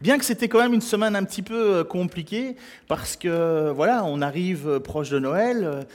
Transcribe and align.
Bien 0.00 0.18
que 0.18 0.24
c'était 0.24 0.48
quand 0.48 0.58
même 0.58 0.74
une 0.74 0.80
semaine 0.80 1.16
un 1.16 1.24
petit 1.24 1.42
peu 1.42 1.76
euh, 1.76 1.84
compliquée, 1.84 2.56
parce 2.88 3.16
que 3.16 3.70
voilà, 3.70 4.04
on 4.04 4.20
arrive 4.20 4.68
euh, 4.68 4.80
proche 4.80 5.10
de 5.10 5.18
Noël, 5.18 5.86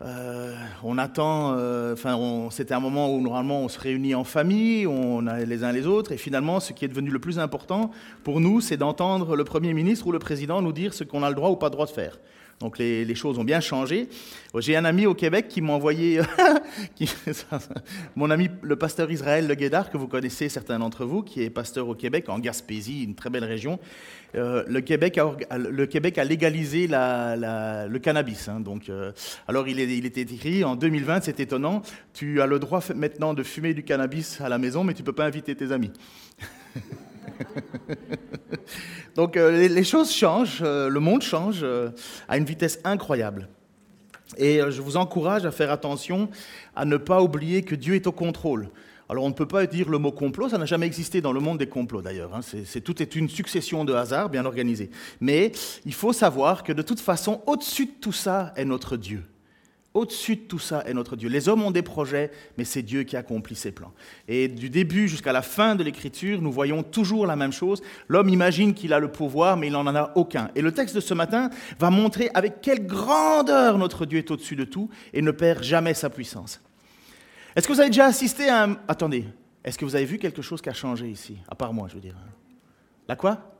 euh, 0.00 0.54
on 0.84 0.96
attend, 0.96 1.56
enfin, 1.92 2.48
c'était 2.50 2.74
un 2.74 2.80
moment 2.80 3.12
où 3.12 3.20
normalement 3.20 3.62
on 3.62 3.68
se 3.68 3.80
réunit 3.80 4.14
en 4.14 4.22
famille, 4.24 4.86
on 4.86 5.26
a 5.26 5.40
les 5.40 5.64
uns 5.64 5.72
les 5.72 5.86
autres, 5.86 6.12
et 6.12 6.16
finalement, 6.16 6.60
ce 6.60 6.72
qui 6.72 6.84
est 6.84 6.88
devenu 6.88 7.10
le 7.10 7.18
plus 7.18 7.38
important 7.38 7.90
pour 8.22 8.40
nous, 8.40 8.60
c'est 8.60 8.76
d'entendre 8.76 9.34
le 9.34 9.44
Premier 9.44 9.74
ministre 9.74 10.06
ou 10.06 10.12
le 10.12 10.20
Président 10.20 10.62
nous 10.62 10.72
dire 10.72 10.94
ce 10.94 11.02
qu'on 11.02 11.22
a 11.24 11.28
le 11.28 11.34
droit 11.34 11.50
ou 11.50 11.56
pas 11.56 11.66
le 11.66 11.72
droit 11.72 11.86
de 11.86 11.90
faire. 11.90 12.18
Donc 12.60 12.78
les, 12.78 13.14
choses 13.14 13.38
ont 13.38 13.44
bien 13.44 13.60
changé. 13.60 14.08
J'ai 14.56 14.76
un 14.76 14.84
ami 14.84 15.06
au 15.06 15.14
Québec 15.14 15.46
qui 15.48 15.60
m'a 15.60 15.74
envoyé, 15.74 16.20
mon 18.16 18.30
ami 18.30 18.48
le 18.62 18.76
pasteur 18.76 19.10
Israël 19.10 19.46
Le 19.46 19.54
Guédard, 19.54 19.90
que 19.90 19.96
vous 19.96 20.08
connaissez 20.08 20.48
certains 20.48 20.80
d'entre 20.80 21.04
vous, 21.04 21.22
qui 21.22 21.42
est 21.42 21.50
pasteur 21.50 21.88
au 21.88 21.94
Québec, 21.94 22.28
en 22.28 22.40
Gaspésie, 22.40 23.04
une 23.04 23.14
très 23.14 23.30
belle 23.30 23.44
région. 23.44 23.78
Euh, 24.34 24.64
le, 24.66 24.80
Québec 24.80 25.18
a, 25.18 26.24
légalisé 26.24 26.88
le 26.88 27.98
cannabis. 27.98 28.48
Hein. 28.48 28.60
donc, 28.60 28.88
euh, 28.88 29.12
alors 29.46 29.68
il, 29.68 29.78
il 29.78 30.04
était 30.04 30.22
écrit 30.22 30.64
en 30.64 30.74
2020, 30.74 31.22
c'est 31.22 31.40
étonnant, 31.40 31.82
tu 32.12 32.40
as 32.42 32.46
le 32.46 32.58
droit 32.58 32.80
maintenant 32.94 33.34
de 33.34 33.42
fumer 33.44 33.72
du 33.72 33.84
cannabis 33.84 34.40
à 34.40 34.48
la 34.48 34.58
maison, 34.58 34.82
mais 34.82 34.94
tu 34.94 35.02
ne 35.02 35.06
peux 35.06 35.12
pas 35.12 35.26
inviter 35.26 35.54
tes 35.54 35.70
amis. 35.70 35.92
Donc 39.18 39.36
euh, 39.36 39.66
les, 39.66 39.82
choses 39.82 40.12
changent, 40.12 40.62
euh, 40.62 40.88
le 40.88 41.00
monde 41.00 41.22
change 41.22 41.64
euh, 41.64 41.90
à 42.28 42.38
une 42.38 42.44
vitesse 42.44 42.78
incroyable. 42.84 43.48
Et 44.36 44.60
je 44.68 44.80
vous 44.80 44.96
encourage 44.96 45.44
à 45.44 45.50
faire 45.50 45.72
attention 45.72 46.28
à 46.76 46.84
ne 46.84 46.96
pas 46.98 47.20
oublier 47.20 47.62
que 47.62 47.74
Dieu 47.74 47.96
est 47.96 48.06
au 48.06 48.12
contrôle. 48.12 48.68
Alors 49.08 49.24
on 49.24 49.28
ne 49.28 49.34
peut 49.34 49.48
pas 49.48 49.66
dire 49.66 49.88
le 49.88 49.98
mot 49.98 50.12
complot, 50.12 50.50
ça 50.50 50.58
n'a 50.58 50.66
jamais 50.66 50.86
existé 50.86 51.20
dans 51.20 51.32
le 51.32 51.40
monde 51.40 51.58
des 51.58 51.66
complots 51.66 52.02
d'ailleurs. 52.02 52.32
Hein. 52.32 52.42
C'est, 52.42 52.80
tout 52.80 53.02
est 53.02 53.16
une 53.16 53.28
succession 53.28 53.84
de 53.84 53.92
hasards 53.92 54.28
bien 54.28 54.44
organisés. 54.44 54.90
Mais 55.20 55.50
il 55.84 55.94
faut 55.94 56.12
savoir 56.12 56.62
que 56.62 56.72
de 56.72 56.82
toute 56.82 57.00
façon, 57.00 57.42
au-dessus 57.46 57.86
de 57.86 57.94
tout 58.00 58.12
ça 58.12 58.52
est 58.54 58.66
notre 58.66 58.96
Dieu. 58.96 59.24
Au-dessus 59.98 60.36
de 60.36 60.42
tout 60.42 60.60
ça 60.60 60.84
est 60.86 60.94
notre 60.94 61.16
Dieu. 61.16 61.28
Les 61.28 61.48
hommes 61.48 61.64
ont 61.64 61.72
des 61.72 61.82
projets, 61.82 62.30
mais 62.56 62.62
c'est 62.62 62.82
Dieu 62.82 63.02
qui 63.02 63.16
accomplit 63.16 63.56
ses 63.56 63.72
plans. 63.72 63.92
Et 64.28 64.46
du 64.46 64.70
début 64.70 65.08
jusqu'à 65.08 65.32
la 65.32 65.42
fin 65.42 65.74
de 65.74 65.82
l'Écriture, 65.82 66.40
nous 66.40 66.52
voyons 66.52 66.84
toujours 66.84 67.26
la 67.26 67.34
même 67.34 67.50
chose. 67.50 67.82
L'homme 68.06 68.28
imagine 68.28 68.74
qu'il 68.74 68.92
a 68.92 69.00
le 69.00 69.10
pouvoir, 69.10 69.56
mais 69.56 69.66
il 69.66 69.72
n'en 69.72 69.92
a 69.92 70.12
aucun. 70.14 70.52
Et 70.54 70.62
le 70.62 70.70
texte 70.70 70.94
de 70.94 71.00
ce 71.00 71.14
matin 71.14 71.50
va 71.80 71.90
montrer 71.90 72.30
avec 72.32 72.60
quelle 72.60 72.86
grandeur 72.86 73.76
notre 73.76 74.06
Dieu 74.06 74.18
est 74.18 74.30
au-dessus 74.30 74.54
de 74.54 74.62
tout 74.62 74.88
et 75.12 75.20
ne 75.20 75.32
perd 75.32 75.64
jamais 75.64 75.94
sa 75.94 76.10
puissance. 76.10 76.60
Est-ce 77.56 77.66
que 77.66 77.72
vous 77.72 77.80
avez 77.80 77.90
déjà 77.90 78.06
assisté 78.06 78.48
à 78.48 78.66
un... 78.66 78.76
Attendez, 78.86 79.24
est-ce 79.64 79.76
que 79.76 79.84
vous 79.84 79.96
avez 79.96 80.04
vu 80.04 80.18
quelque 80.18 80.42
chose 80.42 80.62
qui 80.62 80.68
a 80.68 80.74
changé 80.74 81.08
ici? 81.08 81.38
À 81.48 81.56
part 81.56 81.72
moi, 81.72 81.88
je 81.88 81.94
veux 81.94 82.00
dire. 82.00 82.14
La 83.08 83.16
quoi? 83.16 83.57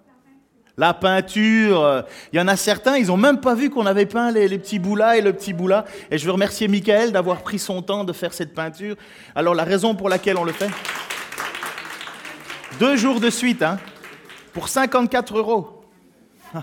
La 0.78 0.94
peinture. 0.94 2.04
Il 2.32 2.38
y 2.38 2.40
en 2.40 2.48
a 2.48 2.56
certains, 2.56 2.96
ils 2.96 3.08
n'ont 3.08 3.16
même 3.16 3.40
pas 3.40 3.54
vu 3.54 3.68
qu'on 3.68 3.84
avait 3.84 4.06
peint 4.06 4.30
les, 4.30 4.48
petits 4.58 4.78
bouts 4.78 4.96
là 4.96 5.16
et 5.16 5.20
le 5.20 5.32
petit 5.32 5.52
bout 5.52 5.68
là. 5.68 5.84
Et 6.10 6.16
je 6.16 6.24
veux 6.24 6.32
remercier 6.32 6.68
Michael 6.68 7.12
d'avoir 7.12 7.42
pris 7.42 7.58
son 7.58 7.82
temps 7.82 8.04
de 8.04 8.12
faire 8.12 8.32
cette 8.32 8.54
peinture. 8.54 8.96
Alors 9.34 9.54
la 9.54 9.64
raison 9.64 9.94
pour 9.94 10.08
laquelle 10.08 10.38
on 10.38 10.44
le 10.44 10.52
fait 10.52 10.70
Deux 12.78 12.96
jours 12.96 13.20
de 13.20 13.28
suite, 13.28 13.62
hein, 13.62 13.78
pour 14.52 14.68
54 14.68 15.36
euros. 15.36 15.82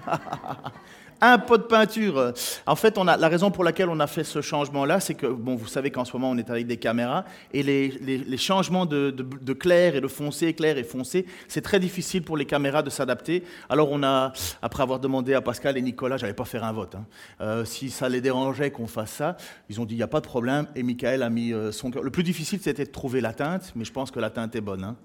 un 1.22 1.38
pot 1.38 1.58
de 1.58 1.64
peinture. 1.64 2.34
En 2.66 2.76
fait, 2.76 2.98
on 2.98 3.08
a, 3.08 3.18
la 3.18 3.28
raison 3.28 3.52
pour 3.52 3.64
laquelle 3.64 3.90
on 3.90 4.00
a 4.00 4.08
fait 4.08 4.24
ce 4.24 4.42
changement-là, 4.42 5.00
c'est 5.00 5.16
que, 5.16 5.28
bon, 5.28 5.56
vous 5.56 5.68
savez 5.68 5.92
qu'en 5.92 6.06
ce 6.06 6.14
moment, 6.14 6.30
on 6.30 6.38
est 6.38 6.50
avec 6.50 6.68
des 6.68 6.78
caméras, 6.78 7.26
et 7.54 7.64
les, 7.64 8.38
changements 8.38 8.86
de, 8.86 9.12
clair 9.54 9.96
et 9.96 10.02
de 10.02 10.08
foncé, 10.08 10.54
clair 10.54 10.78
et 10.78 10.84
foncé, 10.84 11.26
c'est 11.48 11.62
très 11.62 11.80
difficile 11.80 12.24
pour 12.24 12.38
les 12.38 12.46
caméras 12.46 12.84
de 12.84 12.90
s'adapter. 12.90 13.44
Alors, 13.70 13.90
on 13.92 14.04
a, 14.04 14.34
après 14.62 14.84
avoir 14.84 15.00
demandé 15.00 15.34
à 15.34 15.42
Pascal 15.42 15.78
et 15.78 15.82
Nicolas, 15.82 16.18
j'allais 16.18 16.34
pas 16.34 16.46
faire 16.46 16.64
un 16.64 16.74
vote, 16.74 16.96
hein, 16.96 17.06
euh, 17.42 17.66
si 17.66 17.90
ça 17.90 18.10
les 18.10 18.22
dérangeait 18.22 18.72
qu'on 18.72 18.88
fasse 18.88 19.12
ça, 19.12 19.38
ils 19.70 19.80
ont 19.80 19.86
dit, 19.86 19.96
il 19.96 19.98
n'y 19.98 20.04
a 20.04 20.08
pas 20.08 20.22
de 20.22 20.28
problème, 20.28 20.68
et 20.76 20.84
Michael 20.84 21.24
a 21.24 21.30
mis 21.30 21.54
euh, 21.54 21.72
son. 21.72 21.90
Le 21.90 22.12
plus 22.12 22.24
difficile, 22.24 22.60
c'était 22.62 22.86
de 22.86 22.92
trouver 22.92 23.22
la 23.22 23.34
teinte, 23.34 23.72
mais 23.76 23.86
je 23.86 23.92
pense 23.92 24.12
que 24.12 24.20
la 24.20 24.30
teinte 24.30 24.56
est 24.56 24.62
bonne. 24.62 24.84
Hein. 24.84 24.96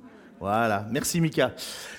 Voilà, 0.41 0.87
merci 0.91 1.21
Mika. 1.21 1.53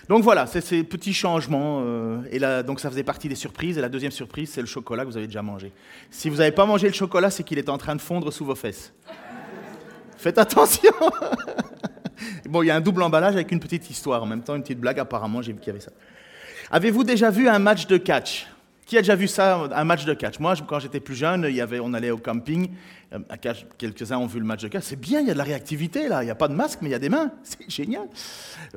Donc 0.09 0.23
voilà, 0.23 0.47
c'est 0.47 0.61
ces 0.61 0.83
petits 0.83 1.13
changements. 1.13 1.83
Euh, 1.85 2.23
et 2.31 2.39
là, 2.39 2.63
donc 2.63 2.79
ça 2.79 2.89
faisait 2.89 3.03
partie 3.03 3.29
des 3.29 3.35
surprises. 3.35 3.77
Et 3.77 3.81
la 3.81 3.87
deuxième 3.87 4.11
surprise, 4.11 4.49
c'est 4.49 4.61
le 4.61 4.67
chocolat 4.67 5.03
que 5.03 5.09
vous 5.09 5.17
avez 5.17 5.27
déjà 5.27 5.43
mangé. 5.43 5.71
Si 6.09 6.27
vous 6.27 6.37
n'avez 6.37 6.51
pas 6.51 6.65
mangé 6.65 6.87
le 6.87 6.93
chocolat, 6.93 7.29
c'est 7.29 7.43
qu'il 7.43 7.59
est 7.59 7.69
en 7.69 7.77
train 7.77 7.95
de 7.95 8.01
fondre 8.01 8.33
sous 8.33 8.43
vos 8.43 8.55
fesses. 8.55 8.93
Faites 10.17 10.39
attention 10.39 10.91
Bon, 12.49 12.63
il 12.63 12.67
y 12.67 12.71
a 12.71 12.75
un 12.75 12.81
double 12.81 13.03
emballage 13.03 13.35
avec 13.35 13.51
une 13.51 13.59
petite 13.59 13.87
histoire. 13.91 14.23
En 14.23 14.25
même 14.25 14.41
temps, 14.41 14.55
une 14.55 14.63
petite 14.63 14.79
blague, 14.79 14.99
apparemment, 14.99 15.43
j'ai 15.43 15.53
vu 15.53 15.59
qu'il 15.59 15.67
y 15.67 15.71
avait 15.71 15.79
ça. 15.79 15.91
Avez-vous 16.71 17.03
déjà 17.03 17.29
vu 17.29 17.47
un 17.47 17.59
match 17.59 17.85
de 17.85 17.97
catch? 17.97 18.47
Qui 18.87 18.97
a 18.97 19.01
déjà 19.01 19.15
vu 19.15 19.27
ça, 19.27 19.69
un 19.71 19.83
match 19.83 20.03
de 20.03 20.15
catch? 20.15 20.39
Moi, 20.39 20.55
quand 20.67 20.79
j'étais 20.79 20.99
plus 20.99 21.15
jeune, 21.15 21.47
y 21.49 21.61
avait, 21.61 21.79
on 21.79 21.93
allait 21.93 22.11
au 22.11 22.17
camping. 22.17 22.71
Euh, 23.13 23.19
quelques-uns 23.77 24.17
ont 24.17 24.25
vu 24.25 24.39
le 24.39 24.45
match 24.45 24.61
de 24.61 24.69
catch. 24.69 24.83
C'est 24.83 24.99
bien, 24.99 25.19
il 25.19 25.27
y 25.27 25.31
a 25.31 25.33
de 25.33 25.37
la 25.37 25.43
réactivité 25.43 26.07
là. 26.07 26.23
Il 26.23 26.25
n'y 26.25 26.31
a 26.31 26.35
pas 26.35 26.47
de 26.47 26.53
masque, 26.53 26.79
mais 26.81 26.89
il 26.89 26.91
y 26.93 26.95
a 26.95 26.99
des 26.99 27.09
mains. 27.09 27.31
C'est 27.43 27.69
génial. 27.69 28.07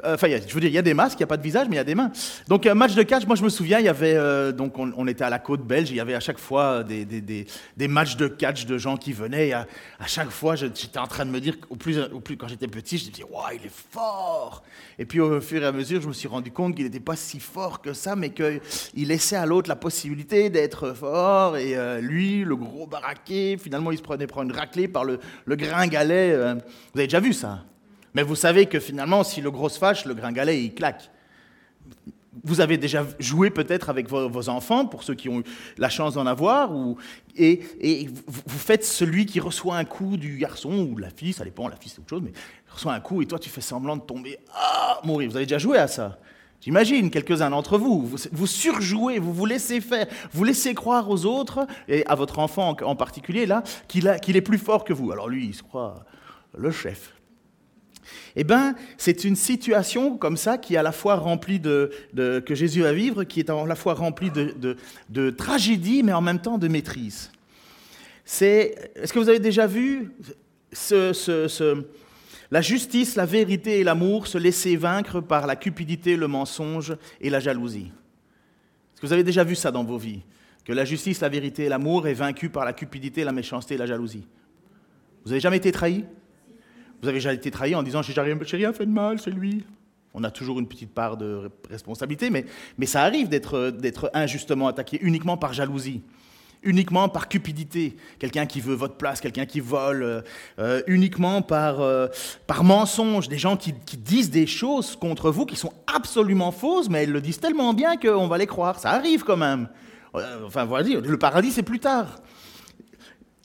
Euh, 0.04 0.14
enfin, 0.14 0.26
je 0.28 0.52
veux 0.52 0.60
dire, 0.60 0.70
il 0.70 0.74
y 0.74 0.78
a 0.78 0.82
des 0.82 0.94
masques, 0.94 1.18
il 1.18 1.22
n'y 1.22 1.24
a 1.24 1.28
pas 1.28 1.36
de 1.36 1.42
visage, 1.42 1.68
mais 1.68 1.76
il 1.76 1.78
y 1.78 1.80
a 1.80 1.84
des 1.84 1.94
mains. 1.94 2.10
Donc, 2.48 2.66
un 2.66 2.74
match 2.74 2.94
de 2.94 3.02
catch, 3.04 3.26
moi, 3.26 3.36
je 3.36 3.44
me 3.44 3.48
souviens, 3.48 3.78
il 3.78 3.84
y 3.84 3.88
avait. 3.88 4.16
Euh, 4.16 4.50
donc, 4.50 4.76
on, 4.78 5.06
était 5.06 5.24
à 5.24 5.30
la 5.30 5.38
côte 5.38 5.64
belge. 5.64 5.90
Il 5.90 5.96
y 5.96 6.00
avait 6.00 6.14
à 6.14 6.20
chaque 6.20 6.38
fois 6.38 6.82
des, 6.82 7.04
des, 7.04 7.46
des, 7.76 7.88
matchs 7.88 8.16
de 8.16 8.26
catch 8.26 8.66
de 8.66 8.76
gens 8.76 8.96
qui 8.96 9.12
venaient. 9.12 9.52
à, 9.52 9.66
chaque 10.06 10.30
fois, 10.30 10.56
j'étais 10.56 10.98
en 10.98 11.06
train 11.06 11.24
de 11.24 11.30
me 11.30 11.40
dire, 11.40 11.54
au 11.70 11.76
plus, 11.76 12.00
au 12.00 12.20
plus 12.20 12.36
quand 12.36 12.48
j'étais 12.48 12.66
petit, 12.66 12.98
je 12.98 13.06
me 13.06 13.10
disais, 13.10 13.26
waouh, 13.30 13.44
il 13.54 13.66
est 13.66 13.72
fort. 13.90 14.64
Et 14.98 15.04
puis, 15.04 15.20
au 15.20 15.40
fur 15.40 15.62
et 15.62 15.66
à 15.66 15.72
mesure, 15.72 16.00
je 16.00 16.08
me 16.08 16.12
suis 16.12 16.28
rendu 16.28 16.50
compte 16.50 16.74
qu'il 16.74 16.84
n'était 16.84 16.98
pas 16.98 17.16
si 17.16 17.38
fort 17.38 17.80
que 17.80 17.92
ça, 17.92 18.16
mais 18.16 18.30
qu'il 18.30 18.60
laissait 19.08 19.36
à 19.36 19.46
l'autre 19.46 19.68
la 19.68 19.76
possibilité 19.76 20.50
d'être 20.50 20.92
fort, 20.94 21.56
et 21.56 21.76
euh, 21.76 22.00
lui, 22.00 22.42
le 22.44 22.56
gros 22.56 22.86
baraqué, 22.86 23.56
finalement, 23.58 23.92
il 23.92 23.98
se 23.98 24.02
prenait 24.02 24.23
prendre 24.26 24.50
une 24.50 24.56
raclée 24.56 24.88
par 24.88 25.04
le, 25.04 25.20
le 25.44 25.56
gringalet. 25.56 26.32
Euh. 26.32 26.54
vous 26.54 26.98
avez 26.98 27.06
déjà 27.06 27.20
vu 27.20 27.32
ça? 27.32 27.64
Mais 28.14 28.22
vous 28.22 28.36
savez 28.36 28.66
que 28.66 28.78
finalement, 28.78 29.24
si 29.24 29.40
le 29.40 29.50
gros 29.50 29.68
se 29.68 29.78
fâche, 29.78 30.04
le 30.04 30.14
gringalet, 30.14 30.62
il 30.62 30.74
claque. 30.74 31.10
Vous 32.42 32.60
avez 32.60 32.78
déjà 32.78 33.06
joué 33.18 33.50
peut-être 33.50 33.90
avec 33.90 34.08
vos, 34.08 34.48
enfants, 34.48 34.86
pour 34.86 35.02
ceux 35.04 35.14
qui 35.14 35.28
ont 35.28 35.40
eu 35.40 35.44
la 35.78 35.88
chance 35.88 36.14
d'en 36.14 36.26
avoir, 36.26 36.74
ou, 36.74 36.96
et, 37.36 37.60
et, 37.80 38.08
vous 38.26 38.58
faites 38.58 38.84
celui 38.84 39.24
qui 39.26 39.38
reçoit 39.38 39.76
un 39.76 39.84
coup 39.84 40.16
du 40.16 40.38
garçon 40.38 40.88
ou 40.90 40.96
de 40.96 41.00
la 41.00 41.10
fille, 41.10 41.32
ça 41.32 41.44
dépend, 41.44 41.68
la 41.68 41.76
fille 41.76 41.92
c'est 41.94 42.00
autre 42.00 42.10
chose, 42.10 42.22
mais 42.24 42.32
reçoit 42.68 42.92
un 42.92 43.00
coup 43.00 43.22
et 43.22 43.26
toi 43.26 43.38
tu 43.38 43.50
fais 43.50 43.60
semblant 43.60 43.96
de 43.96 44.02
tomber, 44.02 44.38
ah, 44.52 45.00
mourir. 45.04 45.30
Vous 45.30 45.36
avez 45.36 45.46
déjà 45.46 45.58
joué 45.58 45.78
à 45.78 45.86
ça? 45.86 46.18
J'imagine 46.60 47.10
quelques-uns 47.10 47.50
d'entre 47.50 47.76
vous, 47.76 48.10
vous, 48.32 48.46
surjouez, 48.46 49.18
vous 49.18 49.34
vous 49.34 49.44
laissez 49.44 49.82
faire, 49.82 50.06
vous 50.32 50.44
laissez 50.44 50.72
croire 50.74 51.10
aux 51.10 51.26
autres, 51.26 51.66
et 51.88 52.06
à 52.06 52.14
votre 52.14 52.38
enfant 52.38 52.74
en 52.82 52.96
particulier, 52.96 53.44
là, 53.44 53.62
qu'il 53.86 54.06
est 54.06 54.40
plus 54.40 54.58
fort 54.58 54.84
que 54.84 54.94
vous. 54.94 55.12
Alors 55.12 55.28
lui, 55.28 55.46
il 55.48 55.54
se 55.54 55.62
croit 55.62 56.06
le 56.56 56.70
chef. 56.70 57.12
Eh 58.36 58.44
bien, 58.44 58.74
c'est 58.98 59.24
une 59.24 59.36
situation 59.36 60.16
comme 60.16 60.36
ça 60.36 60.58
qui 60.58 60.74
est 60.74 60.78
à 60.78 60.82
la 60.82 60.92
fois 60.92 61.16
remplie 61.16 61.60
de, 61.60 61.90
que 62.14 62.54
Jésus 62.54 62.82
va 62.82 62.92
vivre, 62.92 63.24
qui 63.24 63.40
est 63.40 63.50
à 63.50 63.66
la 63.66 63.74
fois 63.74 63.94
remplie 63.94 64.30
de, 64.30 65.30
tragédie, 65.30 66.02
mais 66.02 66.12
en 66.12 66.22
même 66.22 66.40
temps 66.40 66.58
de 66.58 66.68
maîtrise. 66.68 67.30
Est-ce 68.40 69.12
que 69.12 69.18
vous 69.18 69.28
avez 69.28 69.38
déjà 69.38 69.66
vu 69.66 70.12
ce 70.72 71.12
la 72.50 72.60
justice, 72.60 73.16
la 73.16 73.26
vérité 73.26 73.80
et 73.80 73.84
l'amour 73.84 74.26
se 74.26 74.38
laissaient 74.38 74.76
vaincre 74.76 75.20
par 75.20 75.46
la 75.46 75.56
cupidité, 75.56 76.16
le 76.16 76.28
mensonge 76.28 76.96
et 77.20 77.30
la 77.30 77.40
jalousie. 77.40 77.90
Est-ce 78.92 79.00
que 79.00 79.06
vous 79.06 79.12
avez 79.12 79.24
déjà 79.24 79.44
vu 79.44 79.54
ça 79.54 79.70
dans 79.70 79.84
vos 79.84 79.98
vies 79.98 80.22
Que 80.64 80.72
la 80.72 80.84
justice, 80.84 81.20
la 81.20 81.28
vérité 81.28 81.64
et 81.64 81.68
l'amour 81.68 82.06
est 82.06 82.14
vaincu 82.14 82.48
par 82.50 82.64
la 82.64 82.72
cupidité, 82.72 83.24
la 83.24 83.32
méchanceté 83.32 83.74
et 83.74 83.78
la 83.78 83.86
jalousie? 83.86 84.26
Vous 85.24 85.30
n'avez 85.30 85.40
jamais 85.40 85.56
été 85.56 85.72
trahi? 85.72 86.04
Vous 87.00 87.08
avez 87.08 87.18
déjà 87.18 87.32
été 87.32 87.50
trahi 87.50 87.74
en 87.74 87.82
disant 87.82 88.02
J'ai 88.02 88.20
rien, 88.20 88.72
fait 88.72 88.86
de 88.86 88.90
mal, 88.90 89.18
c'est 89.18 89.30
lui 89.30 89.64
on 90.16 90.22
a 90.22 90.30
toujours 90.30 90.60
une 90.60 90.68
petite 90.68 90.94
part 90.94 91.16
de 91.16 91.50
responsabilité, 91.68 92.30
mais 92.30 92.86
ça 92.86 93.02
arrive 93.02 93.28
d'être 93.28 94.10
injustement 94.14 94.68
attaqué 94.68 94.96
uniquement 95.02 95.36
par 95.36 95.52
jalousie. 95.52 96.02
Uniquement 96.64 97.08
par 97.08 97.28
cupidité, 97.28 97.96
quelqu'un 98.18 98.46
qui 98.46 98.60
veut 98.60 98.74
votre 98.74 98.96
place, 98.96 99.20
quelqu'un 99.20 99.46
qui 99.46 99.60
vole, 99.60 100.02
euh, 100.02 100.20
euh, 100.58 100.82
uniquement 100.86 101.42
par, 101.42 101.80
euh, 101.80 102.08
par 102.46 102.64
mensonge, 102.64 103.28
des 103.28 103.38
gens 103.38 103.56
qui, 103.56 103.72
disent 103.96 104.30
des 104.30 104.46
choses 104.46 104.96
contre 104.96 105.30
vous 105.30 105.46
qui 105.46 105.56
sont 105.56 105.72
absolument 105.86 106.52
fausses, 106.52 106.88
mais 106.88 107.04
ils 107.04 107.12
le 107.12 107.20
disent 107.20 107.40
tellement 107.40 107.72
bien 107.72 107.96
qu'on 107.96 108.26
va 108.26 108.38
les 108.38 108.46
croire. 108.46 108.78
Ça 108.78 108.90
arrive 108.90 109.24
quand 109.24 109.36
même. 109.36 109.68
Enfin, 110.44 110.64
voilà, 110.64 111.00
le 111.00 111.18
paradis, 111.18 111.50
c'est 111.50 111.62
plus 111.62 111.80
tard. 111.80 112.20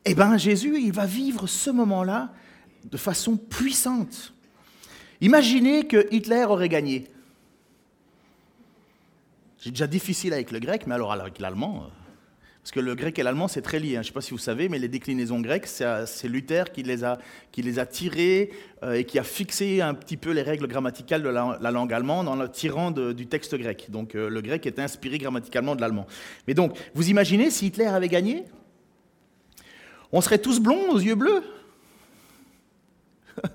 Eh 0.05 0.15
bien, 0.15 0.37
Jésus, 0.37 0.79
il 0.81 0.91
va 0.91 1.05
vivre 1.05 1.47
ce 1.47 1.69
moment-là 1.69 2.31
de 2.85 2.97
façon 2.97 3.37
puissante. 3.37 4.33
Imaginez 5.21 5.87
que 5.87 6.07
Hitler 6.11 6.45
aurait 6.45 6.69
gagné. 6.69 7.07
C'est 9.57 9.71
déjà 9.71 9.87
difficile 9.87 10.33
avec 10.33 10.51
le 10.51 10.59
grec, 10.59 10.87
mais 10.87 10.95
alors 10.95 11.11
avec 11.11 11.39
l'allemand, 11.39 11.89
parce 12.61 12.71
que 12.71 12.79
le 12.81 12.93
grec 12.93 13.17
et 13.17 13.23
l'allemand, 13.23 13.47
c'est 13.47 13.61
très 13.61 13.79
lié. 13.79 13.91
Hein. 13.91 13.93
Je 13.93 13.97
ne 13.99 14.03
sais 14.03 14.11
pas 14.11 14.21
si 14.21 14.31
vous 14.31 14.37
savez, 14.37 14.67
mais 14.69 14.79
les 14.79 14.89
déclinaisons 14.89 15.39
grecques, 15.39 15.65
c'est 15.65 16.27
Luther 16.27 16.71
qui 16.71 16.83
les 16.83 17.03
a, 17.03 17.17
qui 17.51 17.61
les 17.61 17.79
a 17.79 17.85
tirées 17.85 18.51
euh, 18.83 18.93
et 18.93 19.05
qui 19.05 19.17
a 19.17 19.23
fixé 19.23 19.81
un 19.81 19.93
petit 19.93 20.17
peu 20.17 20.31
les 20.31 20.41
règles 20.41 20.67
grammaticales 20.67 21.23
de 21.23 21.29
la, 21.29 21.71
langue 21.71 21.93
allemande 21.93 22.27
en 22.27 22.35
la 22.35 22.49
tirant 22.49 22.91
du 22.91 23.27
texte 23.27 23.55
grec. 23.55 23.87
Donc 23.89 24.13
euh, 24.13 24.29
le 24.29 24.41
grec 24.41 24.65
est 24.67 24.77
inspiré 24.77 25.17
grammaticalement 25.17 25.75
de 25.75 25.81
l'allemand. 25.81 26.05
Mais 26.47 26.53
donc, 26.53 26.77
vous 26.93 27.09
imaginez 27.09 27.49
si 27.49 27.67
Hitler 27.67 27.85
avait 27.85 28.09
gagné? 28.09 28.43
On 30.11 30.19
serait 30.21 30.39
tous 30.39 30.59
blonds 30.59 30.91
aux 30.91 30.99
yeux 30.99 31.15
bleus? 31.15 31.43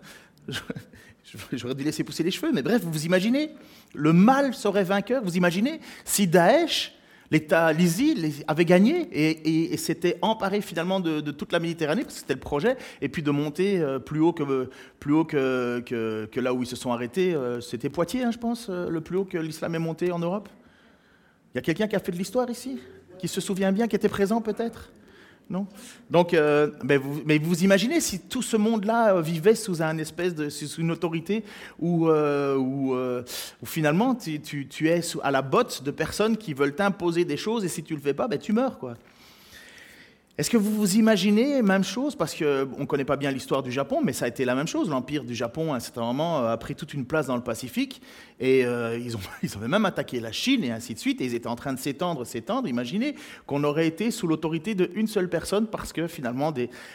J'aurais 1.52 1.74
dû 1.74 1.84
laisser 1.84 2.04
pousser 2.04 2.22
les 2.22 2.30
cheveux, 2.30 2.52
mais 2.52 2.62
bref, 2.62 2.80
vous 2.82 3.04
imaginez? 3.04 3.50
Le 3.92 4.12
mal 4.12 4.54
serait 4.54 4.84
vainqueur? 4.84 5.22
Vous 5.22 5.36
imaginez 5.36 5.80
Si 6.04 6.26
Daesh 6.26 6.94
L'État 7.30 7.72
l'ISI 7.72 8.44
avait 8.46 8.64
gagné 8.64 9.08
et, 9.12 9.76
s'était 9.76 10.18
emparé 10.22 10.60
finalement 10.60 11.00
de, 11.00 11.30
toute 11.30 11.52
la 11.52 11.60
Méditerranée, 11.60 12.02
parce 12.02 12.14
que 12.14 12.20
c'était 12.20 12.34
le 12.34 12.40
projet, 12.40 12.76
et 13.00 13.08
puis 13.08 13.22
de 13.22 13.30
monter 13.30 13.80
euh, 13.80 13.98
plus 13.98 14.20
haut 14.20 14.32
que, 14.32 14.70
là 16.36 16.54
où 16.54 16.62
ils 16.62 16.66
se 16.66 16.76
sont 16.76 16.92
arrêtés. 16.92 17.34
Euh, 17.34 17.60
c'était 17.60 17.88
Poitiers, 17.88 18.24
hein, 18.24 18.30
je 18.30 18.38
pense, 18.38 18.68
euh, 18.68 18.88
le 18.88 19.00
plus 19.00 19.16
haut 19.16 19.24
que 19.24 19.38
l'islam 19.38 19.74
est 19.74 19.78
monté 19.78 20.12
en 20.12 20.18
Europe. 20.18 20.48
Il 21.54 21.58
y 21.58 21.60
a 21.60 21.62
quelqu'un 21.62 21.86
qui 21.86 21.96
a 21.96 22.00
fait 22.00 22.12
de 22.12 22.16
l'histoire 22.18 22.50
ici 22.50 22.78
Qui 23.18 23.28
se 23.28 23.40
souvient 23.40 23.72
bien, 23.72 23.88
qui 23.88 23.96
était 23.96 24.08
présent 24.08 24.40
peut-être? 24.40 24.90
Non? 25.50 25.66
Donc, 26.10 26.32
euh, 26.32 26.70
mais, 26.82 26.98
vous, 26.98 27.64
imaginez 27.64 28.00
si 28.00 28.20
tout 28.20 28.42
ce 28.42 28.56
monde-là 28.56 29.14
euh, 29.14 29.20
vivait 29.20 29.54
sous 29.54 29.82
un 29.82 29.98
espèce 29.98 30.34
sous 30.48 30.80
une 30.80 30.90
autorité 30.90 31.44
où, 31.78 32.08
euh, 32.08 33.22
finalement 33.64 34.14
tu, 34.14 34.40
tu, 34.40 34.88
es 34.88 35.00
à 35.22 35.30
la 35.30 35.42
botte 35.42 35.82
de 35.82 35.90
personnes 35.90 36.36
qui 36.36 36.54
veulent 36.54 36.74
t'imposer 36.74 37.24
des 37.24 37.36
choses 37.36 37.64
et 37.64 37.68
si 37.68 37.82
tu 37.82 37.94
le 37.94 38.00
fais 38.00 38.14
pas, 38.14 38.28
ben, 38.28 38.38
tu 38.38 38.52
meurs, 38.52 38.78
quoi. 38.78 38.94
Est-ce 40.36 40.50
que 40.50 40.56
vous 40.56 40.74
vous 40.74 40.96
imaginez 40.96 41.62
même 41.62 41.84
chose? 41.84 42.16
Parce 42.16 42.34
qu'on 42.34 42.44
ne 42.44 42.84
connaît 42.86 43.04
pas 43.04 43.16
bien 43.16 43.30
l'histoire 43.30 43.62
du 43.62 43.70
Japon, 43.70 44.00
mais 44.02 44.12
ça 44.12 44.24
a 44.24 44.28
été 44.28 44.44
la 44.44 44.56
même 44.56 44.66
chose. 44.66 44.90
L'Empire 44.90 45.22
du 45.22 45.32
Japon, 45.32 45.72
à 45.72 45.76
un 45.76 45.80
certain 45.80 46.00
moment, 46.00 46.38
a 46.38 46.56
pris 46.56 46.74
toute 46.74 46.92
une 46.92 47.04
place 47.04 47.28
dans 47.28 47.36
le 47.36 47.42
Pacifique. 47.44 48.02
Et 48.40 48.66
euh, 48.66 48.98
ils, 48.98 49.16
ont, 49.16 49.20
ils 49.44 49.54
avaient 49.54 49.68
même 49.68 49.84
attaqué 49.84 50.18
la 50.18 50.32
Chine 50.32 50.64
et 50.64 50.72
ainsi 50.72 50.92
de 50.92 50.98
suite. 50.98 51.20
Et 51.20 51.24
ils 51.26 51.36
étaient 51.36 51.46
en 51.46 51.54
train 51.54 51.72
de 51.72 51.78
s'étendre, 51.78 52.26
s'étendre. 52.26 52.66
Imaginez 52.66 53.14
qu'on 53.46 53.62
aurait 53.62 53.86
été 53.86 54.10
sous 54.10 54.26
l'autorité 54.26 54.74
d'une 54.74 55.06
seule 55.06 55.28
personne 55.28 55.68
parce 55.68 55.92
que 55.92 56.08
finalement, 56.08 56.52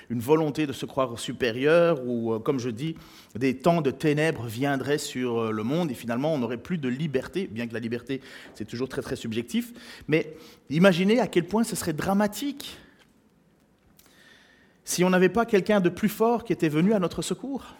une 0.09 0.19
volonté 0.19 0.67
de 0.67 0.73
se 0.73 0.85
croire 0.85 1.17
supérieur 1.17 2.01
ou, 2.05 2.33
euh, 2.33 2.39
comme 2.39 2.59
je 2.59 2.69
dis, 2.69 2.97
des 3.35 3.55
temps 3.55 3.79
de 3.79 3.91
ténèbres 3.91 4.47
viendraient 4.47 4.97
sur 4.97 5.39
euh, 5.39 5.51
le 5.51 5.63
monde. 5.63 5.91
Et 5.91 5.95
finalement, 5.95 6.33
on 6.33 6.39
n'aurait 6.39 6.57
plus 6.57 6.77
de 6.77 6.89
liberté, 6.89 7.47
bien 7.49 7.67
que 7.67 7.73
la 7.73 7.79
liberté, 7.79 8.19
c'est 8.53 8.65
toujours 8.65 8.89
très, 8.89 9.01
très 9.01 9.15
subjectif. 9.15 9.71
Mais 10.09 10.35
imaginez 10.69 11.21
à 11.21 11.27
quel 11.27 11.45
point 11.45 11.63
ce 11.63 11.77
serait 11.77 11.93
dramatique 11.93 12.77
si 14.89 15.03
on 15.03 15.11
n'avait 15.11 15.29
pas 15.29 15.45
quelqu'un 15.45 15.81
de 15.81 15.89
plus 15.89 16.09
fort 16.09 16.43
qui 16.43 16.51
était 16.51 16.67
venu 16.67 16.93
à 16.93 16.99
notre 16.99 17.21
secours? 17.21 17.75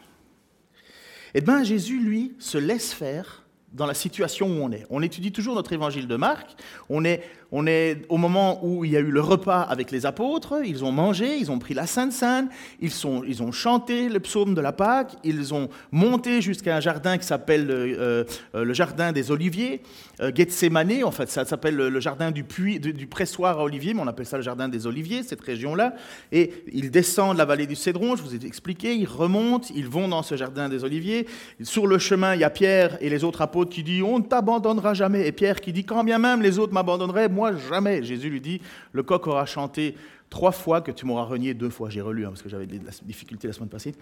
Eh 1.33 1.41
bien, 1.41 1.63
Jésus, 1.63 1.99
lui, 1.99 2.35
se 2.37 2.59
laisse 2.59 2.93
faire 2.93 3.45
dans 3.73 3.87
la 3.87 3.95
situation 3.95 4.45
où 4.45 4.61
on 4.61 4.71
est. 4.71 4.85
On 4.91 5.01
étudie 5.01 5.31
toujours 5.31 5.55
notre 5.55 5.73
évangile 5.73 6.07
de 6.07 6.15
Marc, 6.15 6.55
on 6.87 7.03
est 7.03 7.23
on 7.51 7.65
est 7.67 8.03
au 8.09 8.17
moment 8.17 8.59
où 8.63 8.85
il 8.85 8.91
y 8.91 8.97
a 8.97 8.99
eu 8.99 9.11
le 9.11 9.21
repas 9.21 9.61
avec 9.61 9.91
les 9.91 10.05
apôtres, 10.05 10.55
ils 10.63 10.83
ont 10.83 10.91
mangé, 10.91 11.37
ils 11.37 11.51
ont 11.51 11.59
pris 11.59 11.73
la 11.73 11.87
Sainte 11.87 12.11
Seine, 12.11 12.49
ils, 12.79 12.91
ils 13.27 13.43
ont 13.43 13.51
chanté 13.51 14.09
le 14.09 14.19
psaume 14.19 14.53
de 14.53 14.61
la 14.61 14.71
Pâque, 14.71 15.15
ils 15.23 15.53
ont 15.53 15.69
monté 15.91 16.41
jusqu'à 16.41 16.75
un 16.75 16.79
jardin 16.79 17.17
qui 17.17 17.25
s'appelle 17.25 17.69
euh, 17.69 18.23
euh, 18.55 18.63
le 18.63 18.73
jardin 18.73 19.11
des 19.11 19.31
Oliviers, 19.31 19.81
euh, 20.21 20.31
Gethsemane, 20.33 21.03
en 21.03 21.11
fait 21.11 21.29
ça 21.29 21.45
s'appelle 21.45 21.75
le, 21.75 21.99
jardin 21.99 22.31
du 22.31 22.43
puits, 22.43 22.79
du, 22.79 23.07
pressoir 23.07 23.59
à 23.59 23.63
Olivier, 23.63 23.93
mais 23.93 24.01
on 24.01 24.07
appelle 24.07 24.25
ça 24.25 24.37
le 24.37 24.43
jardin 24.43 24.69
des 24.69 24.85
Oliviers, 24.85 25.23
cette 25.23 25.41
région-là. 25.41 25.93
Et 26.31 26.51
ils 26.71 26.91
descendent 26.91 27.37
la 27.37 27.45
vallée 27.45 27.67
du 27.67 27.75
Cédron, 27.75 28.15
je 28.15 28.21
vous 28.21 28.35
ai 28.35 28.45
expliqué, 28.45 28.95
ils 28.95 29.07
remontent, 29.07 29.67
ils 29.75 29.87
vont 29.87 30.07
dans 30.07 30.23
ce 30.23 30.35
jardin 30.35 30.69
des 30.69 30.83
Oliviers. 30.83 31.25
Sur 31.61 31.87
le 31.87 31.97
chemin, 31.97 32.35
il 32.35 32.41
y 32.41 32.43
a 32.43 32.49
Pierre 32.49 32.97
et 33.01 33.09
les 33.09 33.23
autres 33.23 33.41
apôtres 33.41 33.71
qui 33.71 33.83
disent 33.83 34.03
On 34.03 34.19
ne 34.19 34.23
t'abandonnera 34.23 34.93
jamais. 34.93 35.27
Et 35.27 35.31
Pierre 35.31 35.61
qui 35.61 35.73
dit 35.73 35.83
Quand 35.83 36.03
bien 36.03 36.19
même 36.19 36.41
les 36.41 36.59
autres 36.59 36.73
m'abandonneraient, 36.73 37.29
moi 37.39 37.55
jamais. 37.69 38.03
Jésus 38.03 38.29
lui 38.29 38.41
dit, 38.41 38.61
le 38.91 39.01
coq 39.01 39.25
aura 39.27 39.45
chanté 39.45 39.95
trois 40.29 40.51
fois 40.51 40.81
que 40.81 40.91
tu 40.91 41.05
m'auras 41.05 41.23
renié 41.23 41.53
deux 41.53 41.69
fois. 41.69 41.89
J'ai 41.89 42.01
relu 42.01 42.25
hein, 42.25 42.29
parce 42.29 42.41
que 42.41 42.49
j'avais 42.49 42.65
des 42.65 42.81
difficultés 43.03 43.47
la 43.47 43.53
semaine 43.53 43.69
passée. 43.69 43.95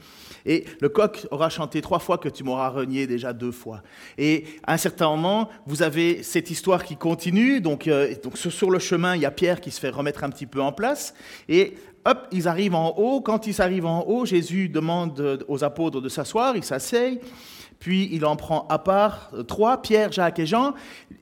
Et 0.46 0.66
le 0.82 0.90
coq 0.90 1.28
aura 1.30 1.50
chanté 1.50 1.82
trois 1.82 2.00
fois 2.00 2.18
que 2.18 2.30
tu 2.30 2.44
m'auras 2.44 2.70
renié 2.70 3.06
déjà 3.06 3.34
deux 3.34 3.52
fois. 3.52 3.84
Et 4.18 4.46
à 4.66 4.74
un 4.74 4.78
certain 4.78 5.08
moment, 5.10 5.50
vous 5.68 5.84
avez 5.84 6.24
cette 6.24 6.50
histoire 6.50 6.84
qui 6.84 6.98
continue. 6.98 7.62
Donc, 7.62 7.88
euh, 7.88 8.16
donc 8.24 8.38
sur 8.38 8.72
le 8.72 8.80
chemin, 8.80 9.16
il 9.16 9.22
y 9.22 9.26
a 9.26 9.32
Pierre 9.32 9.62
qui 9.62 9.70
se 9.70 9.80
fait 9.80 9.90
remettre 9.90 10.24
un 10.24 10.30
petit 10.32 10.48
peu 10.48 10.62
en 10.62 10.72
place. 10.72 11.14
Et 11.48 11.76
hop, 12.06 12.28
ils 12.32 12.48
arrivent 12.48 12.76
en 12.76 12.96
haut. 12.98 13.22
Quand 13.22 13.46
ils 13.46 13.62
arrivent 13.62 13.86
en 13.86 14.04
haut, 14.08 14.26
Jésus 14.26 14.68
demande 14.68 15.46
aux 15.48 15.64
apôtres 15.64 16.02
de 16.02 16.10
s'asseoir. 16.10 16.58
Ils 16.58 16.64
s'asseyent. 16.64 17.22
Puis 17.80 18.10
il 18.12 18.26
en 18.26 18.36
prend 18.36 18.66
à 18.70 18.80
part 18.80 19.30
euh, 19.34 19.44
trois, 19.44 19.82
Pierre, 19.82 20.12
Jacques 20.12 20.40
et 20.40 20.46
Jean, 20.46 20.74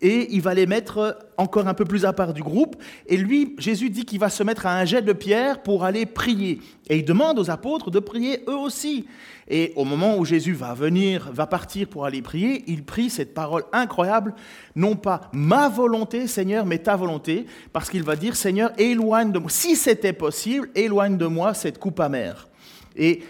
et 0.02 0.34
il 0.34 0.42
va 0.42 0.54
les 0.54 0.66
mettre 0.66 1.18
encore 1.38 1.68
un 1.68 1.74
peu 1.74 1.86
plus 1.86 2.06
à 2.06 2.14
part 2.14 2.34
du 2.34 2.42
groupe. 2.42 2.76
Et 3.08 3.18
lui, 3.18 3.56
Jésus 3.58 3.90
dit 3.90 4.06
qu'il 4.06 4.20
va 4.20 4.30
se 4.30 4.44
mettre 4.44 4.66
à 4.66 4.78
un 4.78 4.86
jet 4.86 5.02
de 5.02 5.14
pierre 5.14 5.62
pour 5.62 5.84
aller 5.84 6.06
prier. 6.06 6.62
Et 6.90 6.98
il 6.98 7.06
demande 7.06 7.40
aux 7.40 7.50
apôtres 7.50 7.92
de 7.92 8.00
prier 8.00 8.44
eux 8.48 8.58
aussi. 8.58 9.06
Et 9.48 9.74
au 9.76 9.86
moment 9.86 10.18
où 10.18 10.26
Jésus 10.26 10.54
va 10.54 10.74
venir, 10.74 11.30
va 11.32 11.46
partir 11.46 11.88
pour 11.88 12.06
aller 12.06 12.22
prier, 12.22 12.64
il 12.68 12.84
prie 12.84 13.12
cette 13.12 13.34
parole 13.34 13.64
incroyable, 13.74 14.34
non 14.76 14.96
pas 14.96 15.30
ma 15.34 15.70
volonté, 15.70 16.26
Seigneur, 16.28 16.66
mais 16.66 16.80
ta 16.80 16.96
volonté, 16.96 17.46
parce 17.72 17.90
qu'il 17.90 18.04
va 18.04 18.16
dire, 18.16 18.36
Seigneur, 18.36 18.72
éloigne 18.80 19.32
de 19.32 19.38
moi, 19.38 19.52
si 19.52 19.76
c'était 19.76 20.14
possible, 20.14 20.70
éloigne 20.74 21.18
de 21.18 21.28
moi 21.28 21.54
cette 21.54 21.78
coupe 21.78 22.00
amère. 22.00 22.48
Et 22.96 23.22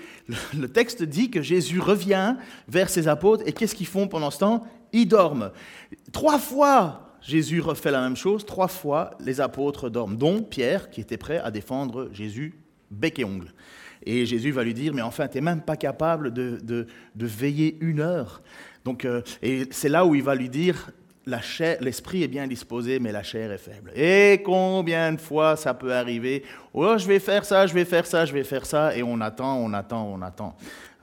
le 0.58 0.68
texte 0.68 1.04
dit 1.04 1.30
que 1.30 1.42
Jésus 1.42 1.80
revient 1.80 2.36
vers 2.68 2.90
ses 2.90 3.08
apôtres 3.08 3.44
et 3.46 3.54
qu'est-ce 3.54 3.76
qu'ils 3.76 3.88
font 3.88 4.08
pendant 4.08 4.32
ce 4.32 4.40
temps? 4.40 4.68
Ils 4.92 5.08
dorment. 5.08 5.52
Trois 6.12 6.40
fois, 6.40 7.18
Jésus 7.22 7.60
refait 7.60 7.92
la 7.92 8.02
même 8.02 8.16
chose, 8.16 8.46
trois 8.46 8.68
fois, 8.68 9.12
les 9.20 9.42
apôtres 9.42 9.90
dorment, 9.90 10.16
dont 10.16 10.42
Pierre 10.42 10.90
qui 10.90 11.02
était 11.02 11.18
prêt 11.18 11.40
à 11.40 11.52
défendre 11.52 12.10
Jésus 12.14 12.60
bec 12.92 13.20
et 13.20 13.26
ongle. 13.26 13.52
Et 14.06 14.26
Jésus 14.26 14.52
va 14.52 14.64
lui 14.64 14.74
dire, 14.74 14.94
mais 14.94 15.02
enfin, 15.02 15.28
tu 15.28 15.38
n'es 15.38 15.42
même 15.42 15.62
pas 15.62 15.76
capable 15.76 16.32
de, 16.32 16.60
de, 16.64 16.86
veiller 17.16 17.78
une 17.82 18.00
heure. 18.00 18.44
Donc, 18.84 19.04
euh, 19.04 19.22
et 19.42 19.64
c'est 19.72 19.90
là 19.90 20.06
où 20.06 20.14
il 20.14 20.22
va 20.22 20.36
lui 20.36 20.50
dire, 20.50 20.92
l'esprit 21.26 22.24
est 22.24 22.28
bien 22.28 22.48
disposé, 22.48 23.00
mais 23.00 23.12
la 23.12 23.24
chair 23.24 23.52
est 23.52 23.58
faible. 23.58 23.92
Et 23.96 24.42
combien 24.44 25.14
de 25.14 25.20
fois 25.20 25.56
ça 25.56 25.74
peut 25.74 25.94
arriver? 25.94 26.44
Oh, 26.74 26.98
je 26.98 27.08
vais 27.08 27.20
faire 27.20 27.46
ça, 27.46 27.68
je 27.68 27.74
vais 27.74 27.86
faire 27.86 28.06
ça, 28.06 28.26
je 28.26 28.34
vais 28.34 28.44
faire 28.44 28.66
ça, 28.66 28.96
et 28.96 29.04
on 29.04 29.20
attend, 29.22 29.58
on 29.58 29.74
attend, 29.74 30.08
on 30.08 30.22
attend. 30.22 30.56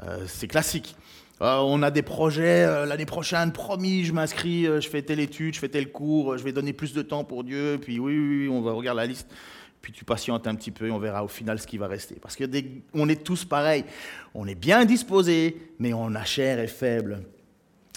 Euh, 0.03 0.25
c'est 0.27 0.49
classique. 0.49 0.97
Euh, 1.41 1.59
on 1.59 1.83
a 1.83 1.91
des 1.91 2.03
projets, 2.03 2.65
euh, 2.65 2.87
l'année 2.87 3.07
prochaine, 3.07 3.53
promis, 3.53 4.05
je 4.05 4.13
m'inscris, 4.13 4.65
je 4.65 4.89
fais 4.89 5.03
telle 5.03 5.21
étude, 5.21 5.55
je 5.55 5.59
fais 5.59 5.69
tel 5.69 5.91
cours, 5.91 6.39
je 6.39 6.45
vais 6.45 6.53
donner 6.53 6.73
plus 6.73 6.93
de 6.93 7.03
temps 7.03 7.25
pour 7.25 7.43
Dieu, 7.43 7.79
puis 7.83 7.99
oui, 7.99 8.17
oui, 8.17 8.49
on 8.49 8.63
va 8.63 8.73
regarder 8.73 9.01
la 9.01 9.07
liste, 9.07 9.29
puis 9.81 9.93
tu 9.93 10.05
patientes 10.05 10.47
un 10.47 10.55
petit 10.55 10.71
peu 10.71 10.87
et 10.87 10.91
on 10.93 11.01
verra 11.01 11.25
au 11.25 11.29
final 11.29 11.59
ce 11.59 11.67
qui 11.67 11.79
va 11.79 11.89
rester. 11.89 12.17
Parce 12.23 12.37
qu'on 12.37 13.09
est 13.09 13.25
tous 13.25 13.45
pareils. 13.45 13.85
On 14.33 14.47
est 14.47 14.55
bien 14.55 14.85
disposés, 14.85 15.57
mais 15.81 15.93
on 15.93 16.15
a 16.15 16.25
chair 16.25 16.61
est 16.61 16.69
faible. 16.69 17.25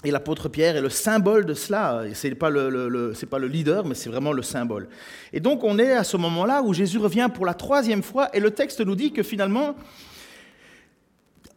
Et 0.06 0.12
l'apôtre 0.12 0.48
Pierre 0.48 0.76
est 0.76 0.80
le 0.80 0.88
symbole 0.88 1.46
de 1.46 1.54
cela. 1.54 2.04
Ce 2.14 2.28
n'est 2.28 2.36
pas 2.36 2.48
le, 2.48 3.12
pas 3.28 3.40
le 3.40 3.48
leader, 3.48 3.84
mais 3.84 3.96
c'est 3.96 4.08
vraiment 4.08 4.32
le 4.32 4.42
symbole. 4.42 4.86
Et 5.32 5.40
donc 5.40 5.64
on 5.64 5.80
est 5.80 5.94
à 5.94 6.04
ce 6.04 6.16
moment-là 6.16 6.62
où 6.62 6.72
Jésus 6.72 6.98
revient 6.98 7.28
pour 7.34 7.44
la 7.44 7.54
troisième 7.54 8.04
fois, 8.04 8.28
et 8.32 8.38
le 8.38 8.52
texte 8.52 8.80
nous 8.80 8.94
dit 8.94 9.12
que 9.12 9.24
finalement, 9.24 9.74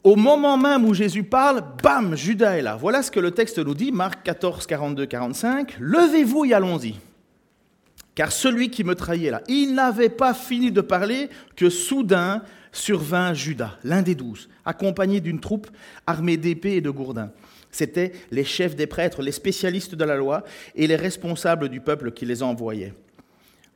au 0.04 0.16
moment 0.16 0.58
même 0.58 0.84
où 0.84 0.96
Jésus 0.96 1.22
parle, 1.22 1.62
bam, 1.84 2.16
Judas 2.16 2.58
est 2.58 2.64
là. 2.64 2.76
Voilà 2.76 3.04
ce 3.04 3.12
que 3.12 3.20
le 3.20 3.30
texte 3.30 3.60
nous 3.60 3.76
dit, 3.76 3.92
Marc 3.92 4.24
14, 4.24 4.66
42, 4.66 5.06
45. 5.06 5.76
Levez-vous 5.80 6.46
et 6.46 6.54
allons-y. 6.56 6.96
Car 8.16 8.32
celui 8.32 8.72
qui 8.72 8.84
me 8.84 8.96
trahit 8.96 9.26
est 9.26 9.30
là. 9.30 9.44
Il 9.48 9.76
n'avait 9.76 10.10
pas 10.10 10.34
fini 10.34 10.72
de 10.72 10.82
parler 10.82 11.30
que 11.56 11.70
soudain 11.70 12.42
survint 12.72 13.36
Judas, 13.36 13.78
l'un 13.84 14.02
des 14.02 14.16
douze, 14.16 14.50
accompagné 14.66 15.22
d'une 15.22 15.40
troupe 15.40 15.68
armée 16.08 16.38
d'épées 16.38 16.78
et 16.78 16.82
de 16.82 16.90
gourdins. 16.90 17.30
C'étaient 17.72 18.12
les 18.32 18.44
chefs 18.44 18.76
des 18.76 18.88
prêtres, 18.88 19.22
les 19.22 19.32
spécialistes 19.32 19.96
de 19.96 20.04
la 20.04 20.16
loi 20.16 20.44
et 20.76 20.88
les 20.88 20.96
responsables 20.96 21.70
du 21.70 21.82
peuple 21.82 22.12
qui 22.12 22.26
les 22.26 22.44
envoyaient. 22.44 22.94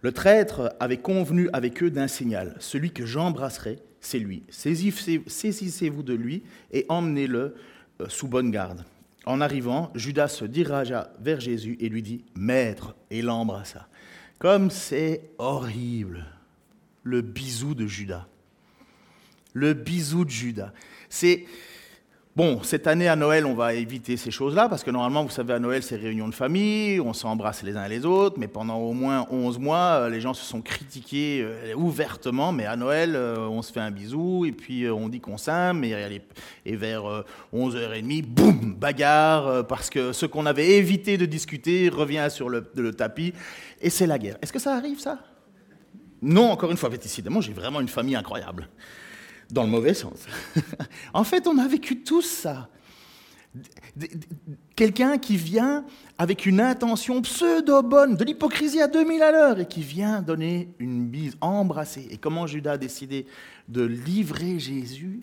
Le 0.01 0.11
traître 0.11 0.75
avait 0.79 0.97
convenu 0.97 1.49
avec 1.53 1.81
eux 1.81 1.89
d'un 1.89 2.07
signal. 2.07 2.55
Celui 2.59 2.91
que 2.91 3.05
j'embrasserai, 3.05 3.79
c'est 4.01 4.19
lui. 4.19 4.43
Saisissez-vous 4.49 6.03
de 6.03 6.13
lui 6.13 6.43
et 6.71 6.85
emmenez-le 6.89 7.55
euh, 8.01 8.09
sous 8.09 8.27
bonne 8.27 8.51
garde. 8.51 8.83
En 9.25 9.39
arrivant, 9.39 9.91
Judas 9.95 10.27
se 10.27 10.43
dirigea 10.43 11.13
vers 11.21 11.39
Jésus 11.39 11.77
et 11.79 11.87
lui 11.87 12.01
dit 12.01 12.25
Maître, 12.35 12.95
et 13.09 13.21
l'embrassa. 13.21 13.87
Comme 14.39 14.69
c'est 14.69 15.21
horrible, 15.37 16.25
le 17.03 17.21
bisou 17.21 17.73
de 17.75 17.87
Judas. 17.87 18.27
Le 19.53 19.73
bisou 19.73 20.25
de 20.25 20.29
Judas. 20.29 20.73
C'est 21.09 21.45
Bon, 22.35 22.63
cette 22.63 22.87
année 22.87 23.07
à 23.07 23.15
Noël, 23.15 23.45
on 23.45 23.53
va 23.53 23.75
éviter 23.75 24.17
ces 24.17 24.31
choses-là, 24.31 24.67
parce 24.67 24.83
que 24.83 24.89
normalement, 24.89 25.23
vous 25.23 25.29
savez, 25.29 25.53
à 25.53 25.59
Noël, 25.59 25.83
c'est 25.83 25.97
réunion 25.97 26.27
de 26.27 26.33
famille, 26.33 26.99
on 26.99 27.13
s'embrasse 27.13 27.61
les 27.61 27.77
uns 27.77 27.87
les 27.87 28.07
autres, 28.07 28.37
mais 28.39 28.47
pendant 28.47 28.77
au 28.77 28.93
moins 28.93 29.27
11 29.29 29.59
mois, 29.59 29.77
euh, 29.77 30.09
les 30.09 30.19
gens 30.19 30.33
se 30.33 30.43
sont 30.43 30.59
critiqués 30.59 31.41
euh, 31.43 31.75
ouvertement, 31.75 32.51
mais 32.51 32.65
à 32.65 32.75
Noël, 32.75 33.15
euh, 33.15 33.37
on 33.37 33.61
se 33.61 33.71
fait 33.71 33.81
un 33.81 33.91
bisou, 33.91 34.45
et 34.45 34.51
puis 34.51 34.89
on 34.89 35.09
dit 35.09 35.19
qu'on 35.19 35.37
s'aime, 35.37 35.83
et, 35.83 36.21
et, 36.65 36.75
vers 36.75 37.03
11h30, 37.53 38.23
boum, 38.23 38.73
bagarre, 38.79 39.67
parce 39.67 39.91
que 39.91 40.11
ce 40.11 40.25
qu'on 40.25 40.47
avait 40.47 40.71
évité 40.71 41.19
de 41.19 41.27
discuter 41.27 41.87
revient 41.89 42.25
sur 42.31 42.49
le, 42.49 42.65
le 42.75 42.93
tapis, 42.93 43.31
et 43.79 43.91
c'est 43.91 44.07
la 44.07 44.17
guerre. 44.17 44.37
Est-ce 44.41 44.51
que 44.51 44.57
ça 44.57 44.75
arrive, 44.75 44.99
ça? 44.99 45.19
Non, 46.23 46.49
encore 46.49 46.71
une 46.71 46.77
fois, 46.77 46.89
décidément, 46.89 47.41
j'ai 47.41 47.53
vraiment 47.53 47.79
une 47.79 47.89
famille 47.89 48.15
incroyable 48.15 48.69
dans 49.53 49.63
le 49.63 49.69
mauvais 49.69 49.93
sens. 49.93 50.25
en 51.13 51.23
fait, 51.23 51.47
on 51.47 51.57
a 51.57 51.67
vécu 51.67 52.03
tous 52.03 52.23
ça. 52.23 52.69
Quelqu'un 54.75 55.19
qui 55.19 55.37
vient 55.37 55.85
avec 56.17 56.47
une 56.47 56.59
intention 56.59 57.21
pseudo-bonne, 57.21 58.15
de 58.15 58.23
l'hypocrisie 58.23 58.81
à 58.81 58.87
2000 58.87 59.21
à 59.21 59.31
l'heure, 59.31 59.59
et 59.59 59.67
qui 59.67 59.81
vient 59.81 60.23
donner 60.23 60.73
une 60.79 61.05
bise, 61.05 61.37
embrasser. 61.39 62.07
Et 62.09 62.17
comment 62.17 62.47
Judas 62.47 62.73
a 62.73 62.77
décidé 62.77 63.27
de 63.69 63.83
livrer 63.83 64.57
Jésus 64.57 65.21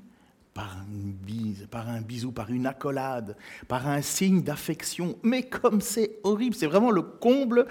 par 0.52 0.76
une 0.90 1.12
bise, 1.12 1.69
par 1.71 1.88
un 1.88 2.00
bisou, 2.00 2.33
par 2.33 2.50
une 2.50 2.66
accolade, 2.66 3.37
par 3.69 3.87
un 3.87 4.02
signe 4.02 4.42
d'affection. 4.42 5.16
Mais 5.23 5.45
comme 5.45 5.80
c'est 5.80 6.19
horrible, 6.25 6.57
c'est 6.57 6.66
vraiment 6.66 6.90
le 6.90 7.02
comble. 7.02 7.66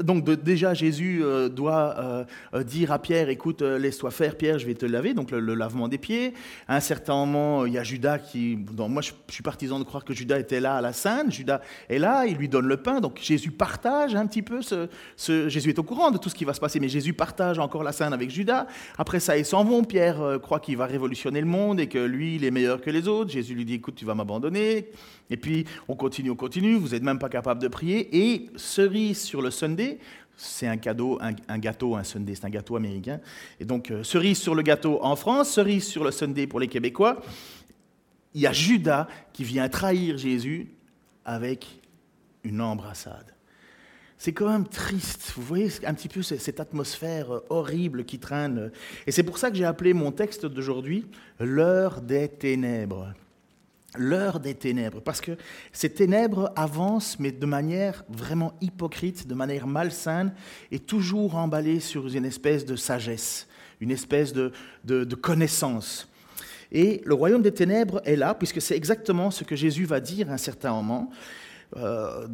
Donc 0.00 0.24
déjà, 0.24 0.74
Jésus 0.74 1.20
euh, 1.22 1.48
doit 1.48 1.96
euh, 1.98 2.24
euh, 2.54 2.62
dire 2.62 2.92
à 2.92 2.98
Pierre, 2.98 3.30
écoute, 3.30 3.62
laisse-toi 3.62 4.10
faire, 4.10 4.36
Pierre, 4.36 4.58
je 4.58 4.66
vais 4.66 4.74
te 4.74 4.84
laver, 4.84 5.14
donc 5.14 5.30
le, 5.30 5.54
lavement 5.54 5.88
des 5.88 5.96
pieds. 5.96 6.34
À 6.66 6.76
un 6.76 6.80
certain 6.80 7.14
moment, 7.14 7.64
il 7.64 7.72
y 7.72 7.78
a 7.78 7.84
Judas 7.84 8.18
qui... 8.18 8.58
moi, 8.76 9.00
je, 9.00 9.12
suis 9.28 9.42
partisan 9.42 9.78
de 9.78 9.84
croire 9.84 10.04
que 10.04 10.12
Judas 10.12 10.38
était 10.38 10.60
là 10.60 10.76
à 10.76 10.80
la 10.82 10.92
scène. 10.92 11.32
Judas 11.32 11.62
est 11.88 11.98
là, 11.98 12.26
il 12.26 12.36
lui 12.36 12.48
donne 12.48 12.66
le 12.66 12.76
pain. 12.76 13.00
Donc 13.00 13.18
Jésus 13.22 13.50
partage 13.50 14.14
un 14.14 14.26
petit 14.26 14.42
peu 14.42 14.60
ce, 14.60 14.88
ce... 15.16 15.48
Jésus 15.48 15.70
est 15.70 15.78
au 15.78 15.82
courant 15.82 16.10
de 16.10 16.18
tout 16.18 16.28
ce 16.28 16.34
qui 16.34 16.44
va 16.44 16.52
se 16.52 16.60
passer, 16.60 16.78
mais 16.78 16.88
Jésus 16.88 17.14
partage 17.14 17.58
encore 17.58 17.82
la 17.82 17.92
scène 17.92 18.12
avec 18.12 18.30
Judas. 18.30 18.66
Après 18.98 19.18
ça, 19.18 19.38
ils 19.38 19.46
s'en 19.46 19.64
vont. 19.64 19.82
Pierre 19.82 20.38
croit 20.42 20.60
qu'il 20.60 20.76
va 20.76 20.84
révolutionner 20.84 21.40
le 21.40 21.46
monde 21.46 21.80
et 21.80 21.88
que 21.88 21.98
lui, 21.98 22.17
il 22.26 22.44
est 22.44 22.50
meilleur 22.50 22.80
que 22.80 22.90
les 22.90 23.08
autres. 23.08 23.30
Jésus 23.30 23.54
lui 23.54 23.64
dit, 23.64 23.74
écoute, 23.74 23.94
tu 23.94 24.04
vas 24.04 24.14
m'abandonner. 24.14 24.88
Et 25.30 25.36
puis, 25.36 25.64
on 25.88 25.96
continue, 25.96 26.30
on 26.30 26.36
continue. 26.36 26.74
Vous 26.74 26.88
n'êtes 26.88 27.02
même 27.02 27.18
pas 27.18 27.28
capable 27.28 27.60
de 27.60 27.68
prier. 27.68 28.08
Et 28.16 28.50
cerise 28.56 29.20
sur 29.20 29.42
le 29.42 29.50
Sunday, 29.50 29.98
c'est 30.36 30.66
un 30.66 30.76
cadeau, 30.76 31.18
un, 31.20 31.58
gâteau, 31.58 31.96
un 31.96 32.04
Sunday, 32.04 32.34
c'est 32.34 32.44
un 32.44 32.50
gâteau 32.50 32.76
américain. 32.76 33.20
Et 33.58 33.64
donc, 33.64 33.90
euh, 33.90 34.04
cerise 34.04 34.38
sur 34.38 34.54
le 34.54 34.62
gâteau 34.62 34.98
en 35.02 35.16
France, 35.16 35.50
cerise 35.50 35.84
sur 35.86 36.04
le 36.04 36.12
Sunday 36.12 36.46
pour 36.46 36.60
les 36.60 36.68
Québécois. 36.68 37.22
Il 38.34 38.40
y 38.40 38.46
a 38.46 38.52
Judas 38.52 39.08
qui 39.32 39.42
vient 39.42 39.68
trahir 39.68 40.16
Jésus 40.16 40.68
avec 41.24 41.66
une 42.44 42.60
embrassade. 42.60 43.34
C'est 44.18 44.32
quand 44.32 44.50
même 44.50 44.66
triste. 44.66 45.32
Vous 45.36 45.42
voyez 45.42 45.70
un 45.86 45.94
petit 45.94 46.08
peu 46.08 46.22
cette 46.22 46.58
atmosphère 46.58 47.32
euh, 47.32 47.46
horrible 47.50 48.04
qui 48.04 48.18
traîne. 48.18 48.72
Et 49.06 49.12
c'est 49.12 49.22
pour 49.22 49.38
ça 49.38 49.48
que 49.48 49.56
j'ai 49.56 49.64
appelé 49.64 49.94
mon 49.94 50.10
texte 50.10 50.44
d'aujourd'hui 50.44 51.06
L'heure 51.38 52.00
des 52.00 52.28
ténèbres. 52.28 53.14
L'heure 53.96 54.40
des 54.40 54.54
ténèbres. 54.54 55.00
Parce 55.00 55.20
que 55.20 55.32
ces 55.72 55.90
ténèbres 55.90 56.52
avancent, 56.56 57.18
mais 57.20 57.30
de 57.30 57.46
manière 57.46 58.04
vraiment 58.08 58.54
hypocrite, 58.60 59.28
de 59.28 59.34
manière 59.34 59.68
malsaine, 59.68 60.34
et 60.72 60.80
toujours 60.80 61.36
emballées 61.36 61.80
sur 61.80 62.08
une 62.08 62.24
espèce 62.24 62.66
de 62.66 62.74
sagesse, 62.74 63.46
une 63.80 63.92
espèce 63.92 64.32
de, 64.32 64.52
connaissance. 65.14 66.08
Et 66.70 67.00
le 67.04 67.14
royaume 67.14 67.40
des 67.40 67.54
ténèbres 67.54 68.02
est 68.04 68.16
là, 68.16 68.34
puisque 68.34 68.60
c'est 68.60 68.76
exactement 68.76 69.30
ce 69.30 69.44
que 69.44 69.56
Jésus 69.56 69.84
va 69.84 70.00
dire 70.00 70.28
à 70.28 70.34
un 70.34 70.38
certain 70.38 70.72
moment. 70.72 71.10
Euh, 71.76 72.26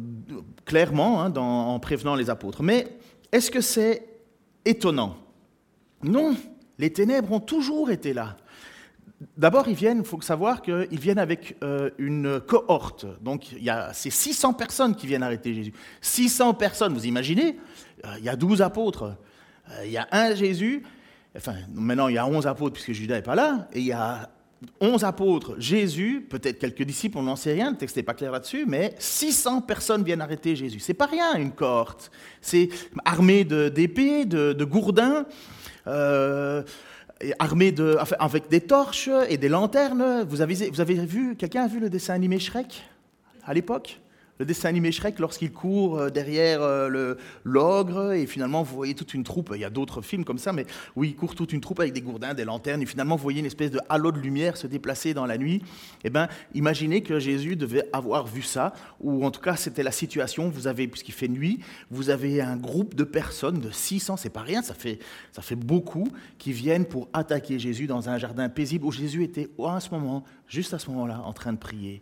clairement 0.63 1.21
hein, 1.21 1.33
en 1.35 1.77
prévenant 1.79 2.15
les 2.15 2.29
apôtres. 2.29 2.63
Mais 2.63 2.87
est-ce 3.33 3.51
que 3.51 3.59
c'est 3.59 4.07
étonnant? 4.63 5.17
Non, 6.03 6.35
les 6.79 6.93
ténèbres 6.93 7.33
ont 7.33 7.41
toujours 7.41 7.91
été 7.91 8.13
là. 8.13 8.37
D'abord, 9.37 9.67
ils 9.67 9.75
viennent, 9.75 9.99
il 9.99 10.05
faut 10.05 10.21
savoir 10.21 10.61
qu'ils 10.61 10.99
viennent 10.99 11.19
avec 11.19 11.57
euh, 11.63 11.89
une 11.97 12.39
cohorte. 12.39 13.05
Donc, 13.21 13.51
il 13.51 13.63
y 13.63 13.69
a 13.69 13.91
ces 13.91 14.09
600 14.09 14.53
personnes 14.53 14.95
qui 14.95 15.05
viennent 15.05 15.23
arrêter 15.23 15.53
Jésus. 15.53 15.73
600 15.99 16.53
personnes, 16.53 16.93
vous 16.93 17.05
imaginez? 17.05 17.59
Euh, 18.05 18.15
Il 18.19 18.23
y 18.23 18.29
a 18.29 18.37
12 18.37 18.61
apôtres. 18.61 19.17
il 19.83 19.91
y 19.91 19.97
a 19.97 20.07
un 20.13 20.33
Jésus. 20.33 20.83
Enfin, 21.35 21.55
maintenant, 21.73 22.07
il 22.07 22.15
y 22.15 22.17
a 22.17 22.25
11 22.25 22.47
apôtres 22.47 22.73
puisque 22.73 22.93
Judas 22.93 23.15
n'est 23.15 23.21
pas 23.21 23.35
là. 23.35 23.67
Et 23.73 23.79
il 23.79 23.85
y 23.85 23.91
a 23.91 24.29
11 24.79 25.03
apôtres, 25.03 25.55
Jésus, 25.59 26.25
peut-être 26.29 26.59
quelques 26.59 26.83
disciples, 26.83 27.17
on 27.17 27.23
n'en 27.23 27.35
sait 27.35 27.53
rien, 27.53 27.71
le 27.71 27.77
texte 27.77 27.97
n'est 27.97 28.03
pas 28.03 28.13
clair 28.13 28.31
là-dessus, 28.31 28.65
mais 28.67 28.95
600 28.97 29.61
personnes 29.61 30.03
viennent 30.03 30.21
arrêter 30.21 30.55
Jésus. 30.55 30.79
C'est 30.79 30.93
pas 30.93 31.05
rien, 31.05 31.35
une 31.35 31.51
cohorte. 31.51 32.11
C'est 32.41 32.69
armé 33.03 33.43
d'épées, 33.43 34.25
de, 34.25 34.63
gourdins, 34.63 35.25
euh, 35.87 36.63
armé 37.39 37.71
de, 37.71 37.97
avec 38.19 38.47
des 38.49 38.61
torches 38.61 39.09
et 39.29 39.37
des 39.37 39.49
lanternes. 39.49 40.23
Vous 40.27 40.41
avez 40.41 41.05
vu, 41.05 41.35
quelqu'un 41.35 41.63
a 41.63 41.67
vu 41.67 41.79
le 41.79 41.89
dessin 41.89 42.13
animé 42.13 42.39
Shrek 42.39 42.83
à 43.45 43.53
l'époque? 43.53 43.99
Le 44.39 44.45
dessin 44.45 44.69
animé 44.69 44.91
Shrek 44.91 45.19
lorsqu'il 45.19 45.51
court 45.51 45.97
euh, 45.97 46.09
derrière 46.09 46.61
euh, 46.61 47.15
l'ogre 47.43 48.13
et 48.13 48.25
finalement 48.25 48.63
vous 48.63 48.75
voyez 48.75 48.93
toute 48.93 49.13
une 49.13 49.23
troupe, 49.23 49.51
il 49.55 49.61
y 49.61 49.65
a 49.65 49.69
d'autres 49.69 50.01
films 50.01 50.25
comme 50.25 50.37
ça, 50.37 50.53
mais 50.53 50.65
oui, 50.95 51.09
il 51.09 51.15
court 51.15 51.35
toute 51.35 51.53
une 51.53 51.61
troupe 51.61 51.79
avec 51.79 51.93
des 51.93 52.01
gourdins, 52.01 52.33
des 52.33 52.45
lanternes 52.45 52.81
et 52.81 52.85
finalement 52.85 53.15
vous 53.15 53.23
voyez 53.23 53.39
une 53.39 53.45
espèce 53.45 53.71
de 53.71 53.79
halo 53.89 54.11
de 54.11 54.19
lumière 54.19 54.57
se 54.57 54.67
déplacer 54.67 55.13
dans 55.13 55.25
la 55.25 55.37
nuit. 55.37 55.61
Eh 56.03 56.09
bien, 56.09 56.27
imaginez 56.53 57.01
que 57.01 57.19
Jésus 57.19 57.55
devait 57.55 57.87
avoir 57.93 58.25
vu 58.27 58.41
ça, 58.41 58.73
ou 58.99 59.25
en 59.25 59.31
tout 59.31 59.41
cas 59.41 59.55
c'était 59.55 59.83
la 59.83 59.91
situation, 59.91 60.49
vous 60.49 60.67
avez, 60.67 60.87
puisqu'il 60.87 61.13
fait 61.13 61.27
nuit, 61.27 61.59
vous 61.89 62.09
avez 62.09 62.41
un 62.41 62.57
groupe 62.57 62.95
de 62.95 63.03
personnes, 63.03 63.59
de 63.59 63.71
600, 63.71 64.17
c'est 64.17 64.29
pas 64.29 64.41
rien, 64.41 64.61
ça 64.61 64.73
fait, 64.73 64.99
ça 65.31 65.41
fait 65.41 65.55
beaucoup, 65.55 66.07
qui 66.37 66.51
viennent 66.51 66.85
pour 66.85 67.09
attaquer 67.13 67.59
Jésus 67.59 67.87
dans 67.87 68.09
un 68.09 68.17
jardin 68.17 68.49
paisible 68.49 68.85
où 68.85 68.91
Jésus 68.91 69.23
était 69.23 69.49
à 69.63 69.79
ce 69.79 69.89
moment, 69.89 70.23
juste 70.47 70.73
à 70.73 70.79
ce 70.79 70.89
moment-là, 70.91 71.21
en 71.25 71.33
train 71.33 71.53
de 71.53 71.57
prier 71.57 72.01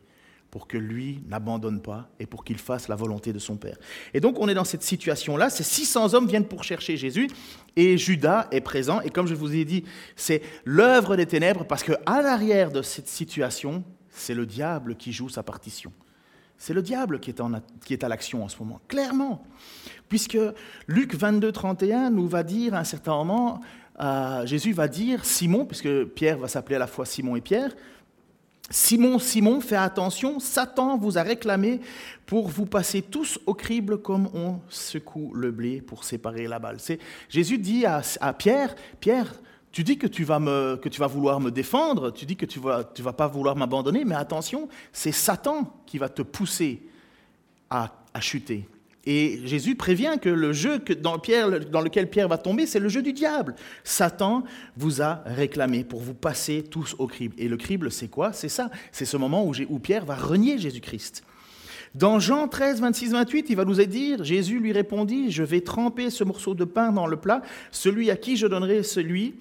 pour 0.53 0.67
que 0.67 0.77
lui 0.77 1.19
n'abandonne 1.29 1.81
pas 1.81 2.11
et 2.19 2.27
pour 2.27 2.43
qu'il 2.43 2.59
fasse 2.59 2.87
la 2.87 2.95
volonté 2.95 3.33
de 3.33 3.39
son 3.39 3.57
Père. 3.57 3.75
Et 4.13 4.19
donc 4.19 4.37
on 4.39 4.47
est 4.47 4.53
dans 4.53 4.63
cette 4.63 4.83
situation-là, 4.83 5.49
ces 5.49 5.63
600 5.63 6.13
hommes 6.13 6.27
viennent 6.27 6.47
pour 6.47 6.63
chercher 6.63 6.95
Jésus 6.95 7.27
et 7.75 7.97
Judas 7.97 8.47
est 8.51 8.61
présent 8.61 9.01
et 9.01 9.09
comme 9.09 9.25
je 9.25 9.33
vous 9.33 9.55
ai 9.55 9.65
dit, 9.65 9.83
c'est 10.15 10.43
l'œuvre 10.63 11.15
des 11.15 11.25
ténèbres 11.25 11.65
parce 11.65 11.81
qu'à 11.81 12.21
l'arrière 12.21 12.71
de 12.71 12.83
cette 12.83 13.07
situation, 13.07 13.83
c'est 14.11 14.35
le 14.35 14.45
diable 14.45 14.95
qui 14.95 15.11
joue 15.11 15.27
sa 15.27 15.41
partition. 15.41 15.91
C'est 16.59 16.75
le 16.75 16.83
diable 16.83 17.19
qui 17.19 17.31
est, 17.31 17.41
en, 17.41 17.53
qui 17.83 17.93
est 17.93 18.03
à 18.03 18.07
l'action 18.07 18.43
en 18.43 18.47
ce 18.47 18.59
moment, 18.59 18.79
clairement. 18.87 19.43
Puisque 20.07 20.37
Luc 20.85 21.15
22, 21.15 21.51
31 21.51 22.11
nous 22.11 22.27
va 22.27 22.43
dire 22.43 22.75
à 22.75 22.77
un 22.77 22.83
certain 22.83 23.15
moment, 23.15 23.59
euh, 23.99 24.45
Jésus 24.45 24.71
va 24.71 24.87
dire, 24.87 25.25
Simon, 25.25 25.65
puisque 25.65 26.03
Pierre 26.03 26.37
va 26.37 26.47
s'appeler 26.47 26.75
à 26.75 26.79
la 26.79 26.87
fois 26.87 27.07
Simon 27.07 27.35
et 27.35 27.41
Pierre, 27.41 27.73
Simon, 28.69 29.19
Simon, 29.19 29.59
fais 29.61 29.75
attention, 29.75 30.39
Satan 30.39 30.97
vous 30.97 31.17
a 31.17 31.21
réclamé 31.21 31.81
pour 32.25 32.47
vous 32.47 32.65
passer 32.65 33.01
tous 33.01 33.39
au 33.45 33.53
crible 33.53 34.01
comme 34.01 34.29
on 34.33 34.59
secoue 34.69 35.33
le 35.33 35.51
blé 35.51 35.81
pour 35.81 36.03
séparer 36.03 36.47
la 36.47 36.59
balle. 36.59 36.77
Jésus 37.29 37.57
dit 37.57 37.85
à, 37.85 38.01
Pierre, 38.33 38.75
Pierre, 38.99 39.33
tu 39.71 39.83
dis 39.83 39.97
que 39.97 40.07
tu, 40.07 40.23
vas 40.23 40.39
me, 40.39 40.77
que 40.81 40.89
tu 40.89 40.99
vas 40.99 41.07
vouloir 41.07 41.39
me 41.39 41.51
défendre, 41.51 42.11
tu 42.11 42.25
dis 42.25 42.37
que 42.37 42.45
tu 42.45 42.59
vas, 42.59 42.83
tu 42.83 43.01
vas 43.01 43.13
pas 43.13 43.27
vouloir 43.27 43.55
m'abandonner, 43.55 44.05
mais 44.05 44.15
attention, 44.15 44.69
c'est 44.91 45.11
Satan 45.11 45.71
qui 45.85 45.97
va 45.97 46.09
te 46.09 46.21
pousser 46.21 46.81
à 47.69 47.89
chuter. 48.19 48.67
Et 49.05 49.41
Jésus 49.43 49.75
prévient 49.75 50.15
que 50.21 50.29
le 50.29 50.53
jeu 50.53 50.79
dans, 51.01 51.15
lequel 51.15 52.09
Pierre 52.09 52.29
va 52.29 52.37
tomber, 52.37 52.65
c'est 52.65 52.79
le 52.79 52.87
jeu 52.87 53.01
du 53.01 53.11
diable. 53.11 53.55
Satan 53.83 54.43
vous 54.77 55.01
a 55.01 55.23
réclamé 55.25 55.83
pour 55.83 55.99
vous 55.99 56.13
passer 56.13 56.63
tous 56.63 56.95
au 56.99 57.07
crible. 57.07 57.35
Et 57.37 57.49
le 57.49 57.57
crible, 57.57 57.91
c'est 57.91 58.07
quoi? 58.07 58.31
C'est 58.31 58.49
ça. 58.49 58.69
C'est 58.93 59.05
ce 59.05 59.17
moment 59.17 59.45
où, 59.45 59.79
Pierre 59.79 60.05
va 60.05 60.15
renier 60.15 60.57
Jésus-Christ. 60.57 61.23
Dans 61.95 62.17
Jean 62.19 62.47
13, 62.47 62.79
26, 62.79 63.11
28, 63.11 63.47
il 63.49 63.55
va 63.55 63.65
nous 63.65 63.75
dire, 63.85 64.23
Jésus 64.23 64.59
lui 64.59 64.71
répondit, 64.71 65.31
je 65.31 65.43
vais 65.43 65.61
tremper 65.61 66.09
ce 66.09 66.23
morceau 66.23 66.55
de 66.55 66.63
pain 66.63 66.91
dans 66.91 67.05
le 67.05 67.17
plat, 67.17 67.41
celui 67.71 68.09
à 68.09 68.15
qui 68.15 68.35
je 68.35 68.47
donnerai 68.47 68.81
celui, 68.81 69.35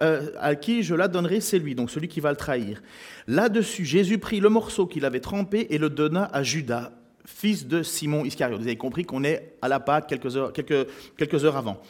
euh, 0.00 0.30
à 0.38 0.54
qui 0.54 0.82
je 0.84 0.94
la 0.94 1.08
donnerai, 1.08 1.40
c'est 1.40 1.58
lui, 1.58 1.74
donc 1.74 1.90
celui 1.90 2.08
qui 2.08 2.20
va 2.20 2.30
le 2.30 2.36
trahir. 2.36 2.80
Là-dessus, 3.26 3.84
Jésus 3.84 4.18
prit 4.18 4.40
le 4.40 4.48
morceau 4.48 4.86
qu'il 4.86 5.04
avait 5.04 5.20
trempé 5.20 5.66
et 5.70 5.76
le 5.76 5.90
donna 5.90 6.30
à 6.32 6.42
Judas, 6.42 6.92
fils 7.28 7.66
de 7.66 7.82
Simon 7.82 8.24
Iscariote. 8.24 8.58
Vous 8.58 8.66
avez 8.66 8.76
compris 8.76 9.04
qu'on 9.04 9.22
est 9.22 9.54
à 9.60 9.68
la 9.68 9.80
Pâque 9.80 10.08
quelques 10.08 10.36
heures, 10.36 10.52
quelques, 10.52 10.88
quelques 11.16 11.44
heures 11.44 11.56
avant. 11.56 11.80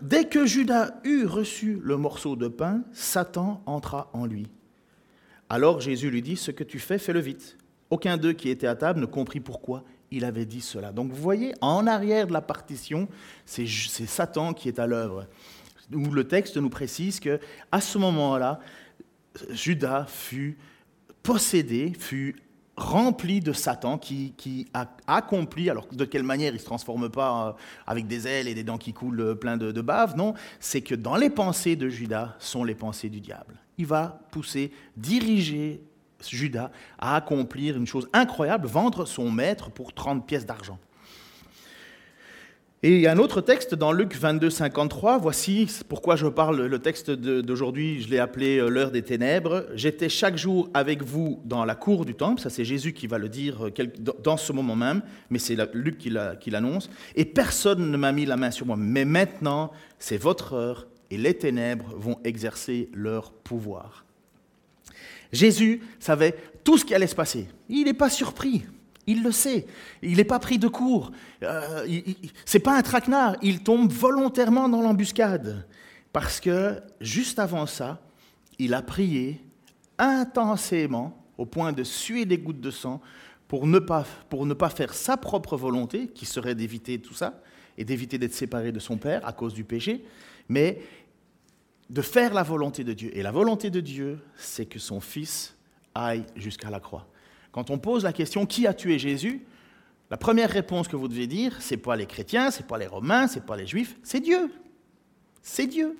Dès 0.00 0.24
que 0.24 0.46
Judas 0.46 0.94
eut 1.04 1.26
reçu 1.26 1.80
le 1.82 1.96
morceau 1.96 2.36
de 2.36 2.48
pain, 2.48 2.82
Satan 2.92 3.62
entra 3.66 4.10
en 4.12 4.26
lui. 4.26 4.48
Alors 5.48 5.80
Jésus 5.80 6.10
lui 6.10 6.22
dit, 6.22 6.36
ce 6.36 6.50
que 6.50 6.64
tu 6.64 6.80
fais, 6.80 6.98
fais-le 6.98 7.20
vite. 7.20 7.56
Aucun 7.88 8.16
d'eux 8.16 8.32
qui 8.32 8.48
était 8.48 8.66
à 8.66 8.74
table 8.74 9.00
ne 9.00 9.06
comprit 9.06 9.40
pourquoi 9.40 9.84
il 10.10 10.24
avait 10.24 10.44
dit 10.44 10.60
cela. 10.60 10.92
Donc 10.92 11.12
vous 11.12 11.22
voyez, 11.22 11.54
en 11.60 11.86
arrière 11.86 12.26
de 12.26 12.32
la 12.32 12.42
partition, 12.42 13.08
c'est 13.46 13.66
Satan 13.66 14.54
qui 14.54 14.68
est 14.68 14.78
à 14.78 14.86
l'œuvre. 14.86 15.26
Où 15.92 16.10
le 16.10 16.24
texte 16.24 16.56
nous 16.56 16.70
précise 16.70 17.20
que 17.20 17.38
à 17.70 17.80
ce 17.80 17.96
moment-là, 17.98 18.60
Judas 19.50 20.04
fut 20.08 20.58
possédé, 21.22 21.92
fut 21.98 22.36
rempli 22.76 23.40
de 23.40 23.52
Satan 23.52 23.98
qui, 23.98 24.66
a 24.72 24.88
accompli, 25.06 25.68
alors 25.68 25.86
de 25.92 26.04
quelle 26.04 26.22
manière 26.22 26.50
il 26.50 26.54
ne 26.54 26.60
se 26.60 26.64
transforme 26.64 27.10
pas 27.10 27.48
euh, 27.48 27.52
avec 27.86 28.06
des 28.06 28.26
ailes 28.26 28.48
et 28.48 28.54
des 28.54 28.64
dents 28.64 28.78
qui 28.78 28.92
coulent 28.92 29.20
euh, 29.20 29.34
plein 29.34 29.56
de, 29.56 29.72
de 29.72 29.80
bave, 29.80 30.16
non, 30.16 30.34
c'est 30.58 30.80
que 30.80 30.94
dans 30.94 31.16
les 31.16 31.30
pensées 31.30 31.76
de 31.76 31.88
Judas 31.88 32.34
sont 32.38 32.64
les 32.64 32.74
pensées 32.74 33.08
du 33.10 33.20
diable. 33.20 33.56
Il 33.78 33.86
va 33.86 34.20
pousser, 34.30 34.72
diriger 34.96 35.82
Judas 36.28 36.70
à 36.98 37.16
accomplir 37.16 37.76
une 37.76 37.86
chose 37.86 38.08
incroyable, 38.12 38.66
vendre 38.66 39.04
son 39.04 39.30
maître 39.30 39.70
pour 39.70 39.92
30 39.92 40.26
pièces 40.26 40.46
d'argent. 40.46 40.78
Et 42.84 42.96
il 42.96 43.00
y 43.00 43.06
a 43.06 43.12
un 43.12 43.18
autre 43.18 43.40
texte 43.40 43.76
dans 43.76 43.92
Luc 43.92 44.16
22, 44.16 44.50
53. 44.50 45.18
Voici 45.18 45.68
pourquoi 45.88 46.16
je 46.16 46.26
parle, 46.26 46.66
le 46.66 46.78
texte 46.80 47.12
d'aujourd'hui, 47.12 48.02
je 48.02 48.08
l'ai 48.08 48.18
appelé 48.18 48.58
euh, 48.58 48.68
l'heure 48.68 48.90
des 48.90 49.02
ténèbres. 49.02 49.66
J'étais 49.76 50.08
chaque 50.08 50.36
jour 50.36 50.68
avec 50.74 51.04
vous 51.04 51.40
dans 51.44 51.64
la 51.64 51.76
cour 51.76 52.04
du 52.04 52.16
temple. 52.16 52.40
Ça, 52.40 52.50
c'est 52.50 52.64
Jésus 52.64 52.92
qui 52.92 53.06
va 53.06 53.18
le 53.18 53.28
dire 53.28 53.68
euh, 53.68 53.70
dans 54.24 54.36
ce 54.36 54.52
moment 54.52 54.74
même, 54.74 55.02
mais 55.30 55.38
c'est 55.38 55.56
Luc 55.74 55.96
qui 55.96 56.10
l'annonce. 56.10 56.90
Et 57.14 57.24
personne 57.24 57.88
ne 57.88 57.96
m'a 57.96 58.10
mis 58.10 58.26
la 58.26 58.36
main 58.36 58.50
sur 58.50 58.66
moi. 58.66 58.74
Mais 58.76 59.04
maintenant, 59.04 59.70
c'est 60.00 60.18
votre 60.18 60.54
heure 60.54 60.88
et 61.12 61.18
les 61.18 61.34
ténèbres 61.34 61.94
vont 61.96 62.18
exercer 62.24 62.88
leur 62.92 63.30
pouvoir. 63.30 64.04
Jésus 65.30 65.82
savait 66.00 66.34
tout 66.64 66.78
ce 66.78 66.84
qui 66.84 66.96
allait 66.96 67.06
se 67.06 67.14
passer. 67.14 67.46
Il 67.68 67.84
n'est 67.84 67.94
pas 67.94 68.10
surpris. 68.10 68.64
Il 69.12 69.22
le 69.22 69.30
sait. 69.30 69.66
Il 70.02 70.16
n'est 70.16 70.24
pas 70.24 70.38
pris 70.38 70.58
de 70.58 70.68
court. 70.68 71.12
Euh, 71.42 71.86
Ce 72.46 72.56
n'est 72.56 72.62
pas 72.62 72.76
un 72.76 72.82
traquenard. 72.82 73.36
Il 73.42 73.62
tombe 73.62 73.92
volontairement 73.92 74.68
dans 74.68 74.80
l'embuscade. 74.80 75.66
Parce 76.12 76.40
que 76.40 76.80
juste 77.00 77.38
avant 77.38 77.66
ça, 77.66 78.00
il 78.58 78.72
a 78.74 78.82
prié 78.82 79.40
intensément, 79.98 81.18
au 81.36 81.46
point 81.46 81.72
de 81.72 81.84
suer 81.84 82.24
des 82.24 82.38
gouttes 82.38 82.60
de 82.60 82.70
sang, 82.70 83.00
pour 83.48 83.66
ne 83.66 83.78
pas, 83.78 84.06
pour 84.30 84.46
ne 84.46 84.54
pas 84.54 84.70
faire 84.70 84.94
sa 84.94 85.16
propre 85.16 85.56
volonté, 85.56 86.08
qui 86.08 86.24
serait 86.24 86.54
d'éviter 86.54 86.98
tout 86.98 87.14
ça, 87.14 87.42
et 87.76 87.84
d'éviter 87.84 88.16
d'être 88.18 88.34
séparé 88.34 88.72
de 88.72 88.78
son 88.78 88.96
Père 88.96 89.26
à 89.26 89.32
cause 89.32 89.52
du 89.52 89.64
péché, 89.64 90.04
mais 90.48 90.80
de 91.90 92.00
faire 92.00 92.32
la 92.32 92.42
volonté 92.42 92.84
de 92.84 92.94
Dieu. 92.94 93.10
Et 93.14 93.22
la 93.22 93.32
volonté 93.32 93.68
de 93.70 93.80
Dieu, 93.80 94.20
c'est 94.36 94.66
que 94.66 94.78
son 94.78 95.00
Fils 95.00 95.54
aille 95.94 96.24
jusqu'à 96.36 96.70
la 96.70 96.80
croix. 96.80 97.06
Quand 97.52 97.70
on 97.70 97.78
pose 97.78 98.04
la 98.04 98.12
question 98.12 98.46
qui 98.46 98.66
a 98.66 98.74
tué 98.74 98.98
Jésus, 98.98 99.42
la 100.10 100.16
première 100.16 100.50
réponse 100.50 100.88
que 100.88 100.96
vous 100.96 101.08
devez 101.08 101.26
dire, 101.26 101.56
c'est 101.60 101.76
pas 101.76 101.96
les 101.96 102.06
chrétiens, 102.06 102.50
c'est 102.50 102.66
pas 102.66 102.78
les 102.78 102.86
romains, 102.86 103.28
c'est 103.28 103.46
pas 103.46 103.56
les 103.56 103.66
juifs, 103.66 103.96
c'est 104.02 104.20
Dieu. 104.20 104.50
C'est 105.42 105.66
Dieu. 105.66 105.96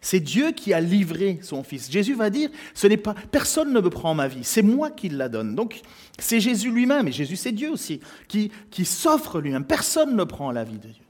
C'est 0.00 0.20
Dieu 0.20 0.52
qui 0.52 0.72
a 0.72 0.80
livré 0.80 1.38
son 1.42 1.62
fils. 1.62 1.90
Jésus 1.90 2.14
va 2.14 2.30
dire, 2.30 2.50
ce 2.74 2.86
n'est 2.86 2.96
pas 2.96 3.14
personne 3.30 3.72
ne 3.72 3.80
me 3.80 3.90
prend 3.90 4.14
ma 4.14 4.28
vie, 4.28 4.44
c'est 4.44 4.62
moi 4.62 4.90
qui 4.90 5.08
la 5.08 5.28
donne. 5.28 5.54
Donc 5.54 5.80
c'est 6.18 6.40
Jésus 6.40 6.70
lui-même 6.70 7.08
et 7.08 7.12
Jésus 7.12 7.36
c'est 7.36 7.52
Dieu 7.52 7.70
aussi 7.70 8.00
qui, 8.28 8.50
s'offre 8.84 9.40
lui-même. 9.40 9.64
Personne 9.64 10.16
ne 10.16 10.24
prend 10.24 10.52
la 10.52 10.64
vie 10.64 10.78
de 10.78 10.88
Dieu. 10.88 11.04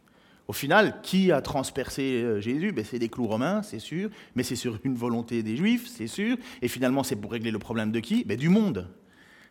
Au 0.49 0.53
final, 0.53 1.01
qui 1.03 1.31
a 1.31 1.41
transpercé 1.43 2.03
euh, 2.25 2.41
Jésus? 2.41 2.73
Ben, 2.73 2.85
C'est 2.85 2.99
des 2.99 3.09
clous 3.09 3.29
romains, 3.29 3.63
c'est 3.63 3.79
sûr, 3.79 4.11
mais 4.35 4.43
c'est 4.43 4.57
sur 4.57 4.81
une 4.83 4.97
volonté 4.97 5.45
des 5.45 5.57
Juifs, 5.57 5.87
c'est 5.87 6.09
sûr. 6.09 6.37
Et 6.61 6.67
finalement, 6.67 7.05
c'est 7.05 7.15
pour 7.15 7.31
régler 7.31 7.53
le 7.53 7.61
problème 7.61 7.93
de 7.93 8.01
qui? 8.01 8.25
Ben, 8.25 8.37
Du 8.37 8.49
monde. 8.49 8.89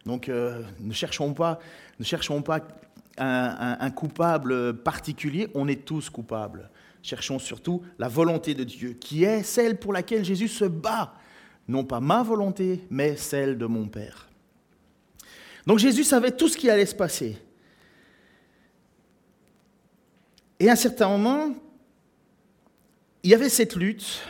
Donc 0.06 0.30
euh, 0.30 0.64
ne 0.80 0.94
cherchons 0.94 1.34
pas, 1.34 1.60
ne 2.00 2.06
cherchons 2.06 2.42
pas 2.42 2.62
un, 3.18 3.92
coupable 3.92 4.78
particulier, 4.78 5.50
on 5.54 5.68
est 5.68 5.86
tous 5.86 6.10
coupables. 6.10 6.70
Cherchons 7.02 7.40
surtout 7.40 7.84
la 7.98 8.08
volonté 8.08 8.54
de 8.54 8.64
Dieu, 8.64 8.94
qui 8.94 9.24
est 9.24 9.44
celle 9.44 9.78
pour 9.78 9.94
laquelle 9.94 10.24
Jésus 10.24 10.48
se 10.48 10.66
bat. 10.66 11.14
Non 11.68 11.84
pas 11.84 12.00
ma 12.00 12.24
volonté, 12.24 12.86
mais 12.90 13.16
celle 13.16 13.58
de 13.58 13.66
mon 13.66 13.88
Père. 13.88 14.30
Donc 15.68 15.80
Jésus 15.80 16.04
savait 16.04 16.32
tout 16.32 16.48
ce 16.48 16.58
qui 16.58 16.70
allait 16.70 16.86
se 16.86 16.96
passer. 16.96 17.38
Et 20.60 20.70
à 20.70 20.74
un 20.74 20.76
certain 20.76 21.10
moment, 21.10 21.54
il 23.24 23.30
y 23.30 23.34
avait 23.34 23.50
cette 23.50 23.76
lutte 23.76 24.22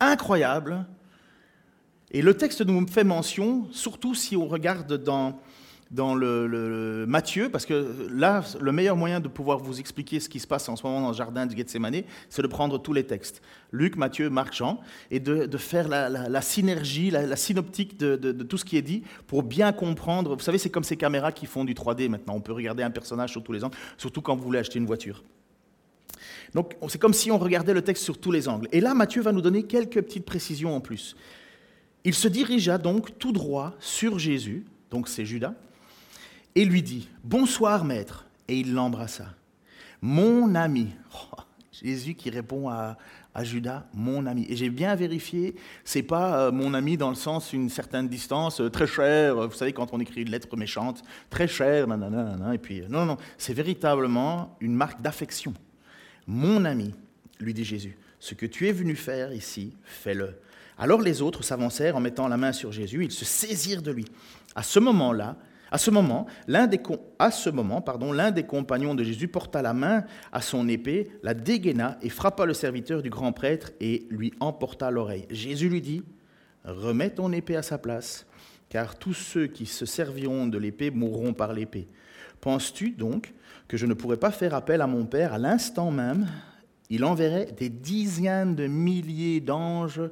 incroyable 0.00 0.86
et 2.14 2.22
le 2.22 2.32
texte 2.34 2.64
nous 2.64 2.86
fait 2.86 3.02
mention, 3.02 3.66
surtout 3.72 4.14
si 4.14 4.36
on 4.36 4.46
regarde 4.46 5.02
dans, 5.02 5.36
dans 5.90 6.14
le, 6.14 7.04
Matthieu, 7.08 7.48
parce 7.48 7.66
que 7.66 8.08
là, 8.08 8.44
le 8.60 8.70
meilleur 8.70 8.96
moyen 8.96 9.18
de 9.18 9.26
pouvoir 9.26 9.58
vous 9.58 9.80
expliquer 9.80 10.20
ce 10.20 10.28
qui 10.28 10.38
se 10.38 10.46
passe 10.46 10.68
en 10.68 10.76
ce 10.76 10.86
moment 10.86 11.00
dans 11.00 11.08
le 11.08 11.16
jardin 11.16 11.44
du 11.44 11.56
Gethsemane, 11.56 12.02
c'est 12.30 12.40
de 12.40 12.46
prendre 12.46 12.78
tous 12.78 12.92
les 12.92 13.02
textes, 13.02 13.42
Luc, 13.72 13.96
Matthieu, 13.96 14.30
Marc, 14.30 14.54
Jean, 14.54 14.80
et 15.10 15.18
de, 15.18 15.58
faire 15.58 15.88
la, 15.88 16.40
synergie, 16.40 17.10
la, 17.10 17.34
synoptique 17.34 17.98
de, 17.98 18.14
de, 18.14 18.44
tout 18.44 18.58
ce 18.58 18.64
qui 18.64 18.76
est 18.76 18.82
dit 18.82 19.02
pour 19.26 19.42
bien 19.42 19.72
comprendre. 19.72 20.36
Vous 20.36 20.42
savez, 20.42 20.58
c'est 20.58 20.70
comme 20.70 20.84
ces 20.84 20.96
caméras 20.96 21.32
qui 21.32 21.46
font 21.46 21.64
du 21.64 21.74
3D 21.74 22.08
maintenant. 22.08 22.36
On 22.36 22.40
peut 22.40 22.52
regarder 22.52 22.84
un 22.84 22.92
personnage 22.92 23.32
sur 23.32 23.42
tous 23.42 23.52
les 23.52 23.64
angles, 23.64 23.76
surtout 23.98 24.22
quand 24.22 24.36
vous 24.36 24.44
voulez 24.44 24.60
acheter 24.60 24.78
une 24.78 24.86
voiture. 24.86 25.24
Donc, 26.54 26.76
c'est 26.86 27.00
comme 27.00 27.12
si 27.12 27.32
on 27.32 27.38
regardait 27.38 27.74
le 27.74 27.82
texte 27.82 28.04
sur 28.04 28.18
tous 28.18 28.30
les 28.30 28.46
angles. 28.46 28.68
Et 28.70 28.80
là, 28.80 28.94
Matthieu 28.94 29.20
va 29.20 29.32
nous 29.32 29.42
donner 29.42 29.64
quelques 29.64 30.00
petites 30.00 30.24
précisions 30.24 30.76
en 30.76 30.80
plus. 30.80 31.16
Il 32.04 32.14
se 32.14 32.28
dirigea 32.28 32.78
donc 32.78 33.18
tout 33.18 33.32
droit 33.32 33.74
sur 33.80 34.18
Jésus, 34.18 34.64
donc 34.90 35.08
c'est 35.08 35.24
Judas, 35.24 35.54
et 36.54 36.64
lui 36.64 36.82
dit 36.82 37.08
Bonsoir, 37.24 37.84
maître. 37.84 38.26
Et 38.46 38.58
il 38.58 38.74
l'embrassa. 38.74 39.34
Mon 40.02 40.54
ami. 40.54 40.90
Oh, 41.14 41.40
Jésus 41.72 42.14
qui 42.14 42.28
répond 42.28 42.68
à, 42.68 42.96
Judas, 43.42 43.86
mon 43.94 44.26
ami. 44.26 44.46
Et 44.48 44.54
j'ai 44.54 44.70
bien 44.70 44.94
vérifié, 44.94 45.56
c'est 45.82 46.04
pas 46.04 46.38
euh, 46.38 46.52
mon 46.52 46.72
ami 46.72 46.96
dans 46.96 47.08
le 47.08 47.16
sens 47.16 47.52
une 47.52 47.68
certaine 47.68 48.06
distance, 48.06 48.60
euh, 48.60 48.70
très 48.70 48.86
cher, 48.86 49.36
euh, 49.36 49.46
vous 49.48 49.54
savez, 49.54 49.72
quand 49.72 49.92
on 49.92 49.98
écrit 49.98 50.22
une 50.22 50.30
lettre 50.30 50.56
méchante, 50.56 51.02
très 51.30 51.48
cher, 51.48 51.88
nanana, 51.88 52.54
et 52.54 52.58
puis, 52.58 52.82
non, 52.88 53.04
non, 53.04 53.16
c'est 53.36 53.54
véritablement 53.54 54.56
une 54.60 54.74
marque 54.74 55.02
d'affection. 55.02 55.52
Mon 56.28 56.64
ami, 56.64 56.94
lui 57.40 57.54
dit 57.54 57.64
Jésus, 57.64 57.98
ce 58.20 58.34
que 58.34 58.46
tu 58.46 58.68
es 58.68 58.72
venu 58.72 58.94
faire 58.94 59.32
ici, 59.32 59.72
fais-le. 59.82 60.36
Alors 60.78 61.00
les 61.00 61.22
autres 61.22 61.44
s'avancèrent 61.44 61.96
en 61.96 62.00
mettant 62.00 62.28
la 62.28 62.36
main 62.36 62.52
sur 62.52 62.72
Jésus, 62.72 63.04
ils 63.04 63.12
se 63.12 63.24
saisirent 63.24 63.82
de 63.82 63.92
lui. 63.92 64.04
À 64.54 64.62
ce 64.62 64.78
moment-là, 64.80 65.36
à 65.70 65.78
ce 65.78 65.90
moment, 65.90 66.26
l'un 66.46 66.68
des, 66.68 66.80
l'un 68.12 68.30
des 68.30 68.42
compagnons 68.44 68.94
de 68.94 69.02
Jésus 69.02 69.26
porta 69.26 69.60
la 69.60 69.72
main 69.72 70.04
à 70.30 70.40
son 70.40 70.68
épée, 70.68 71.10
la 71.24 71.34
dégaina 71.34 71.98
et 72.00 72.10
frappa 72.10 72.46
le 72.46 72.54
serviteur 72.54 73.02
du 73.02 73.10
grand 73.10 73.32
prêtre 73.32 73.72
et 73.80 74.06
lui 74.08 74.32
emporta 74.38 74.92
l'oreille. 74.92 75.26
Jésus 75.30 75.68
lui 75.68 75.80
dit 75.80 76.04
Remets 76.64 77.10
ton 77.10 77.32
épée 77.32 77.56
à 77.56 77.62
sa 77.62 77.78
place, 77.78 78.24
car 78.68 78.98
tous 78.98 79.14
ceux 79.14 79.48
qui 79.48 79.66
se 79.66 79.84
serviront 79.84 80.46
de 80.46 80.58
l'épée 80.58 80.90
mourront 80.90 81.32
par 81.32 81.52
l'épée. 81.52 81.88
Penses-tu 82.40 82.90
donc 82.90 83.34
que 83.66 83.76
je 83.76 83.86
ne 83.86 83.94
pourrais 83.94 84.16
pas 84.16 84.30
faire 84.30 84.54
appel 84.54 84.80
à 84.80 84.86
mon 84.86 85.06
Père 85.06 85.32
à 85.32 85.38
l'instant 85.38 85.90
même? 85.90 86.28
Il 86.90 87.04
enverrait 87.04 87.48
des 87.56 87.70
dizaines 87.70 88.54
de 88.54 88.66
milliers 88.66 89.40
d'anges 89.40 90.02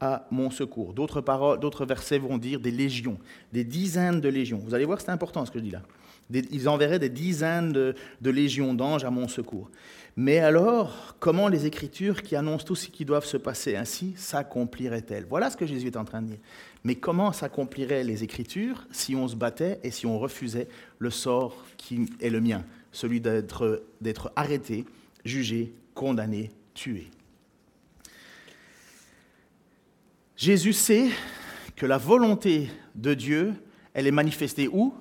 à 0.00 0.26
mon 0.30 0.50
secours. 0.50 0.92
D'autres, 0.92 1.20
paroles, 1.20 1.58
d'autres 1.58 1.84
versets 1.84 2.18
vont 2.18 2.38
dire 2.38 2.60
des 2.60 2.70
légions, 2.70 3.18
des 3.52 3.64
dizaines 3.64 4.20
de 4.20 4.28
légions. 4.28 4.58
Vous 4.58 4.74
allez 4.74 4.84
voir, 4.84 5.00
c'est 5.00 5.10
important 5.10 5.44
ce 5.44 5.50
que 5.50 5.58
je 5.58 5.64
dis 5.64 5.70
là. 5.70 5.82
ils 6.30 6.68
enverraient 6.68 6.98
des 6.98 7.08
dizaines 7.08 7.72
de, 7.72 7.94
légions 8.22 8.74
d'anges 8.74 9.04
à 9.04 9.10
mon 9.10 9.28
secours. 9.28 9.70
Mais 10.16 10.38
alors, 10.38 11.14
comment 11.20 11.48
les 11.48 11.66
Écritures 11.66 12.22
qui 12.22 12.34
annoncent 12.34 12.64
tout 12.64 12.74
ce 12.74 12.88
qui 12.88 13.04
doit 13.04 13.20
se 13.20 13.36
passer 13.36 13.76
ainsi 13.76 14.14
s'accompliraient-elles? 14.16 15.26
Voilà 15.28 15.50
ce 15.50 15.56
que 15.56 15.66
Jésus 15.66 15.88
est 15.88 15.96
en 15.96 16.04
train 16.04 16.22
de 16.22 16.28
dire. 16.28 16.38
Mais 16.84 16.96
comment 16.96 17.32
s'accompliraient 17.32 18.04
les 18.04 18.24
Écritures 18.24 18.86
si 18.90 19.14
on 19.14 19.28
se 19.28 19.36
battait 19.36 19.78
et 19.82 19.90
si 19.90 20.06
on 20.06 20.18
refusait 20.18 20.68
le 20.98 21.10
sort 21.10 21.64
qui 21.76 22.10
est 22.20 22.30
le 22.30 22.40
mien, 22.40 22.64
celui 22.92 23.20
d'être, 23.20 23.84
d'être 24.00 24.32
arrêté, 24.34 24.84
jugé, 25.24 25.72
condamné, 25.94 26.50
tué? 26.74 27.10
Jésus 30.38 30.72
sait 30.72 31.10
que 31.74 31.84
la 31.84 31.98
volonté 31.98 32.70
de 32.94 33.12
Dieu, 33.12 33.54
elle 33.92 34.06
est 34.06 34.12
manifestée 34.12 34.68
où? 34.68 34.94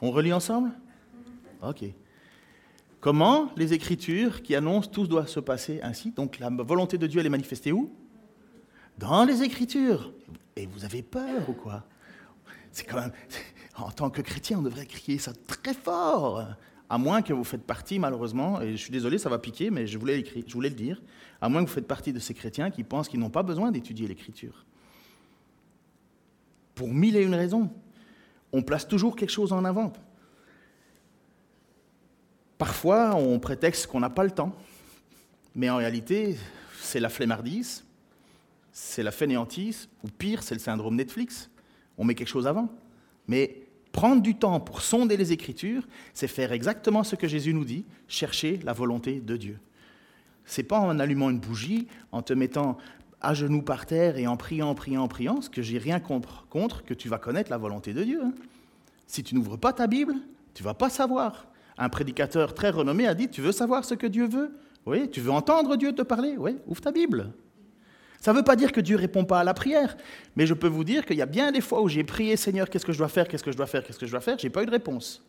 On 0.00 0.12
relit 0.12 0.32
ensemble? 0.32 0.70
Ok. 1.60 1.84
Comment 3.00 3.50
les 3.56 3.72
Écritures 3.72 4.42
qui 4.42 4.54
annoncent 4.54 4.88
tout 4.88 5.08
doit 5.08 5.26
se 5.26 5.40
passer 5.40 5.80
ainsi? 5.82 6.12
Donc 6.12 6.38
la 6.38 6.50
volonté 6.50 6.98
de 6.98 7.08
Dieu, 7.08 7.18
elle 7.18 7.26
est 7.26 7.28
manifestée 7.28 7.72
où? 7.72 7.92
Dans 8.98 9.24
les 9.24 9.42
Écritures. 9.42 10.12
Et 10.54 10.66
vous 10.66 10.84
avez 10.84 11.02
peur 11.02 11.50
ou 11.50 11.52
quoi? 11.52 11.84
C'est 12.70 12.84
quand 12.84 13.00
même... 13.00 13.12
en 13.76 13.90
tant 13.90 14.08
que 14.08 14.22
chrétien, 14.22 14.60
on 14.60 14.62
devrait 14.62 14.86
crier 14.86 15.18
ça 15.18 15.32
très 15.48 15.74
fort. 15.74 16.46
À 16.92 16.98
moins 16.98 17.22
que 17.22 17.32
vous 17.32 17.42
faites 17.42 17.62
partie, 17.62 17.98
malheureusement, 17.98 18.60
et 18.60 18.72
je 18.72 18.76
suis 18.76 18.90
désolé, 18.90 19.16
ça 19.16 19.30
va 19.30 19.38
piquer, 19.38 19.70
mais 19.70 19.86
je 19.86 19.96
voulais, 19.96 20.18
le 20.18 20.68
dire, 20.68 21.00
à 21.40 21.48
moins 21.48 21.64
que 21.64 21.68
vous 21.70 21.74
faites 21.74 21.86
partie 21.86 22.12
de 22.12 22.18
ces 22.18 22.34
chrétiens 22.34 22.70
qui 22.70 22.84
pensent 22.84 23.08
qu'ils 23.08 23.18
n'ont 23.18 23.30
pas 23.30 23.42
besoin 23.42 23.72
d'étudier 23.72 24.06
l'écriture. 24.06 24.66
Pour 26.74 26.88
mille 26.92 27.16
et 27.16 27.22
une 27.22 27.34
raisons. 27.34 27.70
On 28.52 28.60
place 28.60 28.86
toujours 28.86 29.16
quelque 29.16 29.30
chose 29.30 29.54
en 29.54 29.64
avant. 29.64 29.94
Parfois, 32.58 33.14
on 33.14 33.38
prétexte 33.38 33.86
qu'on 33.86 34.00
n'a 34.00 34.10
pas 34.10 34.24
le 34.24 34.30
temps, 34.30 34.54
mais 35.54 35.70
en 35.70 35.78
réalité, 35.78 36.36
c'est 36.78 37.00
la 37.00 37.08
flemmardise, 37.08 37.86
c'est 38.70 39.02
la 39.02 39.12
fainéantise, 39.12 39.88
ou 40.04 40.08
pire, 40.08 40.42
c'est 40.42 40.54
le 40.54 40.60
syndrome 40.60 40.96
Netflix. 40.96 41.48
On 41.96 42.04
met 42.04 42.14
quelque 42.14 42.28
chose 42.28 42.46
avant. 42.46 42.68
Mais 43.26 43.61
prendre 43.92 44.22
du 44.22 44.34
temps 44.34 44.58
pour 44.58 44.82
sonder 44.82 45.16
les 45.16 45.32
Écritures, 45.32 45.86
c'est 46.14 46.28
faire 46.28 46.52
exactement 46.52 47.04
ce 47.04 47.14
que 47.14 47.28
Jésus 47.28 47.54
nous 47.54 47.64
dit, 47.64 47.84
chercher 48.08 48.58
la 48.64 48.72
volonté 48.72 49.20
de 49.20 49.36
Dieu. 49.36 49.58
C'est 50.44 50.62
pas 50.62 50.80
en 50.80 50.98
allumant 50.98 51.30
une 51.30 51.38
bougie, 51.38 51.86
en 52.10 52.22
te 52.22 52.32
mettant 52.32 52.78
à 53.20 53.34
genoux 53.34 53.62
par 53.62 53.86
terre 53.86 54.16
et 54.16 54.26
en 54.26 54.36
priant, 54.36 54.74
priant, 54.74 55.06
priant, 55.06 55.40
ce 55.40 55.48
que 55.48 55.62
j'ai 55.62 55.78
rien 55.78 56.00
contre, 56.00 56.46
que 56.84 56.94
tu 56.94 57.08
vas 57.08 57.18
connaître 57.18 57.50
la 57.50 57.58
volonté 57.58 57.92
de 57.94 58.02
Dieu. 58.02 58.20
Hein. 58.24 58.32
Si 59.06 59.22
tu 59.22 59.34
n'ouvres 59.34 59.56
pas 59.56 59.72
ta 59.72 59.86
Bible, 59.86 60.14
tu 60.54 60.62
vas 60.62 60.74
pas 60.74 60.90
savoir. 60.90 61.46
Un 61.78 61.88
prédicateur 61.88 62.54
très 62.54 62.70
renommé 62.70 63.06
a 63.06 63.14
dit, 63.14 63.28
tu 63.28 63.40
veux 63.40 63.52
savoir 63.52 63.84
ce 63.84 63.94
que 63.94 64.06
Dieu 64.06 64.26
veut? 64.26 64.56
Oui, 64.84 65.08
tu 65.10 65.20
veux 65.20 65.30
entendre 65.30 65.76
Dieu 65.76 65.92
te 65.92 66.02
parler? 66.02 66.36
Oui, 66.36 66.56
ouvre 66.66 66.80
ta 66.80 66.90
Bible. 66.90 67.32
Ça 68.22 68.32
ne 68.32 68.38
veut 68.38 68.44
pas 68.44 68.54
dire 68.54 68.70
que 68.70 68.80
Dieu 68.80 68.94
ne 68.94 69.00
répond 69.00 69.24
pas 69.24 69.40
à 69.40 69.44
la 69.44 69.52
prière, 69.52 69.96
mais 70.36 70.46
je 70.46 70.54
peux 70.54 70.68
vous 70.68 70.84
dire 70.84 71.04
qu'il 71.04 71.16
y 71.16 71.22
a 71.22 71.26
bien 71.26 71.50
des 71.50 71.60
fois 71.60 71.82
où 71.82 71.88
j'ai 71.88 72.04
prié 72.04 72.36
Seigneur, 72.36 72.70
qu'est-ce 72.70 72.86
que 72.86 72.92
je 72.92 72.98
dois 72.98 73.08
faire, 73.08 73.26
qu'est-ce 73.26 73.42
que 73.42 73.50
je 73.50 73.56
dois 73.56 73.66
faire, 73.66 73.82
qu'est-ce 73.82 73.98
que 73.98 74.06
je 74.06 74.12
dois 74.12 74.20
faire, 74.20 74.38
j'ai 74.38 74.48
pas 74.48 74.62
eu 74.62 74.66
de 74.66 74.70
réponse. 74.70 75.24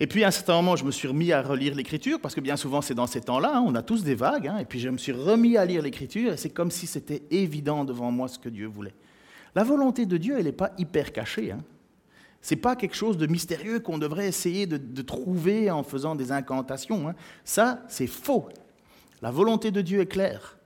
Et 0.00 0.06
puis 0.06 0.24
à 0.24 0.28
un 0.28 0.30
certain 0.30 0.54
moment, 0.54 0.74
je 0.74 0.86
me 0.86 0.90
suis 0.90 1.06
remis 1.06 1.32
à 1.32 1.42
relire 1.42 1.74
l'Écriture, 1.74 2.18
parce 2.18 2.34
que 2.34 2.40
bien 2.40 2.56
souvent 2.56 2.80
c'est 2.80 2.94
dans 2.94 3.06
ces 3.06 3.20
temps-là, 3.20 3.58
hein, 3.58 3.64
on 3.66 3.74
a 3.74 3.82
tous 3.82 4.04
des 4.04 4.14
vagues, 4.14 4.48
hein, 4.48 4.56
et 4.56 4.64
puis 4.64 4.80
je 4.80 4.88
me 4.88 4.96
suis 4.96 5.12
remis 5.12 5.58
à 5.58 5.66
lire 5.66 5.82
l'Écriture, 5.82 6.32
et 6.32 6.38
c'est 6.38 6.48
comme 6.48 6.70
si 6.70 6.86
c'était 6.86 7.24
évident 7.30 7.84
devant 7.84 8.10
moi 8.10 8.26
ce 8.26 8.38
que 8.38 8.48
Dieu 8.48 8.68
voulait. 8.68 8.94
La 9.54 9.62
volonté 9.62 10.06
de 10.06 10.16
Dieu, 10.16 10.36
elle 10.38 10.46
n'est 10.46 10.52
pas 10.52 10.72
hyper 10.78 11.12
cachée. 11.12 11.52
Hein. 11.52 11.60
Ce 12.40 12.54
n'est 12.54 12.60
pas 12.60 12.74
quelque 12.74 12.96
chose 12.96 13.18
de 13.18 13.26
mystérieux 13.26 13.80
qu'on 13.80 13.98
devrait 13.98 14.28
essayer 14.28 14.66
de, 14.66 15.02
trouver 15.02 15.70
en 15.70 15.82
faisant 15.82 16.14
des 16.14 16.32
incantations. 16.32 17.06
Hein. 17.10 17.14
Ça, 17.44 17.82
c'est 17.88 18.06
faux. 18.06 18.48
La 19.20 19.30
volonté 19.30 19.70
de 19.70 19.82
Dieu 19.82 20.00
est 20.00 20.06
claire. 20.06 20.56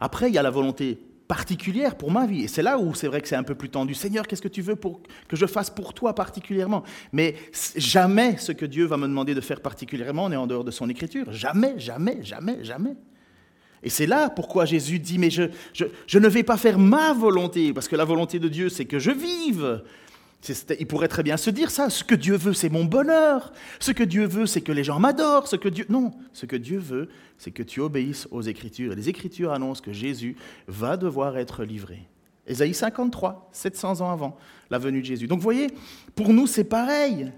Après, 0.00 0.28
il 0.28 0.34
y 0.34 0.38
a 0.38 0.42
la 0.42 0.50
volonté 0.50 0.98
particulière 1.28 1.94
pour 1.94 2.10
ma 2.10 2.26
vie. 2.26 2.42
Et 2.42 2.48
c'est 2.48 2.62
là 2.62 2.76
où 2.76 2.92
c'est 2.92 3.06
vrai 3.06 3.20
que 3.20 3.28
c'est 3.28 3.36
un 3.36 3.44
peu 3.44 3.54
plus 3.54 3.68
tendu. 3.68 3.94
Seigneur, 3.94 4.26
qu'est-ce 4.26 4.42
que 4.42 4.48
tu 4.48 4.62
veux 4.62 4.74
pour, 4.74 5.00
que 5.28 5.36
je 5.36 5.46
fasse 5.46 5.70
pour 5.70 5.94
toi 5.94 6.12
particulièrement? 6.12 6.82
Mais 7.12 7.36
jamais 7.76 8.36
ce 8.36 8.50
que 8.50 8.66
Dieu 8.66 8.84
va 8.84 8.96
me 8.96 9.06
demander 9.06 9.34
de 9.34 9.40
faire 9.40 9.60
particulièrement 9.60 10.28
n'est 10.28 10.34
en 10.34 10.48
dehors 10.48 10.64
de 10.64 10.72
son 10.72 10.88
écriture. 10.88 11.32
Jamais, 11.32 11.78
jamais, 11.78 12.18
jamais, 12.22 12.64
jamais. 12.64 12.96
Et 13.84 13.90
c'est 13.90 14.06
là 14.06 14.28
pourquoi 14.28 14.64
Jésus 14.64 14.98
dit, 14.98 15.18
mais 15.18 15.30
je, 15.30 15.44
je, 15.72 15.84
je, 16.08 16.18
ne 16.18 16.26
vais 16.26 16.42
pas 16.42 16.56
faire 16.56 16.80
ma 16.80 17.12
volonté, 17.12 17.72
parce 17.72 17.86
que 17.86 17.94
la 17.94 18.04
volonté 18.04 18.40
de 18.40 18.48
Dieu, 18.48 18.68
c'est 18.68 18.84
que 18.84 18.98
je 18.98 19.12
vive. 19.12 19.82
Il 20.78 20.86
pourrait 20.86 21.08
très 21.08 21.22
bien 21.22 21.36
se 21.36 21.50
dire 21.50 21.70
ça. 21.70 21.90
Ce 21.90 22.02
que 22.02 22.14
Dieu 22.14 22.36
veut, 22.36 22.54
c'est 22.54 22.70
mon 22.70 22.84
bonheur. 22.84 23.52
Ce 23.78 23.92
que 23.92 24.02
Dieu 24.02 24.26
veut, 24.26 24.46
c'est 24.46 24.62
que 24.62 24.72
les 24.72 24.84
gens 24.84 24.98
m'adorent. 24.98 25.48
Ce 25.48 25.56
que 25.56 25.68
Dieu... 25.68 25.84
Non, 25.88 26.12
ce 26.32 26.46
que 26.46 26.56
Dieu 26.56 26.78
veut, 26.78 27.08
c'est 27.36 27.50
que 27.50 27.62
tu 27.62 27.80
obéisses 27.80 28.26
aux 28.30 28.42
Écritures. 28.42 28.92
Et 28.92 28.96
les 28.96 29.08
Écritures 29.08 29.52
annoncent 29.52 29.82
que 29.82 29.92
Jésus 29.92 30.36
va 30.66 30.96
devoir 30.96 31.36
être 31.36 31.64
livré. 31.64 32.08
Ésaïe 32.46 32.74
53, 32.74 33.50
700 33.52 34.00
ans 34.00 34.10
avant 34.10 34.36
la 34.70 34.78
venue 34.78 35.00
de 35.00 35.06
Jésus. 35.06 35.26
Donc 35.26 35.38
vous 35.38 35.44
voyez, 35.44 35.68
pour 36.14 36.32
nous, 36.32 36.46
c'est 36.46 36.64
pareil. 36.64 37.32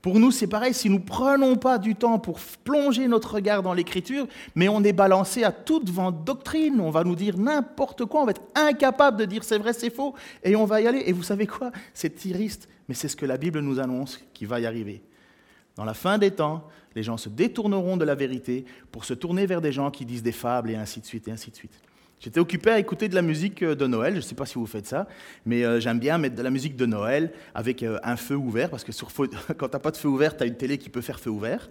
Pour 0.00 0.20
nous, 0.20 0.30
c'est 0.30 0.46
pareil, 0.46 0.74
si 0.74 0.88
nous 0.88 0.98
ne 0.98 1.04
prenons 1.04 1.56
pas 1.56 1.76
du 1.76 1.96
temps 1.96 2.20
pour 2.20 2.38
plonger 2.62 3.08
notre 3.08 3.34
regard 3.34 3.62
dans 3.62 3.74
l'Écriture, 3.74 4.28
mais 4.54 4.68
on 4.68 4.84
est 4.84 4.92
balancé 4.92 5.42
à 5.42 5.50
toute 5.50 5.90
vente 5.90 6.24
doctrine, 6.24 6.80
on 6.80 6.90
va 6.90 7.02
nous 7.02 7.16
dire 7.16 7.36
n'importe 7.36 8.04
quoi, 8.04 8.22
on 8.22 8.24
va 8.24 8.30
être 8.30 8.42
incapable 8.54 9.16
de 9.16 9.24
dire 9.24 9.42
c'est 9.42 9.58
vrai, 9.58 9.72
c'est 9.72 9.90
faux, 9.90 10.14
et 10.44 10.54
on 10.54 10.66
va 10.66 10.80
y 10.80 10.86
aller. 10.86 11.02
Et 11.06 11.12
vous 11.12 11.24
savez 11.24 11.48
quoi? 11.48 11.72
C'est 11.94 12.16
triste, 12.16 12.68
mais 12.88 12.94
c'est 12.94 13.08
ce 13.08 13.16
que 13.16 13.26
la 13.26 13.36
Bible 13.36 13.58
nous 13.60 13.80
annonce 13.80 14.20
qui 14.34 14.46
va 14.46 14.60
y 14.60 14.66
arriver. 14.66 15.02
Dans 15.74 15.84
la 15.84 15.94
fin 15.94 16.16
des 16.16 16.30
temps, 16.30 16.64
les 16.94 17.02
gens 17.02 17.16
se 17.16 17.28
détourneront 17.28 17.96
de 17.96 18.04
la 18.04 18.14
vérité 18.14 18.64
pour 18.92 19.04
se 19.04 19.14
tourner 19.14 19.46
vers 19.46 19.60
des 19.60 19.72
gens 19.72 19.90
qui 19.90 20.04
disent 20.04 20.22
des 20.22 20.32
fables 20.32 20.70
et 20.70 20.76
ainsi 20.76 21.00
de 21.00 21.06
suite, 21.06 21.26
et 21.26 21.32
ainsi 21.32 21.50
de 21.50 21.56
suite. 21.56 21.80
J'étais 22.20 22.40
occupé 22.40 22.70
à 22.70 22.78
écouter 22.78 23.08
de 23.08 23.14
la 23.14 23.22
musique 23.22 23.62
euh, 23.62 23.74
de 23.74 23.86
Noël, 23.86 24.14
je 24.14 24.18
ne 24.18 24.22
sais 24.22 24.34
pas 24.34 24.46
si 24.46 24.54
vous 24.54 24.66
faites 24.66 24.86
ça, 24.86 25.06
mais 25.46 25.64
euh, 25.64 25.78
j'aime 25.78 25.98
bien 25.98 26.18
mettre 26.18 26.34
de 26.34 26.42
la 26.42 26.50
musique 26.50 26.76
de 26.76 26.86
Noël 26.86 27.32
avec 27.54 27.82
euh, 27.82 27.98
un 28.02 28.16
feu 28.16 28.34
ouvert, 28.34 28.70
parce 28.70 28.84
que 28.84 28.92
quand 29.56 29.68
tu 29.68 29.72
n'as 29.72 29.78
pas 29.78 29.90
de 29.90 29.96
feu 29.96 30.08
ouvert, 30.08 30.36
tu 30.36 30.42
as 30.42 30.46
une 30.46 30.56
télé 30.56 30.78
qui 30.78 30.88
peut 30.88 31.00
faire 31.00 31.20
feu 31.20 31.30
ouvert. 31.30 31.68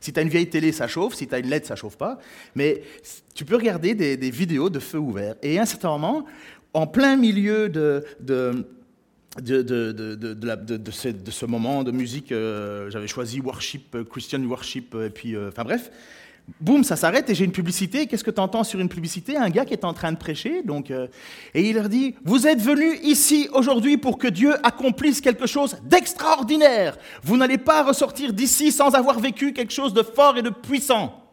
Si 0.00 0.12
tu 0.14 0.18
as 0.18 0.22
une 0.22 0.30
vieille 0.30 0.48
télé, 0.48 0.72
ça 0.72 0.88
chauffe, 0.88 1.14
si 1.14 1.26
tu 1.26 1.34
as 1.34 1.38
une 1.38 1.50
LED, 1.50 1.66
ça 1.66 1.76
chauffe 1.76 1.98
pas. 1.98 2.18
Mais 2.54 2.82
tu 3.34 3.44
peux 3.44 3.56
regarder 3.56 3.94
des, 3.94 4.30
vidéos 4.30 4.70
de 4.70 4.78
feu 4.78 4.98
ouvert. 4.98 5.34
Et 5.42 5.58
à 5.58 5.62
un 5.62 5.66
certain 5.66 5.90
moment, 5.90 6.24
en 6.72 6.86
plein 6.86 7.16
milieu 7.16 7.68
de, 7.68 8.04
de 8.20 8.66
de, 9.40 9.62
de, 9.62 9.92
de, 9.92 10.34
de, 10.34 10.90
ce, 10.90 11.08
de, 11.08 11.30
ce, 11.30 11.46
moment 11.46 11.84
de 11.84 11.92
musique, 11.92 12.30
j'avais 12.30 13.06
choisi 13.06 13.40
worship, 13.40 13.96
Christian 14.10 14.42
worship, 14.42 14.96
et 14.96 15.10
puis, 15.10 15.36
enfin 15.36 15.62
bref, 15.62 15.92
boum, 16.60 16.84
ça 16.84 16.96
s'arrête 16.96 17.28
et 17.30 17.34
j'ai 17.34 17.44
une 17.44 17.52
publicité. 17.52 18.06
Qu'est-ce 18.06 18.24
que 18.24 18.30
tu 18.30 18.40
entends 18.40 18.64
sur 18.64 18.80
une 18.80 18.88
publicité? 18.88 19.36
Un 19.36 19.50
gars 19.50 19.64
qui 19.64 19.72
est 19.72 19.84
en 19.84 19.94
train 19.94 20.12
de 20.12 20.18
prêcher, 20.18 20.62
donc, 20.62 20.90
euh, 20.90 21.06
et 21.54 21.68
il 21.68 21.74
leur 21.74 21.88
dit 21.88 22.14
Vous 22.24 22.46
êtes 22.46 22.60
venus 22.60 22.98
ici 23.02 23.48
aujourd'hui 23.52 23.96
pour 23.96 24.18
que 24.18 24.28
Dieu 24.28 24.54
accomplisse 24.66 25.20
quelque 25.20 25.46
chose 25.46 25.78
d'extraordinaire. 25.84 26.96
Vous 27.22 27.36
n'allez 27.36 27.58
pas 27.58 27.82
ressortir 27.82 28.32
d'ici 28.32 28.72
sans 28.72 28.94
avoir 28.94 29.18
vécu 29.18 29.52
quelque 29.52 29.72
chose 29.72 29.94
de 29.94 30.02
fort 30.02 30.36
et 30.36 30.42
de 30.42 30.50
puissant. 30.50 31.24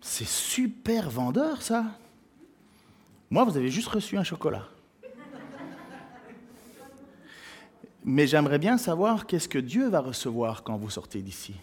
C'est 0.00 0.28
super 0.28 1.10
vendeur, 1.10 1.62
ça. 1.62 1.84
Moi, 3.30 3.44
vous 3.44 3.56
avez 3.56 3.68
juste 3.68 3.88
reçu 3.88 4.16
un 4.16 4.24
chocolat. 4.24 4.66
Mais 8.04 8.26
j'aimerais 8.26 8.58
bien 8.58 8.78
savoir 8.78 9.26
qu'est-ce 9.26 9.48
que 9.48 9.58
Dieu 9.58 9.88
va 9.88 10.00
recevoir 10.00 10.62
quand 10.62 10.76
vous 10.76 10.90
sortez 10.90 11.20
d'ici. 11.20 11.54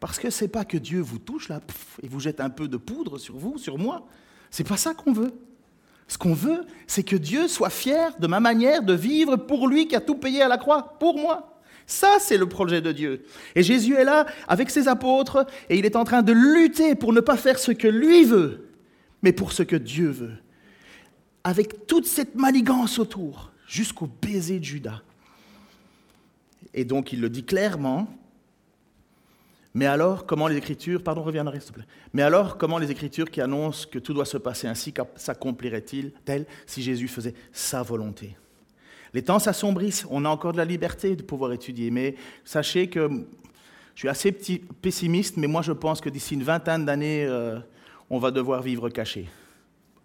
Parce 0.00 0.18
que 0.18 0.30
c'est 0.30 0.48
pas 0.48 0.64
que 0.64 0.78
Dieu 0.78 1.00
vous 1.00 1.18
touche 1.18 1.50
là 1.50 1.60
et 2.02 2.08
vous 2.08 2.20
jette 2.20 2.40
un 2.40 2.50
peu 2.50 2.66
de 2.66 2.78
poudre 2.78 3.18
sur 3.18 3.36
vous, 3.36 3.58
sur 3.58 3.76
moi. 3.78 4.06
C'est 4.50 4.66
pas 4.66 4.78
ça 4.78 4.94
qu'on 4.94 5.12
veut. 5.12 5.32
Ce 6.08 6.18
qu'on 6.18 6.34
veut, 6.34 6.64
c'est 6.86 7.04
que 7.04 7.14
Dieu 7.14 7.46
soit 7.46 7.70
fier 7.70 8.12
de 8.18 8.26
ma 8.26 8.40
manière 8.40 8.82
de 8.82 8.94
vivre 8.94 9.36
pour 9.36 9.68
lui 9.68 9.86
qui 9.86 9.94
a 9.94 10.00
tout 10.00 10.16
payé 10.16 10.42
à 10.42 10.48
la 10.48 10.58
croix, 10.58 10.96
pour 10.98 11.18
moi. 11.18 11.60
Ça, 11.86 12.16
c'est 12.18 12.38
le 12.38 12.48
projet 12.48 12.80
de 12.80 12.92
Dieu. 12.92 13.24
Et 13.54 13.62
Jésus 13.62 13.94
est 13.94 14.04
là 14.04 14.26
avec 14.48 14.70
ses 14.70 14.88
apôtres 14.88 15.46
et 15.68 15.78
il 15.78 15.84
est 15.84 15.96
en 15.96 16.04
train 16.04 16.22
de 16.22 16.32
lutter 16.32 16.94
pour 16.94 17.12
ne 17.12 17.20
pas 17.20 17.36
faire 17.36 17.58
ce 17.58 17.70
que 17.70 17.86
lui 17.86 18.24
veut, 18.24 18.68
mais 19.22 19.32
pour 19.32 19.52
ce 19.52 19.62
que 19.62 19.76
Dieu 19.76 20.08
veut. 20.08 20.36
Avec 21.44 21.86
toute 21.86 22.06
cette 22.06 22.34
manigance 22.34 22.98
autour, 22.98 23.52
jusqu'au 23.66 24.08
baiser 24.20 24.58
de 24.58 24.64
Judas. 24.64 25.02
Et 26.74 26.84
donc 26.84 27.12
il 27.12 27.20
le 27.20 27.28
dit 27.28 27.44
clairement, 27.44 28.08
mais 29.74 29.86
alors, 29.86 30.26
comment 30.26 30.48
les 30.48 30.56
Écritures, 32.90 33.30
qui 33.30 33.40
annoncent 33.40 33.86
que 33.90 34.00
tout 34.00 34.12
doit 34.12 34.24
se 34.24 34.36
passer 34.36 34.66
ainsi 34.66 34.92
s'accompliraient-ils 35.14 36.12
si 36.66 36.82
Jésus 36.82 37.06
faisait 37.06 37.34
sa 37.52 37.82
volonté? 37.82 38.36
Les 39.14 39.22
temps 39.22 39.38
s'assombrissent, 39.38 40.06
on 40.10 40.24
a 40.24 40.28
encore 40.28 40.52
de 40.52 40.56
la 40.56 40.64
liberté 40.64 41.14
de 41.16 41.22
pouvoir 41.22 41.52
étudier, 41.52 41.90
mais 41.90 42.14
sachez 42.44 42.88
que 42.88 43.08
je 43.94 44.00
suis 44.00 44.08
assez 44.08 44.32
pessimiste, 44.32 45.36
mais 45.36 45.46
moi 45.46 45.62
je 45.62 45.72
pense 45.72 46.00
que 46.00 46.08
d'ici 46.08 46.34
une 46.34 46.44
vingtaine 46.44 46.84
d'années, 46.84 47.24
euh, 47.26 47.58
on 48.08 48.18
va 48.18 48.30
devoir 48.30 48.62
vivre 48.62 48.88
caché. 48.88 49.28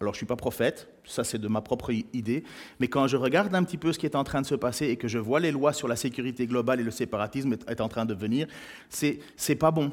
Alors 0.02 0.14
je 0.14 0.18
ne 0.18 0.20
suis 0.20 0.26
pas 0.26 0.36
prophète, 0.36 0.90
ça 1.06 1.24
c'est 1.24 1.38
de 1.38 1.48
ma 1.48 1.62
propre 1.62 1.92
idée, 2.14 2.44
mais 2.80 2.90
quand 2.90 3.08
je 3.08 3.16
regarde 3.16 3.56
un 3.56 3.64
petit 3.64 3.78
peu 3.78 3.94
ce 3.94 4.00
qui 4.00 4.06
est 4.06 4.16
en 4.16 4.26
train 4.26 4.42
de 4.42 4.46
se 4.46 4.56
passer 4.56 4.88
et 4.88 4.98
que 4.98 5.08
je 5.08 5.20
vois 5.20 5.40
les 5.40 5.52
lois 5.52 5.72
sur 5.72 5.88
la 5.88 5.96
sécurité 5.96 6.48
globale 6.48 6.82
et 6.82 6.84
le 6.84 6.92
séparatisme 6.92 7.56
est 7.68 7.80
en 7.80 7.88
train 7.88 8.06
de 8.06 8.14
venir, 8.14 8.48
c'est 8.90 9.20
n'est 9.48 9.56
pas 9.56 9.72
bon 9.72 9.92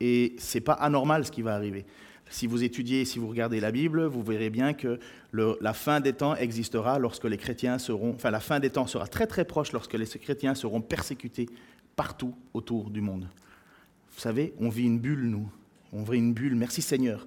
et 0.00 0.34
c'est 0.38 0.62
pas 0.62 0.72
anormal 0.72 1.26
ce 1.26 1.30
qui 1.30 1.42
va 1.42 1.54
arriver. 1.54 1.84
Si 2.30 2.46
vous 2.46 2.64
étudiez, 2.64 3.04
si 3.04 3.18
vous 3.18 3.28
regardez 3.28 3.60
la 3.60 3.70
Bible, 3.70 4.06
vous 4.06 4.22
verrez 4.22 4.48
bien 4.48 4.72
que 4.72 4.98
la 5.32 5.74
fin 5.74 6.00
des 6.00 6.14
temps 6.14 6.34
existera 6.36 6.98
lorsque 6.98 7.24
les 7.24 7.36
chrétiens 7.36 7.78
seront, 7.78 8.14
enfin 8.14 8.30
la 8.30 8.40
fin 8.40 8.60
des 8.60 8.70
temps 8.70 8.86
sera 8.86 9.06
très 9.06 9.26
très 9.26 9.44
proche 9.44 9.72
lorsque 9.72 9.92
les 9.92 10.06
chrétiens 10.06 10.54
seront 10.54 10.80
persécutés 10.80 11.50
partout 11.96 12.34
autour 12.54 12.90
du 12.90 13.02
monde. 13.02 13.28
Vous 14.14 14.20
savez, 14.20 14.54
on 14.58 14.70
vit 14.70 14.84
une 14.84 14.98
bulle 14.98 15.28
nous, 15.28 15.48
on 15.92 16.02
vit 16.02 16.18
une 16.18 16.32
bulle. 16.32 16.54
Merci 16.54 16.80
Seigneur. 16.80 17.26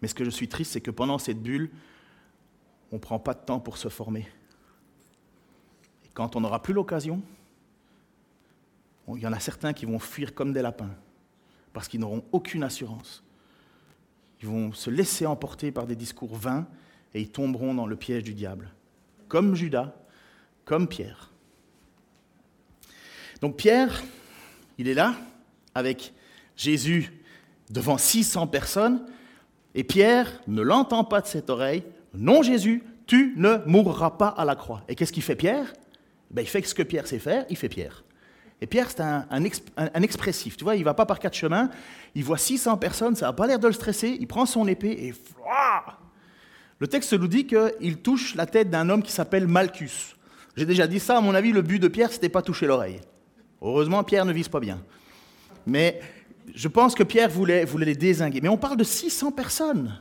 Mais 0.00 0.08
ce 0.08 0.14
que 0.14 0.24
je 0.24 0.30
suis 0.30 0.48
triste, 0.48 0.72
c'est 0.72 0.80
que 0.80 0.90
pendant 0.90 1.18
cette 1.18 1.42
bulle, 1.42 1.70
on 2.92 2.96
ne 2.96 3.00
prend 3.00 3.18
pas 3.18 3.34
de 3.34 3.40
temps 3.40 3.60
pour 3.60 3.78
se 3.78 3.88
former. 3.88 4.26
Et 6.04 6.08
quand 6.14 6.36
on 6.36 6.40
n'aura 6.40 6.62
plus 6.62 6.74
l'occasion, 6.74 7.22
il 9.08 9.20
y 9.20 9.26
en 9.26 9.32
a 9.32 9.40
certains 9.40 9.72
qui 9.72 9.86
vont 9.86 9.98
fuir 9.98 10.34
comme 10.34 10.52
des 10.52 10.62
lapins, 10.62 10.94
parce 11.72 11.88
qu'ils 11.88 12.00
n'auront 12.00 12.24
aucune 12.32 12.62
assurance. 12.62 13.22
Ils 14.42 14.48
vont 14.48 14.72
se 14.72 14.90
laisser 14.90 15.26
emporter 15.26 15.72
par 15.72 15.86
des 15.86 15.96
discours 15.96 16.36
vains 16.36 16.66
et 17.14 17.20
ils 17.20 17.30
tomberont 17.30 17.74
dans 17.74 17.86
le 17.86 17.96
piège 17.96 18.24
du 18.24 18.34
diable, 18.34 18.70
comme 19.28 19.54
Judas, 19.54 19.94
comme 20.64 20.88
Pierre. 20.88 21.30
Donc 23.40 23.56
Pierre, 23.56 24.02
il 24.78 24.88
est 24.88 24.94
là, 24.94 25.14
avec 25.74 26.12
Jésus 26.56 27.12
devant 27.70 27.98
600 27.98 28.46
personnes, 28.48 29.06
et 29.76 29.84
Pierre 29.84 30.40
ne 30.48 30.62
l'entend 30.62 31.04
pas 31.04 31.20
de 31.20 31.26
cette 31.26 31.50
oreille, 31.50 31.84
non 32.14 32.42
Jésus, 32.42 32.82
tu 33.06 33.34
ne 33.36 33.58
mourras 33.66 34.10
pas 34.10 34.28
à 34.28 34.46
la 34.46 34.56
croix. 34.56 34.82
Et 34.88 34.94
qu'est-ce 34.94 35.12
qu'il 35.12 35.22
fait 35.22 35.36
Pierre? 35.36 35.74
Ben, 36.30 36.42
Il 36.42 36.48
fait 36.48 36.62
ce 36.62 36.74
que 36.74 36.82
Pierre 36.82 37.06
sait 37.06 37.18
faire, 37.18 37.44
il 37.50 37.56
fait 37.56 37.68
Pierre. 37.68 38.02
Et 38.62 38.66
Pierre, 38.66 38.90
c'est 38.90 39.02
un, 39.02 40.02
expressif. 40.02 40.56
Tu 40.56 40.64
vois, 40.64 40.76
il 40.76 40.82
va 40.82 40.94
pas 40.94 41.04
par 41.04 41.18
quatre 41.18 41.36
chemins. 41.36 41.68
Il 42.14 42.24
voit 42.24 42.38
600 42.38 42.78
personnes, 42.78 43.14
ça 43.16 43.26
n'a 43.26 43.34
pas 43.34 43.46
l'air 43.46 43.58
de 43.58 43.66
le 43.66 43.74
stresser. 43.74 44.16
Il 44.18 44.26
prend 44.26 44.46
son 44.46 44.66
épée 44.66 44.92
et. 44.92 45.14
Le 46.78 46.86
texte 46.88 47.12
nous 47.12 47.28
dit 47.28 47.46
qu'il 47.46 47.98
touche 47.98 48.34
la 48.34 48.46
tête 48.46 48.70
d'un 48.70 48.88
homme 48.88 49.02
qui 49.02 49.12
s'appelle 49.12 49.46
Malchus. 49.46 50.16
J'ai 50.56 50.64
déjà 50.64 50.86
dit 50.86 51.00
ça, 51.00 51.18
à 51.18 51.20
mon 51.20 51.34
avis, 51.34 51.52
le 51.52 51.60
but 51.60 51.78
de 51.78 51.88
Pierre, 51.88 52.10
c'était 52.10 52.30
pas 52.30 52.40
toucher 52.40 52.66
l'oreille. 52.66 53.00
Heureusement, 53.60 54.02
Pierre 54.04 54.24
ne 54.24 54.32
vise 54.32 54.48
pas 54.48 54.60
bien. 54.60 54.82
Mais 55.66 56.00
je 56.54 56.68
pense 56.68 56.94
que 56.94 57.02
Pierre 57.02 57.30
voulait, 57.30 57.66
les 57.78 57.94
désinguer. 57.94 58.40
Mais 58.40 58.48
on 58.48 58.56
parle 58.56 58.76
de 58.76 58.84
600 58.84 59.32
personnes. 59.32 59.98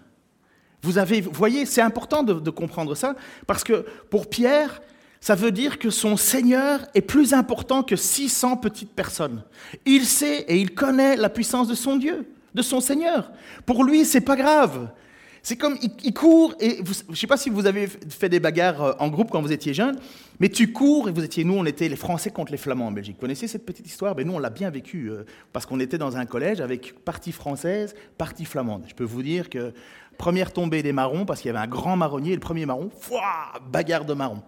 Vous, 0.82 0.98
avez, 0.98 1.22
voyez, 1.22 1.66
c'est 1.66 1.82
important 1.82 2.24
de, 2.24 2.50
comprendre 2.50 2.96
ça, 2.96 3.16
parce 3.48 3.64
que 3.64 3.86
pour 4.10 4.30
Pierre, 4.30 4.82
ça 5.20 5.34
veut 5.34 5.52
dire 5.52 5.80
que 5.80 5.90
son 5.90 6.18
Seigneur 6.18 6.82
est 6.94 7.02
plus 7.02 7.34
important 7.34 7.82
que 7.82 7.96
600 7.96 8.58
petites 8.58 8.92
personnes. 8.92 9.44
Il 9.86 10.06
sait 10.06 10.46
et 10.48 10.58
il 10.58 10.76
connaît 10.76 11.16
la 11.16 11.30
puissance 11.30 11.68
de 11.68 11.76
son 11.76 11.96
Dieu, 11.96 12.28
de 12.54 12.62
son 12.62 12.80
Seigneur. 12.80 13.32
Pour 13.66 13.84
lui, 13.84 14.06
c'est 14.06 14.22
pas 14.22 14.36
grave. 14.36 14.90
C'est 15.48 15.58
comme, 15.58 15.78
il, 16.04 16.12
court, 16.12 16.56
et 16.60 16.78
je 16.84 17.04
ne 17.08 17.16
sais 17.16 17.28
pas 17.28 17.38
si 17.38 17.52
vous 17.52 17.68
avez 17.68 17.86
fait 17.86 18.30
des 18.30 18.40
bagarres 18.40 18.82
euh, 18.82 18.94
en 18.98 19.10
groupe 19.10 19.30
quand 19.30 19.44
vous 19.44 19.52
étiez 19.52 19.76
jeune, 19.76 20.00
mais 20.40 20.50
tu 20.50 20.74
cours, 20.74 21.08
et 21.08 21.12
vous 21.12 21.24
étiez, 21.24 21.44
nous, 21.44 21.54
on 21.54 21.66
était 21.66 21.88
les 21.88 21.96
Français 21.96 22.32
contre 22.32 22.52
les 22.52 22.58
Flamands 22.58 22.88
en 22.88 22.92
Belgique. 22.92 23.18
Vous 23.18 23.22
connaissez 23.22 23.48
cette 23.48 23.64
petite 23.64 23.86
histoire? 23.86 24.16
Ben, 24.16 24.26
Nous, 24.26 24.34
on 24.34 24.40
l'a 24.40 24.50
bien 24.50 24.72
vécu, 24.72 25.12
euh, 25.12 25.24
parce 25.54 25.68
qu'on 25.68 25.80
était 25.80 26.00
dans 26.00 26.18
un 26.18 26.26
collège 26.26 26.62
avec 26.62 26.96
partie 27.06 27.32
française, 27.32 27.94
partie 28.18 28.44
flamande. 28.44 28.86
Je 28.88 28.96
peux 28.96 29.04
vous 29.04 29.22
dire 29.22 29.52
que 29.52 29.72
première 30.18 30.52
tombée 30.52 30.82
des 30.82 30.94
marrons, 30.94 31.28
parce 31.28 31.42
qu'il 31.42 31.50
y 31.50 31.56
avait 31.56 31.64
un 31.64 31.70
grand 31.70 31.96
marronnier, 31.96 32.32
et 32.32 32.36
le 32.36 32.42
premier 32.42 32.66
marron, 32.66 32.90
fouah, 33.00 33.54
bagarre 33.72 34.06
de 34.06 34.16
marrons. 34.16 34.42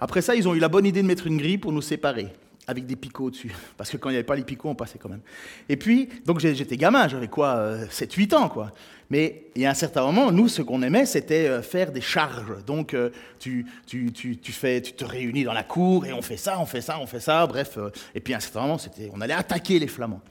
Après 0.00 0.20
ça, 0.20 0.34
ils 0.34 0.48
ont 0.48 0.54
eu 0.56 0.58
la 0.58 0.68
bonne 0.68 0.84
idée 0.84 1.02
de 1.02 1.06
mettre 1.06 1.28
une 1.28 1.36
grille 1.38 1.58
pour 1.58 1.70
nous 1.70 1.80
séparer 1.80 2.32
avec 2.66 2.86
des 2.86 2.96
picots 2.96 3.30
dessus. 3.30 3.52
Parce 3.76 3.90
que 3.90 3.96
quand 3.96 4.10
il 4.10 4.12
n'y 4.12 4.16
avait 4.16 4.24
pas 4.24 4.36
les 4.36 4.44
picots, 4.44 4.68
on 4.68 4.74
passait 4.74 4.98
quand 4.98 5.08
même. 5.08 5.22
Et 5.68 5.76
puis, 5.76 6.08
donc 6.24 6.40
j'étais 6.40 6.76
gamin, 6.76 7.08
j'avais 7.08 7.28
quoi, 7.28 7.76
7-8 7.90 8.34
euh, 8.34 8.38
ans, 8.38 8.48
quoi. 8.48 8.72
Mais 9.10 9.46
il 9.54 9.62
y 9.62 9.66
a 9.66 9.70
un 9.70 9.74
certain 9.74 10.02
moment, 10.02 10.32
nous, 10.32 10.48
ce 10.48 10.62
qu'on 10.62 10.82
aimait, 10.82 11.06
c'était 11.06 11.46
euh, 11.46 11.62
faire 11.62 11.92
des 11.92 12.00
charges. 12.00 12.64
Donc, 12.64 12.94
euh, 12.94 13.10
tu, 13.38 13.66
tu, 13.86 14.12
tu, 14.12 14.38
tu, 14.38 14.52
fais, 14.52 14.80
tu 14.80 14.92
te 14.92 15.04
réunis 15.04 15.44
dans 15.44 15.52
la 15.52 15.62
cour 15.62 16.06
et 16.06 16.12
on 16.12 16.22
fait 16.22 16.38
ça, 16.38 16.58
on 16.58 16.66
fait 16.66 16.80
ça, 16.80 16.98
on 16.98 17.06
fait 17.06 17.20
ça, 17.20 17.46
bref. 17.46 17.78
et 18.14 18.20
puis, 18.20 18.32
à 18.34 18.38
un 18.38 18.40
certain 18.40 18.62
moment, 18.62 18.78
c'était, 18.78 19.10
on 19.12 19.20
allait 19.20 19.34
attaquer 19.34 19.78
les 19.78 19.88
Flamands. 19.88 20.22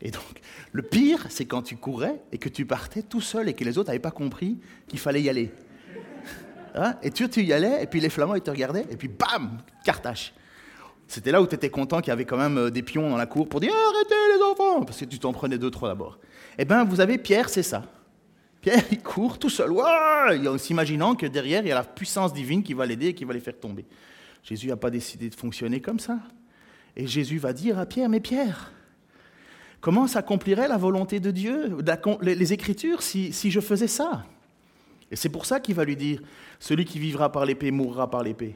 Et 0.00 0.10
donc, 0.10 0.40
le 0.72 0.82
pire, 0.82 1.26
c'est 1.28 1.44
quand 1.44 1.62
tu 1.62 1.76
courais 1.76 2.22
et 2.32 2.38
que 2.38 2.48
tu 2.48 2.64
partais 2.64 3.02
tout 3.02 3.20
seul 3.20 3.48
et 3.48 3.54
que 3.54 3.64
les 3.64 3.76
autres 3.76 3.88
n'avaient 3.88 3.98
pas 3.98 4.10
compris 4.10 4.58
qu'il 4.88 4.98
fallait 4.98 5.22
y 5.22 5.28
aller. 5.28 5.50
Hein? 6.72 6.94
Et 7.02 7.10
tu, 7.10 7.28
tu 7.28 7.42
y 7.42 7.52
allais, 7.52 7.82
et 7.82 7.86
puis 7.88 7.98
les 7.98 8.10
Flamands, 8.10 8.36
ils 8.36 8.42
te 8.42 8.50
regardaient, 8.50 8.86
et 8.88 8.96
puis 8.96 9.08
bam, 9.08 9.58
cartache. 9.84 10.32
C'était 11.10 11.32
là 11.32 11.42
où 11.42 11.46
tu 11.48 11.56
étais 11.56 11.70
content 11.70 12.00
qu'il 12.00 12.10
y 12.10 12.12
avait 12.12 12.24
quand 12.24 12.36
même 12.36 12.56
euh, 12.56 12.70
des 12.70 12.82
pions 12.82 13.10
dans 13.10 13.16
la 13.16 13.26
cour 13.26 13.48
pour 13.48 13.58
dire 13.58 13.72
arrêtez 13.74 14.14
les 14.36 14.42
enfants, 14.44 14.84
parce 14.84 15.00
que 15.00 15.06
tu 15.06 15.18
t'en 15.18 15.32
prenais 15.32 15.58
deux, 15.58 15.68
trois 15.68 15.88
d'abord. 15.88 16.20
Eh 16.56 16.64
bien, 16.64 16.84
vous 16.84 17.00
avez 17.00 17.18
Pierre, 17.18 17.48
c'est 17.48 17.64
ça. 17.64 17.82
Pierre, 18.60 18.84
il 18.92 19.02
court 19.02 19.36
tout 19.36 19.50
seul, 19.50 19.72
en 19.72 20.56
s'imaginant 20.56 21.16
que 21.16 21.26
derrière, 21.26 21.62
il 21.62 21.68
y 21.68 21.72
a 21.72 21.74
la 21.74 21.82
puissance 21.82 22.32
divine 22.32 22.62
qui 22.62 22.74
va 22.74 22.86
l'aider 22.86 23.08
et 23.08 23.14
qui 23.14 23.24
va 23.24 23.34
les 23.34 23.40
faire 23.40 23.58
tomber. 23.58 23.86
Jésus 24.44 24.68
n'a 24.68 24.76
pas 24.76 24.90
décidé 24.90 25.28
de 25.28 25.34
fonctionner 25.34 25.80
comme 25.80 25.98
ça. 25.98 26.16
Et 26.96 27.08
Jésus 27.08 27.38
va 27.38 27.52
dire 27.52 27.80
à 27.80 27.86
Pierre, 27.86 28.08
mais 28.08 28.20
Pierre, 28.20 28.70
comment 29.80 30.06
s'accomplirait 30.06 30.68
la 30.68 30.76
volonté 30.76 31.18
de 31.18 31.32
Dieu, 31.32 31.76
les 32.22 32.52
Écritures, 32.52 33.02
si, 33.02 33.32
si 33.32 33.50
je 33.50 33.58
faisais 33.58 33.88
ça? 33.88 34.26
Et 35.10 35.16
c'est 35.16 35.28
pour 35.28 35.44
ça 35.44 35.58
qu'il 35.58 35.74
va 35.74 35.84
lui 35.84 35.96
dire, 35.96 36.20
celui 36.60 36.84
qui 36.84 37.00
vivra 37.00 37.32
par 37.32 37.46
l'épée 37.46 37.72
mourra 37.72 38.08
par 38.08 38.22
l'épée. 38.22 38.54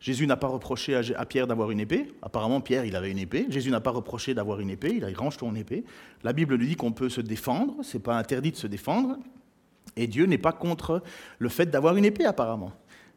Jésus 0.00 0.26
n'a 0.26 0.36
pas 0.36 0.46
reproché 0.46 0.94
à 0.94 1.26
Pierre 1.26 1.46
d'avoir 1.46 1.70
une 1.70 1.78
épée. 1.78 2.10
Apparemment, 2.22 2.62
Pierre, 2.62 2.86
il 2.86 2.96
avait 2.96 3.10
une 3.10 3.18
épée. 3.18 3.46
Jésus 3.50 3.70
n'a 3.70 3.80
pas 3.80 3.90
reproché 3.90 4.32
d'avoir 4.32 4.60
une 4.60 4.70
épée. 4.70 4.94
Il 4.96 5.04
a 5.04 5.08
range 5.14 5.36
ton 5.36 5.54
épée. 5.54 5.84
La 6.24 6.32
Bible 6.32 6.54
lui 6.54 6.68
dit 6.68 6.76
qu'on 6.76 6.92
peut 6.92 7.10
se 7.10 7.20
défendre. 7.20 7.74
Ce 7.82 7.96
n'est 7.96 8.02
pas 8.02 8.16
interdit 8.16 8.50
de 8.50 8.56
se 8.56 8.66
défendre. 8.66 9.18
Et 9.96 10.06
Dieu 10.06 10.24
n'est 10.24 10.38
pas 10.38 10.52
contre 10.52 11.02
le 11.38 11.48
fait 11.50 11.66
d'avoir 11.66 11.96
une 11.96 12.06
épée, 12.06 12.24
apparemment. 12.24 12.72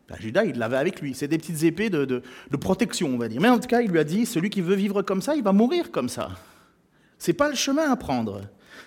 Ben, 0.09 0.17
Judas, 0.19 0.43
il 0.43 0.57
l'avait 0.57 0.75
avec 0.75 0.99
lui. 0.99 1.13
C'est 1.13 1.29
des 1.29 1.37
petites 1.37 1.63
épées 1.63 1.89
de, 1.89 2.21
protection, 2.59 3.07
on 3.07 3.17
va 3.17 3.29
dire. 3.29 3.39
Mais 3.39 3.49
en 3.49 3.59
tout 3.59 3.67
cas, 3.67 3.81
il 3.81 3.89
lui 3.89 3.99
a 3.99 4.03
dit 4.03 4.25
celui 4.25 4.49
qui 4.49 4.59
veut 4.59 4.75
vivre 4.75 5.03
comme 5.03 5.21
ça, 5.21 5.35
il 5.37 5.43
va 5.43 5.53
mourir 5.53 5.89
comme 5.89 6.09
ça. 6.09 6.31
C'est 7.17 7.33
pas 7.33 7.47
le 7.47 7.55
chemin 7.55 7.89
à 7.89 7.95
prendre. 7.95 8.41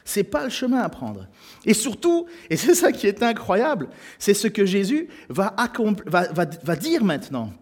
C'est 0.05 0.25
pas 0.25 0.45
le 0.45 0.51
chemin 0.51 0.81
à 0.81 0.91
prendre. 0.91 1.27
Et 1.65 1.73
surtout, 1.73 2.27
et 2.51 2.57
c'est 2.57 2.75
ça 2.75 2.93
qui 2.93 3.07
est 3.07 3.23
incroyable, 3.23 3.89
c'est 4.19 4.35
ce 4.35 4.49
que 4.49 4.67
Jésus 4.67 5.09
va 5.31 6.77
dire 6.79 7.03
maintenant. 7.03 7.53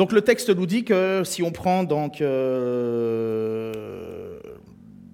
Donc 0.00 0.12
le 0.12 0.22
texte 0.22 0.48
nous 0.48 0.64
dit 0.64 0.82
que 0.82 1.20
si 1.26 1.42
on 1.42 1.50
prend 1.50 1.84
donc 1.84 2.22
euh, 2.22 3.70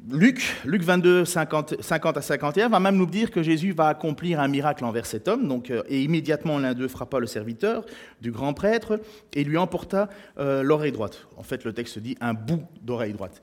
Luc, 0.09 0.55
Luc 0.65 0.85
22, 0.85 1.25
50, 1.25 1.75
à 1.83 2.23
51, 2.23 2.69
va 2.69 2.79
même 2.79 2.95
nous 2.95 3.07
dire 3.07 3.33
que 3.33 3.43
Jésus 3.43 3.73
va 3.73 3.89
accomplir 3.89 4.39
un 4.39 4.47
miracle 4.47 4.85
envers 4.85 5.05
cet 5.07 5.27
homme, 5.27 5.49
donc, 5.49 5.73
euh, 5.73 5.83
et 5.89 6.05
immédiatement 6.05 6.61
l'un 6.61 6.73
d'eux 6.73 6.87
frappa 6.87 7.19
le 7.19 7.27
serviteur 7.27 7.85
du 8.21 8.31
grand 8.31 8.55
prêtre 8.55 9.01
et 9.35 9.43
lui 9.43 9.57
emporta 9.57 10.09
euh, 10.39 10.63
l'oreille 10.63 10.93
droite. 10.93 11.27
En 11.37 11.43
fait, 11.43 11.65
le 11.65 11.73
texte 11.73 11.99
dit 11.99 12.17
un 12.21 12.35
bout 12.35 12.63
d'oreille 12.81 13.13
droite. 13.13 13.41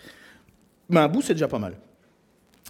Mais 0.88 1.02
un 1.02 1.10
bout, 1.10 1.22
c'est 1.22 1.34
déjà 1.34 1.50
pas 1.50 1.60
mal. 1.60 1.74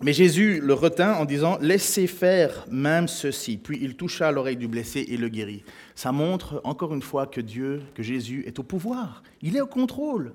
Mais 0.01 0.13
Jésus 0.13 0.60
le 0.60 0.73
retint 0.73 1.13
en 1.13 1.25
disant 1.25 1.58
Laissez 1.62 2.08
faire 2.08 2.65
même 2.71 3.08
ceci. 3.08 3.58
Puis 3.58 3.77
il 3.82 3.95
toucha 3.95 4.32
l'oreille 4.32 4.58
du 4.58 4.67
blessé 4.67 5.06
et 5.08 5.17
le 5.17 5.29
guérit. 5.29 5.63
Ça 5.95 6.12
montre 6.12 6.62
encore 6.63 6.93
une 6.93 7.01
fois 7.01 7.27
que 7.27 7.41
Dieu, 7.41 7.84
que 7.93 8.01
Jésus 8.01 8.43
est 8.47 8.58
au 8.60 8.63
pouvoir. 8.63 9.23
Il 9.41 9.56
est 9.56 9.62
au 9.62 9.67
contrôle. 9.67 10.34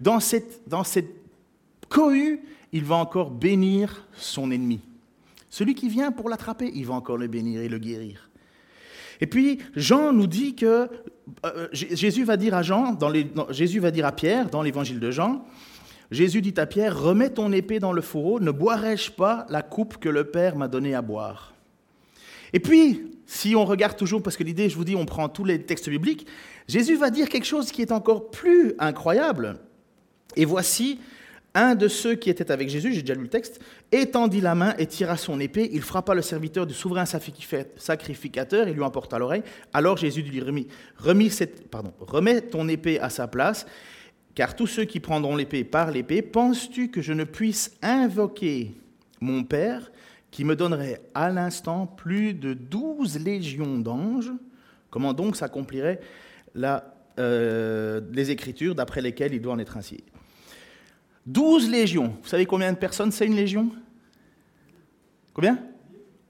Dans 0.00 0.20
cette, 0.20 0.68
dans 0.68 0.84
cette 0.84 1.10
cohue, 1.88 2.40
il 2.72 2.84
va 2.84 2.96
encore 2.96 3.30
bénir 3.30 4.06
son 4.16 4.50
ennemi. 4.50 4.80
Celui 5.50 5.74
qui 5.74 5.88
vient 5.88 6.10
pour 6.10 6.28
l'attraper, 6.28 6.70
il 6.74 6.86
va 6.86 6.94
encore 6.94 7.16
le 7.16 7.28
bénir 7.28 7.60
et 7.60 7.68
le 7.68 7.78
guérir. 7.78 8.28
Et 9.20 9.26
puis 9.26 9.60
Jean 9.74 10.12
nous 10.12 10.26
dit 10.26 10.54
que 10.54 10.88
euh, 11.44 11.68
Jésus 11.72 12.24
va 12.24 12.36
dire 12.36 12.54
à 12.54 12.62
Jean, 12.62 12.92
dans 12.92 13.10
Jésus 13.50 13.80
va 13.80 13.90
dire 13.90 14.04
à 14.04 14.12
Pierre 14.12 14.50
dans 14.50 14.62
l'évangile 14.62 15.00
de 15.00 15.10
Jean, 15.10 15.46
Jésus 16.10 16.40
dit 16.40 16.54
à 16.56 16.66
Pierre, 16.66 16.98
remets 17.00 17.30
ton 17.30 17.52
épée 17.52 17.80
dans 17.80 17.92
le 17.92 18.02
fourreau, 18.02 18.40
ne 18.40 18.50
boirai-je 18.50 19.10
pas 19.10 19.46
la 19.48 19.62
coupe 19.62 19.98
que 19.98 20.08
le 20.08 20.24
Père 20.24 20.56
m'a 20.56 20.68
donnée 20.68 20.94
à 20.94 21.02
boire? 21.02 21.54
Et 22.52 22.60
puis, 22.60 23.10
si 23.26 23.56
on 23.56 23.64
regarde 23.64 23.96
toujours, 23.96 24.22
parce 24.22 24.36
que 24.36 24.44
l'idée, 24.44 24.68
je 24.68 24.76
vous 24.76 24.84
dis, 24.84 24.94
on 24.94 25.04
prend 25.04 25.28
tous 25.28 25.44
les 25.44 25.62
textes 25.62 25.90
bibliques, 25.90 26.26
Jésus 26.68 26.96
va 26.96 27.10
dire 27.10 27.28
quelque 27.28 27.46
chose 27.46 27.72
qui 27.72 27.82
est 27.82 27.92
encore 27.92 28.30
plus 28.30 28.74
incroyable. 28.78 29.58
Et 30.36 30.44
voici 30.44 31.00
un 31.54 31.74
de 31.74 31.88
ceux 31.88 32.14
qui 32.14 32.28
étaient 32.28 32.52
avec 32.52 32.68
Jésus, 32.68 32.92
j'ai 32.92 33.00
déjà 33.00 33.14
lu 33.14 33.22
le 33.22 33.28
texte, 33.28 33.60
étendit 33.90 34.42
la 34.42 34.54
main 34.54 34.74
et 34.78 34.86
tira 34.86 35.16
son 35.16 35.40
épée. 35.40 35.70
Il 35.72 35.80
frappa 35.80 36.14
le 36.14 36.22
serviteur 36.22 36.66
du 36.66 36.74
souverain 36.74 37.04
sacrificateur 37.06 38.68
et 38.68 38.74
lui 38.74 38.82
emporta 38.82 39.18
l'oreille. 39.18 39.42
Alors 39.72 39.96
Jésus 39.96 40.20
lui 40.22 40.40
remit, 40.40 40.68
remis 40.98 41.32
pardon, 41.70 41.92
remets 41.98 42.42
ton 42.42 42.68
épée 42.68 43.00
à 43.00 43.08
sa 43.08 43.26
place. 43.26 43.66
Car 44.36 44.54
tous 44.54 44.66
ceux 44.66 44.84
qui 44.84 45.00
prendront 45.00 45.34
l'épée 45.34 45.64
par 45.64 45.90
l'épée, 45.90 46.20
penses-tu 46.20 46.90
que 46.90 47.00
je 47.00 47.14
ne 47.14 47.24
puisse 47.24 47.74
invoquer 47.80 48.74
mon 49.18 49.42
Père 49.44 49.90
qui 50.30 50.44
me 50.44 50.54
donnerait 50.54 51.00
à 51.14 51.30
l'instant 51.30 51.86
plus 51.86 52.34
de 52.34 52.52
douze 52.52 53.18
légions 53.18 53.78
d'anges? 53.78 54.30
Comment 54.90 55.14
donc 55.14 55.36
s'accomplirait 55.36 56.00
euh, 57.18 58.00
les 58.12 58.30
Écritures 58.30 58.74
d'après 58.74 59.00
lesquelles 59.00 59.32
il 59.32 59.40
doit 59.40 59.54
en 59.54 59.58
être 59.58 59.78
ainsi? 59.78 60.04
Douze 61.24 61.70
légions. 61.70 62.14
Vous 62.22 62.28
savez 62.28 62.44
combien 62.44 62.74
de 62.74 62.78
personnes 62.78 63.12
c'est 63.12 63.26
une 63.26 63.36
légion? 63.36 63.70
Combien? 65.32 65.58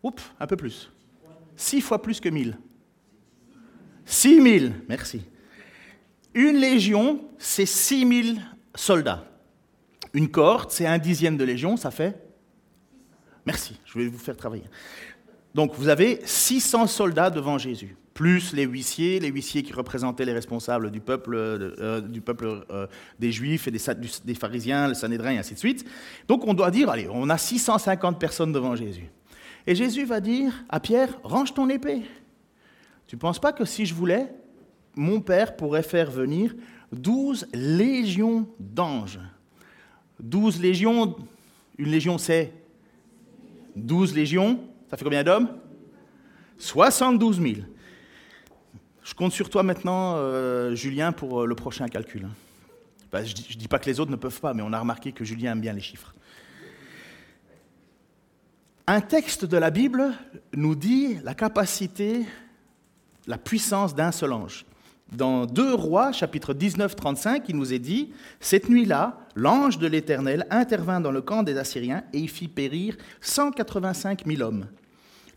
Oups, 0.05 0.23
un 0.38 0.47
peu 0.47 0.57
plus. 0.57 0.92
Six 1.57 1.81
fois 1.81 2.01
plus 2.01 2.21
que 2.21 2.29
mille. 2.29 2.57
Six 4.05 4.40
mille, 4.40 4.75
merci. 4.88 5.23
Une 6.37 6.59
légion, 6.59 7.25
c'est 7.38 7.64
6000 7.64 8.42
soldats. 8.75 9.25
Une 10.12 10.31
cohorte, 10.31 10.70
c'est 10.70 10.87
un 10.87 10.99
dixième 10.99 11.38
de 11.38 11.44
légion, 11.44 11.79
ça 11.79 11.90
fait 11.90 12.22
Merci, 13.46 13.81
je 13.87 13.99
vais 13.99 14.07
vous 14.09 14.18
faire 14.18 14.37
travailler. 14.37 14.64
Donc 15.55 15.75
vous 15.77 15.88
avez 15.88 16.20
600 16.27 16.88
soldats 16.88 17.31
devant 17.31 17.57
Jésus, 17.57 17.96
plus 18.12 18.53
les 18.53 18.64
huissiers, 18.64 19.18
les 19.18 19.29
huissiers 19.29 19.62
qui 19.62 19.72
représentaient 19.72 20.27
les 20.27 20.35
responsables 20.35 20.90
du 20.90 21.01
peuple, 21.01 21.35
euh, 21.37 22.03
peuple 22.22 22.66
euh, 22.70 22.87
des 23.18 23.33
Juifs 23.33 23.66
et 23.66 23.70
des, 23.70 23.81
des, 24.25 24.35
pharisiens, 24.35 24.88
le 24.88 24.94
Sanhédrin 24.94 25.31
et 25.31 25.38
ainsi 25.38 25.55
de 25.55 25.59
suite. 25.59 25.87
Donc 26.29 26.46
on 26.46 26.53
doit 26.53 26.70
dire, 26.70 26.90
allez, 26.90 27.09
on 27.11 27.31
a 27.31 27.38
650 27.38 28.20
personnes 28.20 28.53
devant 28.53 28.77
Jésus. 28.77 29.09
Et 29.66 29.75
Jésus 29.75 30.05
va 30.05 30.20
dire 30.20 30.53
à 30.68 30.81
Pierre, 30.81 31.18
range 31.22 31.55
ton 31.55 31.70
épée. 31.70 32.03
Tu 33.07 33.16
ne 33.16 33.20
penses 33.20 33.38
pas 33.38 33.55
que 33.55 33.64
si 33.64 33.87
je 33.87 33.94
voulais, 33.94 34.27
mon 34.97 35.21
Père 35.21 35.57
pourrait 35.57 35.83
faire 35.83 36.11
venir 36.11 36.55
12 36.93 37.49
légions 37.53 38.49
d'anges. 38.59 39.21
12 40.21 40.61
légions, 40.61 41.17
une 41.79 41.91
légion 41.91 42.19
c'est 42.19 42.53
12 43.77 44.15
légions, 44.15 44.61
ça 44.91 44.97
fait 44.97 45.05
combien 45.05 45.23
d'hommes? 45.23 45.49
72 46.59 47.41
000. 47.41 47.55
Je 49.03 49.15
compte 49.15 49.33
sur 49.33 49.51
toi 49.51 49.63
maintenant, 49.63 50.15
euh, 50.17 50.75
Julien, 50.75 51.13
pour 51.13 51.43
euh, 51.43 51.47
le 51.47 51.55
prochain 51.55 51.87
calcul. 51.87 52.25
Hein. 52.25 52.31
Bah, 53.13 53.23
je 53.23 53.35
ne 53.35 53.59
dis 53.59 53.69
pas 53.69 53.79
que 53.79 53.87
les 53.87 54.01
autres 54.01 54.11
ne 54.11 54.17
peuvent 54.17 54.41
pas, 54.41 54.55
mais 54.55 54.63
on 54.63 54.73
a 54.73 54.81
remarqué 54.81 55.13
que 55.13 55.25
Julien 55.25 55.53
aime 55.53 55.61
bien 55.61 55.75
les 55.75 55.81
chiffres. 55.81 56.15
Un 58.87 59.01
texte 59.01 59.45
de 59.45 59.57
la 59.57 59.71
Bible 59.71 60.13
nous 60.55 60.75
dit 60.75 61.19
la 61.23 61.35
capacité, 61.35 62.25
la 63.27 63.37
puissance 63.37 63.95
d'un 63.95 64.13
seul 64.13 64.33
ange. 64.33 64.65
Dans 65.12 65.47
2 65.47 65.75
Rois, 65.75 66.11
chapitre 66.11 66.53
19, 66.53 66.97
35, 66.97 67.49
il 67.49 67.57
nous 67.57 67.73
est 67.73 67.79
dit 67.79 68.12
Cette 68.40 68.69
nuit-là, 68.69 69.21
l'ange 69.37 69.79
de 69.79 69.87
l'Éternel 69.87 70.47
intervint 70.51 71.01
dans 71.01 71.12
le 71.12 71.23
camp 71.23 71.45
des 71.45 71.57
Assyriens 71.59 72.03
et 72.12 72.19
y 72.19 72.29
fit 72.29 72.49
périr 72.49 72.97
185 73.21 74.27
000 74.27 74.42
hommes. 74.42 74.66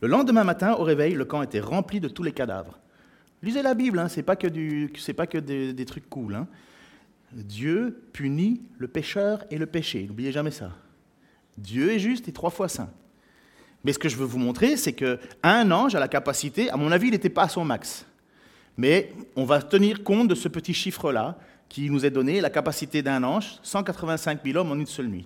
Le 0.02 0.08
lendemain 0.08 0.44
matin, 0.44 0.74
au 0.74 0.84
réveil, 0.84 1.14
le 1.14 1.26
camp 1.26 1.44
était 1.44 1.60
rempli 1.60 2.00
de 2.00 2.08
tous 2.08 2.24
les 2.24 2.32
cadavres. 2.32 2.80
Lisez 3.44 3.62
la 3.62 3.76
Bible, 3.76 4.00
hein, 4.00 4.10
ce 4.10 4.18
n'est 4.18 4.24
pas 4.24 4.36
que, 4.36 4.48
du, 4.48 4.92
pas 5.16 5.28
que 5.28 5.38
des, 5.38 5.86
trucs 5.86 6.10
cool. 6.10 6.36
Hein. 6.36 6.48
Dieu 7.32 8.02
punit 8.12 8.62
le 8.80 8.88
pécheur 8.88 9.44
et 9.52 9.58
le 9.58 9.68
péché. 9.68 10.06
N'oubliez 10.08 10.32
jamais 10.32 10.52
ça. 10.52 10.72
Dieu 11.58 11.92
est 11.92 12.00
juste 12.00 12.28
et 12.28 12.32
trois 12.32 12.50
fois 12.50 12.70
saint. 12.70 12.90
Mais 13.84 13.94
ce 13.94 14.00
que 14.00 14.10
je 14.10 14.18
veux 14.18 14.26
vous 14.26 14.40
montrer, 14.40 14.78
c'est 14.78 14.94
qu'un 14.94 15.72
ange 15.72 15.96
a 15.96 16.00
la 16.00 16.08
capacité, 16.08 16.70
à 16.70 16.76
mon 16.76 16.92
avis, 16.92 17.08
il 17.08 17.12
n'était 17.12 17.30
pas 17.30 17.44
à 17.44 17.50
son 17.50 17.64
max. 17.64 18.06
Mais 18.80 19.12
on 19.36 19.44
va 19.44 19.62
tenir 19.62 20.06
compte 20.06 20.30
de 20.30 20.36
ce 20.36 20.48
petit 20.48 20.74
chiffre-là 20.74 21.38
qui 21.68 21.90
nous 21.90 22.06
est 22.06 22.10
donné, 22.10 22.40
la 22.40 22.50
capacité 22.50 23.02
d'un 23.02 23.26
ange, 23.26 23.60
185 23.62 24.40
000 24.42 24.58
hommes 24.58 24.72
en 24.72 24.76
une 24.76 24.86
seule 24.86 25.08
nuit. 25.08 25.26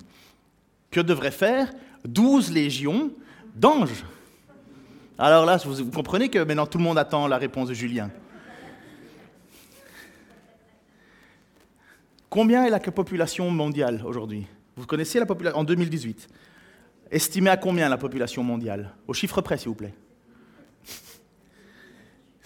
Que 0.90 0.98
devraient 0.98 1.30
faire 1.30 1.70
12 2.04 2.50
légions 2.50 3.12
d'anges? 3.54 4.04
Alors 5.16 5.46
là, 5.46 5.56
vous 5.64 5.88
comprenez 5.92 6.30
que 6.30 6.40
maintenant 6.40 6.66
tout 6.66 6.78
le 6.78 6.84
monde 6.84 6.98
attend 6.98 7.28
la 7.28 7.38
réponse 7.38 7.68
de 7.68 7.74
Julien. 7.74 8.10
Combien 12.28 12.64
est 12.64 12.70
la 12.70 12.80
population 12.80 13.48
mondiale 13.52 14.02
aujourd'hui? 14.04 14.48
Vous 14.74 14.86
connaissez 14.86 15.20
la 15.20 15.26
population 15.26 15.60
en 15.60 15.62
2018 15.62 16.26
Estimez 17.12 17.50
à 17.50 17.56
combien 17.56 17.88
la 17.88 17.98
population 17.98 18.42
mondiale? 18.42 18.90
Au 19.06 19.12
chiffre 19.12 19.40
près, 19.42 19.58
s'il 19.58 19.68
vous 19.68 19.76
plaît. 19.76 19.94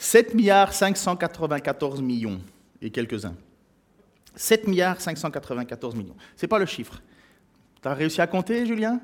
7 0.08 0.32
milliards 0.32 0.72
594 0.72 2.00
millions 2.00 2.40
et 2.80 2.88
quelques-uns. 2.88 3.34
7 4.34 4.66
milliards 4.66 4.98
594 5.02 5.94
millions. 5.94 6.16
Ce 6.34 6.46
n'est 6.46 6.48
pas 6.48 6.58
le 6.58 6.64
chiffre. 6.64 7.02
Tu 7.82 7.88
as 7.88 7.92
réussi 7.92 8.22
à 8.22 8.26
compter, 8.26 8.64
Julien? 8.64 9.02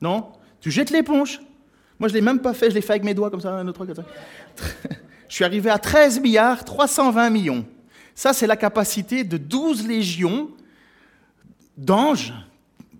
Non? 0.00 0.32
Tu 0.62 0.70
jettes 0.70 0.88
l'éponge? 0.88 1.42
Moi, 1.98 2.08
je 2.08 2.14
ne 2.14 2.20
l'ai 2.20 2.24
même 2.24 2.40
pas 2.40 2.54
fait, 2.54 2.70
je 2.70 2.74
l'ai 2.74 2.80
fait 2.80 2.92
avec 2.92 3.04
mes 3.04 3.12
doigts 3.12 3.30
comme 3.30 3.42
ça. 3.42 3.52
Un, 3.52 3.68
autre, 3.68 3.86
je 5.28 5.34
suis 5.34 5.44
arrivé 5.44 5.68
à 5.68 5.76
13 5.76 6.18
milliards 6.20 6.64
320 6.64 7.28
millions. 7.28 7.66
Ça, 8.14 8.32
c'est 8.32 8.46
la 8.46 8.56
capacité 8.56 9.24
de 9.24 9.36
12 9.36 9.86
légions 9.86 10.48
d'anges. 11.76 12.32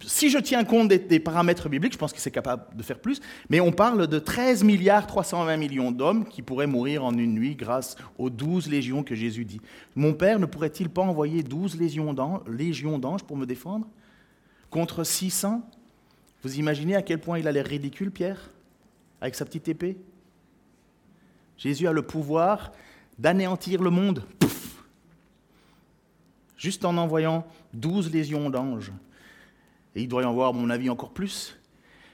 Si 0.07 0.31
je 0.31 0.39
tiens 0.39 0.65
compte 0.65 0.89
des, 0.89 1.21
paramètres 1.21 1.69
bibliques, 1.69 1.93
je 1.93 1.99
pense 1.99 2.13
que 2.13 2.21
c'est 2.21 2.31
capable 2.31 2.77
de 2.77 2.83
faire 2.83 2.99
plus, 2.99 3.21
mais 3.51 3.61
on 3.61 3.73
parle 3.73 4.07
de 4.07 4.19
13 4.19 4.63
milliards 4.63 5.07
320 5.07 5.57
millions 5.57 5.91
d'hommes 5.91 6.27
qui 6.27 6.43
pourraient 6.43 6.67
mourir 6.67 7.05
en 7.05 7.17
une 7.17 7.35
nuit 7.35 7.57
grâce 7.57 7.97
aux 8.17 8.31
12 8.31 8.69
légions 8.69 9.03
que 9.03 9.15
Jésus 9.15 9.45
dit. 9.45 9.61
Mon 9.97 10.15
Père 10.15 10.39
ne 10.39 10.47
pourrait-il 10.47 10.89
pas 10.89 11.03
envoyer 11.03 11.43
12 11.43 11.79
légions 11.79 12.13
d'anges 12.13 13.25
pour 13.25 13.37
me 13.37 13.47
défendre? 13.47 13.87
Contre 14.71 15.03
600 15.03 15.63
Vous 16.43 16.59
imaginez 16.59 16.95
à 16.95 17.03
quel 17.03 17.19
point 17.19 17.39
il 17.39 17.49
a 17.49 17.53
l'air 17.53 17.67
ridicule, 17.67 18.11
Pierre, 18.11 18.51
avec 19.21 19.35
sa 19.35 19.45
petite 19.45 19.69
épée? 19.69 19.97
Jésus 21.57 21.89
a 21.89 21.93
le 21.93 22.03
pouvoir 22.03 22.73
d'anéantir 23.19 23.83
le 23.83 23.91
monde. 23.91 24.23
Juste 26.57 26.85
en 26.85 26.97
envoyant 26.97 27.47
douze 27.73 28.13
légions 28.13 28.49
d'anges. 28.51 28.93
Et 29.95 30.03
il 30.03 30.09
doit 30.09 30.23
y 30.23 30.25
en 30.25 30.31
avoir, 30.31 30.55
mon 30.55 30.71
avis, 30.71 30.91
encore 30.91 31.13
plus. 31.13 31.59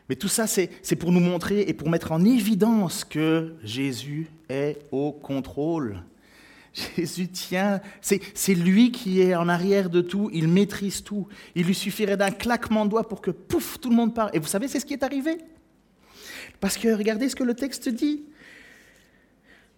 Mais 0.08 0.16
tout 0.16 0.28
ça, 0.28 0.46
c'est 0.46 0.96
pour 0.96 1.12
nous 1.12 1.20
montrer 1.20 1.62
et 1.62 1.72
pour 1.72 1.88
mettre 1.88 2.12
en 2.12 2.24
évidence 2.24 3.04
que 3.04 3.54
Jésus 3.62 4.28
est 4.48 4.78
au 4.92 5.12
contrôle. 5.12 6.02
Jésus 6.96 7.28
tient, 7.28 7.80
c'est 8.00 8.54
lui 8.54 8.90
qui 8.90 9.20
est 9.20 9.34
en 9.34 9.48
arrière 9.48 9.88
de 9.88 10.00
tout, 10.00 10.28
il 10.32 10.48
maîtrise 10.48 11.02
tout. 11.02 11.26
Il 11.54 11.66
lui 11.66 11.74
suffirait 11.74 12.16
d'un 12.16 12.30
claquement 12.30 12.84
de 12.84 12.90
doigts 12.90 13.08
pour 13.08 13.22
que, 13.22 13.30
pouf, 13.30 13.78
tout 13.80 13.90
le 13.90 13.96
monde 13.96 14.14
part. 14.14 14.30
Et 14.34 14.38
vous 14.38 14.46
savez, 14.46 14.68
c'est 14.68 14.80
ce 14.80 14.86
qui 14.86 14.92
est 14.92 15.02
arrivé. 15.02 15.38
Parce 16.60 16.76
que 16.76 16.88
regardez 16.88 17.28
ce 17.28 17.36
que 17.36 17.44
le 17.44 17.54
texte 17.54 17.88
dit. 17.88 18.24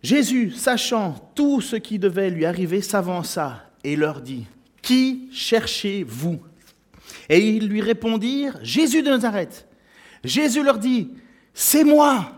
Jésus, 0.03 0.51
sachant 0.53 1.31
tout 1.35 1.61
ce 1.61 1.77
qui 1.77 1.99
devait 1.99 2.31
lui 2.31 2.45
arriver, 2.45 2.81
s'avança 2.81 3.71
et 3.83 3.97
leur 3.97 4.21
dit, 4.21 4.47
qui 4.83 5.29
cherchez-vous? 5.33 6.41
Et 7.29 7.41
ils 7.41 7.69
lui 7.69 7.81
répondirent, 7.81 8.59
Jésus 8.63 9.03
de 9.03 9.11
Nazareth. 9.11 9.67
Jésus 10.25 10.63
leur 10.63 10.79
dit, 10.79 11.11
c'est 11.55 11.85
moi. 11.85 12.33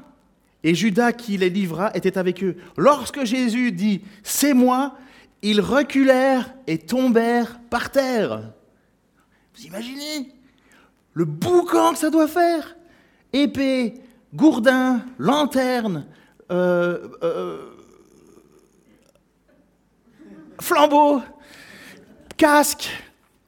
Et 0.62 0.74
Judas 0.74 1.12
qui 1.12 1.36
les 1.36 1.50
livra 1.50 1.90
était 1.94 2.18
avec 2.18 2.42
eux. 2.42 2.56
Lorsque 2.76 3.24
Jésus 3.24 3.72
dit, 3.72 4.02
c'est 4.22 4.54
moi, 4.54 4.96
ils 5.42 5.60
reculèrent 5.60 6.52
et 6.66 6.78
tombèrent 6.78 7.60
par 7.70 7.90
terre. 7.90 8.52
Vous 9.54 9.66
imaginez 9.66 10.32
le 11.14 11.24
boucan 11.24 11.92
que 11.92 11.98
ça 11.98 12.10
doit 12.10 12.28
faire? 12.28 12.76
Épée, 13.32 13.94
gourdin, 14.34 15.04
lanterne, 15.18 16.06
euh, 16.50 17.08
euh, 17.22 17.58
flambeau, 20.60 21.22
casque, 22.36 22.90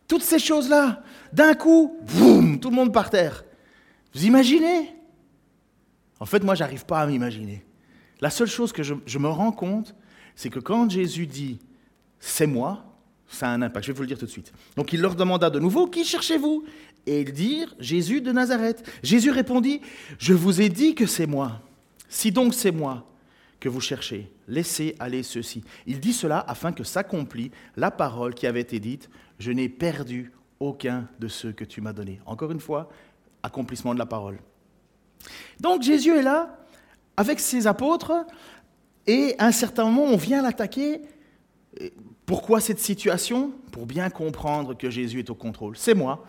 toutes 0.06 0.22
ces 0.22 0.38
choses-là, 0.38 1.02
d'un 1.32 1.54
coup, 1.54 1.96
boum, 2.16 2.58
tout 2.60 2.70
le 2.70 2.76
monde 2.76 2.92
par 2.92 3.10
terre. 3.10 3.44
Vous 4.14 4.24
imaginez? 4.24 4.94
En 6.18 6.26
fait, 6.26 6.42
moi, 6.42 6.54
j'arrive 6.54 6.84
pas 6.84 7.00
à 7.00 7.06
m'imaginer. 7.06 7.64
La 8.20 8.30
seule 8.30 8.48
chose 8.48 8.72
que 8.72 8.82
je, 8.82 8.94
je 9.06 9.18
me 9.18 9.28
rends 9.28 9.52
compte, 9.52 9.94
c'est 10.34 10.50
que 10.50 10.58
quand 10.58 10.90
Jésus 10.90 11.26
dit 11.26 11.58
c'est 12.18 12.46
moi, 12.46 12.84
ça 13.28 13.48
a 13.48 13.50
un 13.52 13.62
impact. 13.62 13.86
Je 13.86 13.92
vais 13.92 13.96
vous 13.96 14.02
le 14.02 14.08
dire 14.08 14.18
tout 14.18 14.26
de 14.26 14.30
suite. 14.30 14.52
Donc 14.76 14.92
il 14.92 15.00
leur 15.00 15.14
demanda 15.14 15.50
de 15.50 15.58
nouveau 15.58 15.86
Qui 15.86 16.04
cherchez-vous? 16.04 16.64
Et 17.06 17.22
ils 17.22 17.32
dirent 17.32 17.74
Jésus 17.78 18.20
de 18.20 18.30
Nazareth. 18.30 18.86
Jésus 19.02 19.30
répondit 19.30 19.80
Je 20.18 20.34
vous 20.34 20.60
ai 20.60 20.68
dit 20.68 20.94
que 20.94 21.06
c'est 21.06 21.26
moi. 21.26 21.62
Si 22.08 22.30
donc 22.30 22.54
c'est 22.54 22.72
moi, 22.72 23.06
que 23.60 23.68
vous 23.68 23.80
cherchez. 23.80 24.30
Laissez 24.48 24.96
aller 24.98 25.22
ceci. 25.22 25.62
Il 25.86 26.00
dit 26.00 26.12
cela 26.12 26.40
afin 26.40 26.72
que 26.72 26.82
s'accomplisse 26.82 27.50
la 27.76 27.90
parole 27.90 28.34
qui 28.34 28.46
avait 28.46 28.60
été 28.60 28.80
dite, 28.80 29.08
je 29.38 29.52
n'ai 29.52 29.68
perdu 29.68 30.32
aucun 30.60 31.08
de 31.18 31.26
ceux 31.26 31.52
que 31.52 31.64
tu 31.64 31.80
m'as 31.80 31.92
donnés. 31.92 32.20
Encore 32.26 32.52
une 32.52 32.60
fois, 32.60 32.90
accomplissement 33.42 33.94
de 33.94 33.98
la 33.98 34.06
parole. 34.06 34.38
Donc 35.58 35.82
Jésus 35.82 36.10
est 36.10 36.22
là 36.22 36.58
avec 37.16 37.40
ses 37.40 37.66
apôtres 37.66 38.12
et 39.06 39.34
à 39.38 39.46
un 39.46 39.52
certain 39.52 39.84
moment 39.84 40.04
on 40.04 40.16
vient 40.16 40.42
l'attaquer. 40.42 41.02
Pourquoi 42.26 42.60
cette 42.60 42.78
situation? 42.78 43.52
Pour 43.72 43.86
bien 43.86 44.10
comprendre 44.10 44.76
que 44.76 44.90
Jésus 44.90 45.18
est 45.18 45.30
au 45.30 45.34
contrôle. 45.34 45.76
C'est 45.76 45.94
moi. 45.94 46.24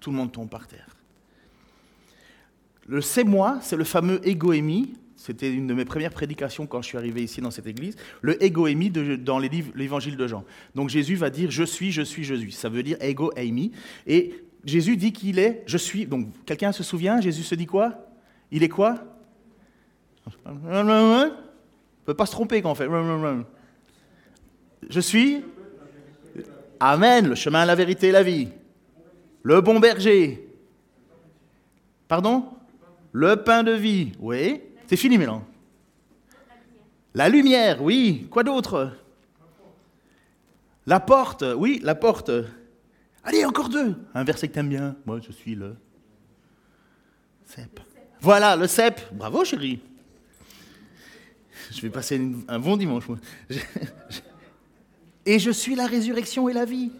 Tout 0.00 0.10
le 0.10 0.16
monde 0.16 0.32
tombe 0.32 0.48
par 0.48 0.66
terre. 0.66 0.96
Le 2.86 3.00
c'est 3.00 3.24
moi, 3.24 3.58
c'est 3.62 3.76
le 3.76 3.84
fameux 3.84 4.26
égoémie 4.26 4.94
c'était 5.22 5.52
une 5.52 5.68
de 5.68 5.74
mes 5.74 5.84
premières 5.84 6.10
prédications 6.10 6.66
quand 6.66 6.82
je 6.82 6.88
suis 6.88 6.98
arrivé 6.98 7.22
ici 7.22 7.40
dans 7.40 7.52
cette 7.52 7.68
église. 7.68 7.94
Le 8.22 8.42
ego 8.42 8.66
émi 8.66 8.90
dans 8.90 9.38
l'évangile 9.38 10.16
de 10.16 10.26
Jean. 10.26 10.44
Donc 10.74 10.88
Jésus 10.88 11.14
va 11.14 11.30
dire 11.30 11.48
je 11.48 11.62
suis, 11.62 11.92
je 11.92 12.02
suis, 12.02 12.24
je. 12.24 12.34
Ça 12.50 12.68
veut 12.68 12.82
dire 12.82 12.96
ego 13.00 13.30
émi. 13.36 13.70
Et 14.08 14.34
Jésus 14.64 14.96
dit 14.96 15.12
qu'il 15.12 15.38
est 15.38 15.62
je 15.64 15.78
suis. 15.78 16.06
Donc 16.06 16.26
quelqu'un 16.44 16.72
se 16.72 16.82
souvient 16.82 17.20
Jésus 17.20 17.44
se 17.44 17.54
dit 17.54 17.66
quoi? 17.66 18.04
Il 18.50 18.64
est 18.64 18.68
quoi? 18.68 18.98
On 20.44 20.54
ne 20.82 21.30
peut 22.04 22.14
pas 22.14 22.26
se 22.26 22.32
tromper 22.32 22.60
quand 22.60 22.72
on 22.72 22.74
fait. 22.74 22.88
Je 24.90 25.00
suis. 25.00 25.44
Amen, 26.80 27.28
le 27.28 27.36
chemin, 27.36 27.64
la 27.64 27.76
vérité 27.76 28.08
et 28.08 28.12
la 28.12 28.24
vie. 28.24 28.48
Le 29.44 29.60
bon 29.60 29.78
berger. 29.78 30.48
Pardon? 32.08 32.44
Le 33.12 33.36
pain 33.36 33.62
de 33.62 33.70
vie. 33.70 34.10
Oui. 34.18 34.60
C'est 34.86 34.96
fini 34.96 35.18
maintenant. 35.18 35.44
La 37.14 37.28
lumière, 37.28 37.82
oui. 37.82 38.26
Quoi 38.30 38.42
d'autre? 38.42 38.96
La 40.86 40.98
porte, 41.00 41.44
oui, 41.56 41.80
la 41.82 41.94
porte. 41.94 42.30
Allez, 43.24 43.44
encore 43.44 43.68
deux. 43.68 43.94
Un 44.14 44.24
verset 44.24 44.48
que 44.48 44.54
t'aimes 44.54 44.68
bien. 44.68 44.96
Moi, 45.06 45.20
je 45.20 45.30
suis 45.30 45.54
le 45.54 45.76
cep. 47.44 47.80
Voilà, 48.20 48.56
le 48.56 48.66
cep. 48.66 49.00
Bravo, 49.12 49.44
chérie. 49.44 49.80
Je 51.70 51.80
vais 51.80 51.90
passer 51.90 52.20
un 52.48 52.58
bon 52.58 52.76
dimanche. 52.76 53.04
Et 55.24 55.38
je 55.38 55.50
suis 55.50 55.76
la 55.76 55.86
résurrection 55.86 56.48
et 56.48 56.52
la 56.52 56.64
vie. 56.64 56.90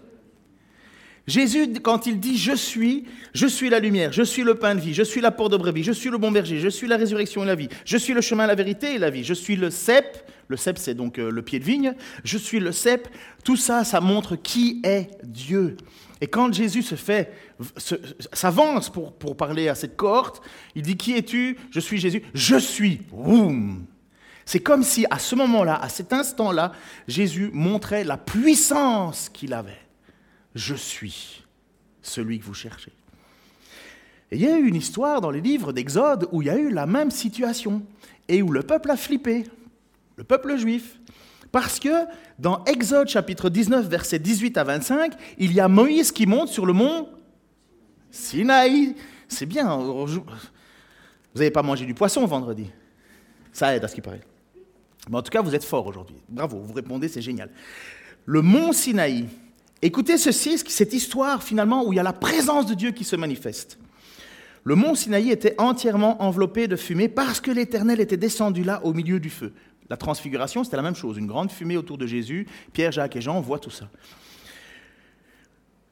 Jésus, 1.26 1.72
quand 1.82 2.06
il 2.06 2.18
dit 2.18 2.36
je 2.36 2.52
suis, 2.52 3.04
je 3.32 3.46
suis 3.46 3.70
la 3.70 3.78
lumière, 3.78 4.12
je 4.12 4.22
suis 4.22 4.42
le 4.42 4.56
pain 4.56 4.74
de 4.74 4.80
vie, 4.80 4.92
je 4.92 5.04
suis 5.04 5.20
la 5.20 5.30
porte 5.30 5.52
de 5.52 5.56
brebis, 5.56 5.84
je 5.84 5.92
suis 5.92 6.10
le 6.10 6.18
bon 6.18 6.32
berger, 6.32 6.58
je 6.58 6.68
suis 6.68 6.88
la 6.88 6.96
résurrection 6.96 7.44
et 7.44 7.46
la 7.46 7.54
vie, 7.54 7.68
je 7.84 7.96
suis 7.96 8.12
le 8.12 8.20
chemin, 8.20 8.46
la 8.46 8.56
vérité 8.56 8.94
et 8.94 8.98
la 8.98 9.10
vie, 9.10 9.22
je 9.22 9.34
suis 9.34 9.54
le 9.54 9.70
cep, 9.70 10.28
le 10.48 10.56
cep 10.56 10.78
c'est 10.78 10.94
donc 10.94 11.18
euh, 11.18 11.30
le 11.30 11.42
pied 11.42 11.60
de 11.60 11.64
vigne, 11.64 11.94
je 12.24 12.38
suis 12.38 12.58
le 12.58 12.72
cep, 12.72 13.06
tout 13.44 13.56
ça, 13.56 13.84
ça 13.84 14.00
montre 14.00 14.34
qui 14.34 14.80
est 14.84 15.10
Dieu. 15.22 15.76
Et 16.20 16.28
quand 16.28 16.54
Jésus 16.54 16.82
se 16.82 16.94
fait, 16.94 17.32
s'avance 18.32 18.90
pour, 18.90 19.12
pour 19.12 19.36
parler 19.36 19.68
à 19.68 19.74
cette 19.74 19.96
cohorte, 19.96 20.40
il 20.76 20.82
dit 20.82 20.96
Qui 20.96 21.16
es-tu? 21.16 21.58
Je 21.72 21.80
suis 21.80 21.98
Jésus. 21.98 22.22
Je 22.32 22.56
suis. 22.56 23.00
C'est 24.44 24.60
comme 24.60 24.84
si 24.84 25.04
à 25.10 25.18
ce 25.18 25.34
moment-là, 25.34 25.74
à 25.82 25.88
cet 25.88 26.12
instant-là, 26.12 26.72
Jésus 27.08 27.50
montrait 27.52 28.04
la 28.04 28.16
puissance 28.16 29.30
qu'il 29.30 29.52
avait. 29.52 29.80
Je 30.54 30.74
suis 30.74 31.44
celui 32.02 32.38
que 32.38 32.44
vous 32.44 32.54
cherchez. 32.54 32.92
Et 34.30 34.36
il 34.36 34.42
y 34.42 34.46
a 34.46 34.56
eu 34.56 34.66
une 34.66 34.74
histoire 34.74 35.20
dans 35.20 35.30
les 35.30 35.40
livres 35.40 35.72
d'Exode 35.72 36.28
où 36.32 36.42
il 36.42 36.46
y 36.46 36.50
a 36.50 36.56
eu 36.56 36.70
la 36.70 36.86
même 36.86 37.10
situation 37.10 37.82
et 38.28 38.42
où 38.42 38.50
le 38.50 38.62
peuple 38.62 38.90
a 38.90 38.96
flippé, 38.96 39.44
le 40.16 40.24
peuple 40.24 40.56
juif. 40.56 40.98
Parce 41.50 41.78
que 41.78 42.06
dans 42.38 42.64
Exode 42.64 43.08
chapitre 43.08 43.50
19, 43.50 43.86
versets 43.86 44.18
18 44.18 44.56
à 44.56 44.64
25, 44.64 45.12
il 45.36 45.52
y 45.52 45.60
a 45.60 45.68
Moïse 45.68 46.10
qui 46.12 46.26
monte 46.26 46.48
sur 46.48 46.64
le 46.64 46.72
mont 46.72 47.10
Sinaï. 48.10 48.94
C'est 49.28 49.46
bien. 49.46 49.76
Vous 49.76 50.08
n'avez 51.34 51.50
pas 51.50 51.62
mangé 51.62 51.84
du 51.84 51.94
poisson 51.94 52.24
vendredi. 52.26 52.70
Ça 53.52 53.76
aide 53.76 53.84
à 53.84 53.88
ce 53.88 53.94
qui 53.94 54.00
paraît. 54.00 54.22
Mais 55.10 55.16
en 55.16 55.22
tout 55.22 55.30
cas, 55.30 55.42
vous 55.42 55.54
êtes 55.54 55.64
fort 55.64 55.86
aujourd'hui. 55.86 56.16
Bravo, 56.28 56.58
vous 56.58 56.72
répondez, 56.72 57.08
c'est 57.08 57.22
génial. 57.22 57.50
Le 58.24 58.40
mont 58.40 58.72
Sinaï, 58.72 59.26
Écoutez 59.84 60.16
ceci, 60.16 60.58
cette 60.58 60.92
histoire 60.92 61.42
finalement 61.42 61.84
où 61.84 61.92
il 61.92 61.96
y 61.96 62.00
a 62.00 62.04
la 62.04 62.12
présence 62.12 62.66
de 62.66 62.74
Dieu 62.74 62.92
qui 62.92 63.02
se 63.02 63.16
manifeste. 63.16 63.78
Le 64.62 64.76
mont 64.76 64.94
Sinaï 64.94 65.30
était 65.30 65.56
entièrement 65.58 66.22
enveloppé 66.22 66.68
de 66.68 66.76
fumée 66.76 67.08
parce 67.08 67.40
que 67.40 67.50
l'Éternel 67.50 68.00
était 68.00 68.16
descendu 68.16 68.62
là 68.62 68.80
au 68.84 68.92
milieu 68.92 69.18
du 69.18 69.28
feu. 69.28 69.52
La 69.90 69.96
transfiguration, 69.96 70.62
c'était 70.62 70.76
la 70.76 70.84
même 70.84 70.94
chose, 70.94 71.18
une 71.18 71.26
grande 71.26 71.50
fumée 71.50 71.76
autour 71.76 71.98
de 71.98 72.06
Jésus. 72.06 72.46
Pierre, 72.72 72.92
Jacques 72.92 73.16
et 73.16 73.20
Jean 73.20 73.40
voient 73.40 73.58
tout 73.58 73.70
ça. 73.70 73.88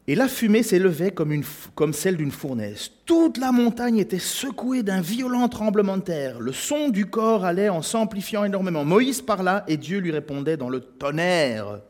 Et 0.07 0.15
la 0.15 0.29
fumée 0.29 0.63
s'élevait 0.63 1.11
comme, 1.11 1.93
celle 1.93 2.17
d'une 2.17 2.31
fournaise. 2.31 2.93
Toute 3.07 3.39
la 3.39 3.51
montagne 3.51 3.99
était 3.99 4.21
secouée 4.21 4.85
d'un 4.85 5.01
violent 5.01 5.49
tremblement 5.49 5.97
de 5.97 6.03
terre. 6.03 6.39
Le 6.39 6.53
son 6.53 6.91
du 6.91 7.07
corps 7.07 7.45
allait 7.45 7.69
en 7.69 7.83
s'amplifiant 7.83 8.45
énormément. 8.45 8.85
Moïse 8.85 9.21
parla 9.21 9.65
et 9.67 9.77
Dieu 9.77 9.99
lui 9.99 10.13
répondait 10.13 10.57
dans 10.57 10.69
le 10.69 10.81
tonnerre. 10.81 11.81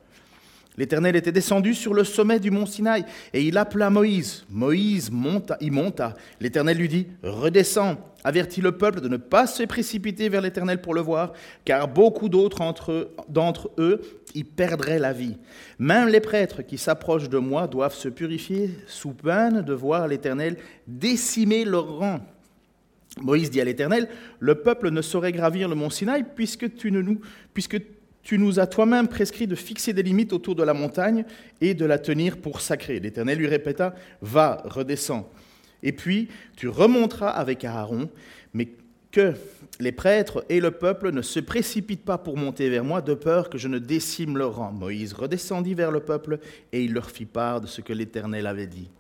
L'Éternel 0.81 1.14
était 1.14 1.31
descendu 1.31 1.74
sur 1.74 1.93
le 1.93 2.05
sommet 2.05 2.41
du 2.41 2.51
mont 2.51 2.64
Sinaï 2.64 3.05
et 3.35 3.43
il 3.43 3.59
appela 3.59 3.91
Moïse. 3.91 4.47
Moïse 4.49 5.11
monta, 5.11 5.59
y 5.61 5.70
monta. 5.70 6.14
L'Éternel 6.41 6.78
lui 6.78 6.89
dit 6.89 7.07
Redescends, 7.22 7.99
avertis 8.24 8.62
le 8.62 8.72
peuple 8.72 9.03
de 9.03 9.09
ne 9.09 9.18
pas 9.18 9.47
se 9.47 9.62
précipiter 9.64 10.31
vers 10.31 10.41
l'Éternel 10.41 10.81
pour 10.81 10.95
le 10.95 11.03
voir, 11.03 11.35
car 11.66 11.87
beaucoup 11.87 12.31
d'autres 12.31 12.61
d'entre 13.28 13.70
eux 13.76 14.01
y 14.35 14.43
perdraient 14.43 14.99
la 14.99 15.12
vie. 15.12 15.37
Même 15.78 16.09
les 16.09 16.20
prêtres 16.20 16.62
qui 16.62 16.78
s'approchent 16.78 17.28
de 17.28 17.37
moi 17.37 17.66
doivent 17.66 17.95
se 17.95 18.09
purifier 18.09 18.70
sous 18.87 19.12
peine 19.12 19.61
de 19.61 19.74
voir 19.74 20.09
l'Éternel 20.09 20.57
décimer 20.87 21.66
leur 21.66 21.99
rang. 21.99 22.20
Moïse 23.20 23.51
dit 23.51 23.61
à 23.61 23.66
l'Éternel 23.66 24.09
Le 24.39 24.55
peuple 24.55 24.89
ne 24.91 25.03
saurait 25.03 25.33
gravir 25.33 25.68
le 25.68 25.74
mont 25.74 25.91
Sinaï 25.91 26.24
puisque 26.35 26.74
tu 26.74 26.91
ne 26.91 27.03
nous, 27.03 27.20
tu 28.31 28.39
nous 28.39 28.61
as 28.61 28.68
toi-même 28.68 29.09
prescrit 29.09 29.49
de 29.49 29.57
fixer 29.57 29.93
des 29.93 30.05
limites 30.05 30.33
autour 30.33 30.55
de 30.55 30.62
la 30.62 30.72
montagne 30.72 31.24
et 31.61 31.74
de 31.74 31.85
la 31.85 31.99
tenir 31.99 32.37
pour 32.37 32.61
sacrée. 32.61 33.01
L'Éternel 33.01 33.37
lui 33.37 33.49
répéta, 33.49 33.93
Va, 34.22 34.62
redescends. 34.66 35.28
Et 35.83 35.91
puis 35.91 36.28
tu 36.55 36.68
remonteras 36.68 37.31
avec 37.31 37.64
Aaron, 37.64 38.09
mais 38.55 38.68
que 39.11 39.35
les 39.81 39.91
prêtres 39.91 40.45
et 40.49 40.61
le 40.61 40.70
peuple 40.70 41.11
ne 41.11 41.22
se 41.22 41.41
précipitent 41.41 42.05
pas 42.05 42.18
pour 42.18 42.37
monter 42.37 42.70
vers 42.70 42.85
moi, 42.85 43.03
de 43.03 43.14
peur 43.14 43.51
que 43.51 43.59
je 43.59 43.66
ne 43.66 43.81
décime 43.81 44.39
leur 44.39 44.55
rang. 44.55 44.70
Moïse 44.70 45.12
redescendit 45.12 45.74
vers 45.74 45.91
le 45.91 45.99
peuple 45.99 46.39
et 46.70 46.85
il 46.85 46.93
leur 46.93 47.11
fit 47.11 47.24
part 47.24 47.61
de 47.61 47.66
ce 47.66 47.81
que 47.81 47.93
l'Éternel 47.93 48.47
avait 48.47 48.68
dit. 48.68 48.91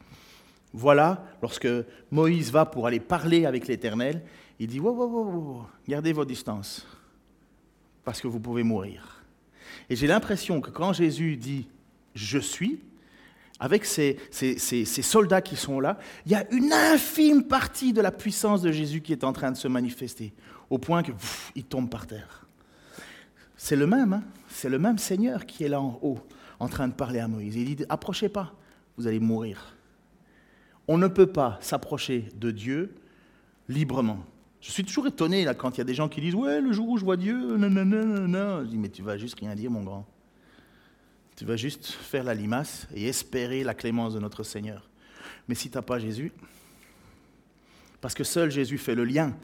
Voilà, 0.72 1.24
lorsque 1.40 1.68
Moïse 2.10 2.50
va 2.50 2.66
pour 2.66 2.88
aller 2.88 2.98
parler 2.98 3.46
avec 3.46 3.68
l'Éternel, 3.68 4.22
il 4.58 4.66
dit 4.66 4.80
gardez 5.86 6.12
vos 6.12 6.24
distances 6.24 6.84
parce 8.04 8.20
que 8.20 8.26
vous 8.26 8.40
pouvez 8.40 8.64
mourir. 8.64 9.19
Et 9.88 9.96
j'ai 9.96 10.06
l'impression 10.06 10.60
que 10.60 10.70
quand 10.70 10.92
Jésus 10.92 11.36
dit 11.36 11.68
je 12.14 12.38
suis, 12.38 12.80
avec 13.60 13.84
ces, 13.84 14.16
soldats 15.02 15.42
qui 15.42 15.54
sont 15.54 15.80
là, 15.80 15.98
il 16.24 16.32
y 16.32 16.34
a 16.34 16.50
une 16.50 16.72
infime 16.72 17.44
partie 17.44 17.92
de 17.92 18.00
la 18.00 18.10
puissance 18.10 18.62
de 18.62 18.72
Jésus 18.72 19.02
qui 19.02 19.12
est 19.12 19.22
en 19.22 19.34
train 19.34 19.52
de 19.52 19.56
se 19.56 19.68
manifester, 19.68 20.32
au 20.70 20.78
point 20.78 21.02
que 21.02 21.12
il 21.54 21.64
tombe 21.64 21.90
par 21.90 22.06
terre. 22.06 22.46
C'est 23.56 23.76
le 23.76 23.86
même, 23.86 24.14
hein. 24.14 24.22
c'est 24.48 24.70
le 24.70 24.78
même 24.78 24.96
Seigneur 24.96 25.44
qui 25.44 25.64
est 25.64 25.68
là 25.68 25.80
en 25.80 25.98
haut, 26.02 26.18
en 26.58 26.68
train 26.68 26.88
de 26.88 26.94
parler 26.94 27.20
à 27.20 27.28
Moïse. 27.28 27.54
Il 27.56 27.76
dit 27.76 27.84
approchez 27.90 28.30
pas, 28.30 28.54
vous 28.96 29.06
allez 29.06 29.20
mourir. 29.20 29.76
On 30.88 30.96
ne 30.96 31.08
peut 31.08 31.26
pas 31.26 31.58
s'approcher 31.60 32.30
de 32.34 32.50
Dieu 32.50 32.94
librement. 33.68 34.24
Je 34.60 34.70
suis 34.70 34.84
toujours 34.84 35.06
étonné 35.06 35.44
là, 35.44 35.54
quand 35.54 35.76
il 35.76 35.78
y 35.78 35.80
a 35.80 35.84
des 35.84 35.94
gens 35.94 36.08
qui 36.08 36.20
disent 36.20 36.34
Ouais, 36.34 36.60
le 36.60 36.72
jour 36.72 36.88
où 36.88 36.98
je 36.98 37.04
vois 37.04 37.16
Dieu, 37.16 37.56
non, 37.56 37.70
non. 37.70 38.64
Je 38.64 38.68
dis 38.68 38.78
Mais 38.78 38.90
tu 38.90 39.02
vas 39.02 39.16
juste 39.16 39.38
rien 39.40 39.54
dire, 39.54 39.70
mon 39.70 39.82
grand. 39.82 40.06
Tu 41.36 41.44
vas 41.46 41.56
juste 41.56 41.86
faire 41.86 42.24
la 42.24 42.34
limace 42.34 42.86
et 42.94 43.06
espérer 43.08 43.64
la 43.64 43.72
clémence 43.72 44.12
de 44.12 44.18
notre 44.18 44.42
Seigneur. 44.42 44.90
Mais 45.48 45.54
si 45.54 45.70
tu 45.70 45.78
n'as 45.78 45.82
pas 45.82 45.98
Jésus, 45.98 46.32
parce 48.00 48.14
que 48.14 48.24
seul 48.24 48.50
Jésus 48.50 48.78
fait 48.78 48.94
le 48.94 49.04
lien 49.04 49.34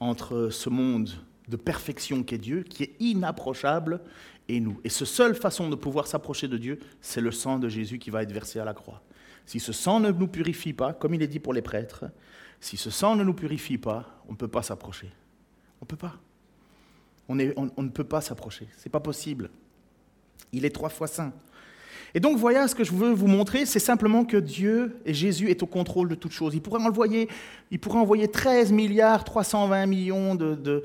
entre 0.00 0.50
ce 0.50 0.68
monde 0.68 1.10
de 1.48 1.56
perfection 1.56 2.22
qu'est 2.22 2.38
Dieu, 2.38 2.62
qui 2.62 2.82
est 2.82 2.96
inapprochable, 3.00 4.00
et 4.48 4.60
nous. 4.60 4.80
Et 4.84 4.88
ce 4.88 5.04
seule 5.04 5.34
façon 5.34 5.68
de 5.68 5.76
pouvoir 5.76 6.06
s'approcher 6.06 6.48
de 6.48 6.56
Dieu, 6.56 6.78
c'est 7.00 7.20
le 7.20 7.30
sang 7.30 7.58
de 7.58 7.68
Jésus 7.68 7.98
qui 7.98 8.10
va 8.10 8.22
être 8.22 8.32
versé 8.32 8.58
à 8.58 8.64
la 8.64 8.74
croix. 8.74 9.02
Si 9.46 9.60
ce 9.60 9.72
sang 9.72 10.00
ne 10.00 10.10
nous 10.10 10.28
purifie 10.28 10.72
pas, 10.72 10.92
comme 10.92 11.14
il 11.14 11.22
est 11.22 11.28
dit 11.28 11.38
pour 11.38 11.54
les 11.54 11.62
prêtres, 11.62 12.04
si 12.60 12.76
ce 12.76 12.90
sang 12.90 13.16
ne 13.16 13.24
nous 13.24 13.34
purifie 13.34 13.78
pas, 13.78 14.22
on 14.28 14.32
ne 14.32 14.36
peut 14.36 14.48
pas 14.48 14.62
s'approcher. 14.62 15.10
On 15.80 15.84
ne 15.84 15.86
peut 15.86 15.96
pas. 15.96 16.16
On, 17.28 17.34
ne 17.34 17.88
peut 17.88 18.04
pas 18.04 18.20
s'approcher. 18.20 18.66
Ce 18.76 18.88
n'est 18.88 18.90
pas 18.90 19.00
possible. 19.00 19.50
Il 20.52 20.64
est 20.64 20.70
trois 20.70 20.88
fois 20.88 21.06
saint. 21.06 21.32
Et 22.18 22.20
donc, 22.20 22.36
voilà 22.36 22.66
ce 22.66 22.74
que 22.74 22.82
je 22.82 22.90
veux 22.90 23.12
vous 23.12 23.28
montrer, 23.28 23.64
c'est 23.64 23.78
simplement 23.78 24.24
que 24.24 24.36
Dieu 24.36 24.96
et 25.06 25.14
Jésus 25.14 25.50
est 25.50 25.62
au 25.62 25.66
contrôle 25.66 26.08
de 26.08 26.16
toutes 26.16 26.32
choses. 26.32 26.52
Il 26.52 26.60
pourrait 26.60 26.82
envoyer, 26.82 27.28
il 27.70 27.78
pourrait 27.78 28.00
envoyer 28.00 28.26
13 28.26 28.72
milliards 28.72 29.22
320 29.22 29.86
millions 29.86 30.34
de, 30.34 30.82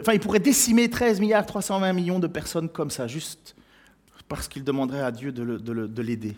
Enfin, 0.00 0.12
il 0.12 0.20
pourrait 0.20 0.38
décimer 0.38 0.88
13 0.88 1.18
milliards 1.18 1.44
320 1.46 1.92
millions 1.94 2.20
de 2.20 2.28
personnes 2.28 2.68
comme 2.68 2.90
ça, 2.90 3.08
juste 3.08 3.56
parce 4.28 4.46
qu'il 4.46 4.62
demanderait 4.62 5.02
à 5.02 5.10
Dieu 5.10 5.32
de 5.32 6.00
l'aider. 6.00 6.36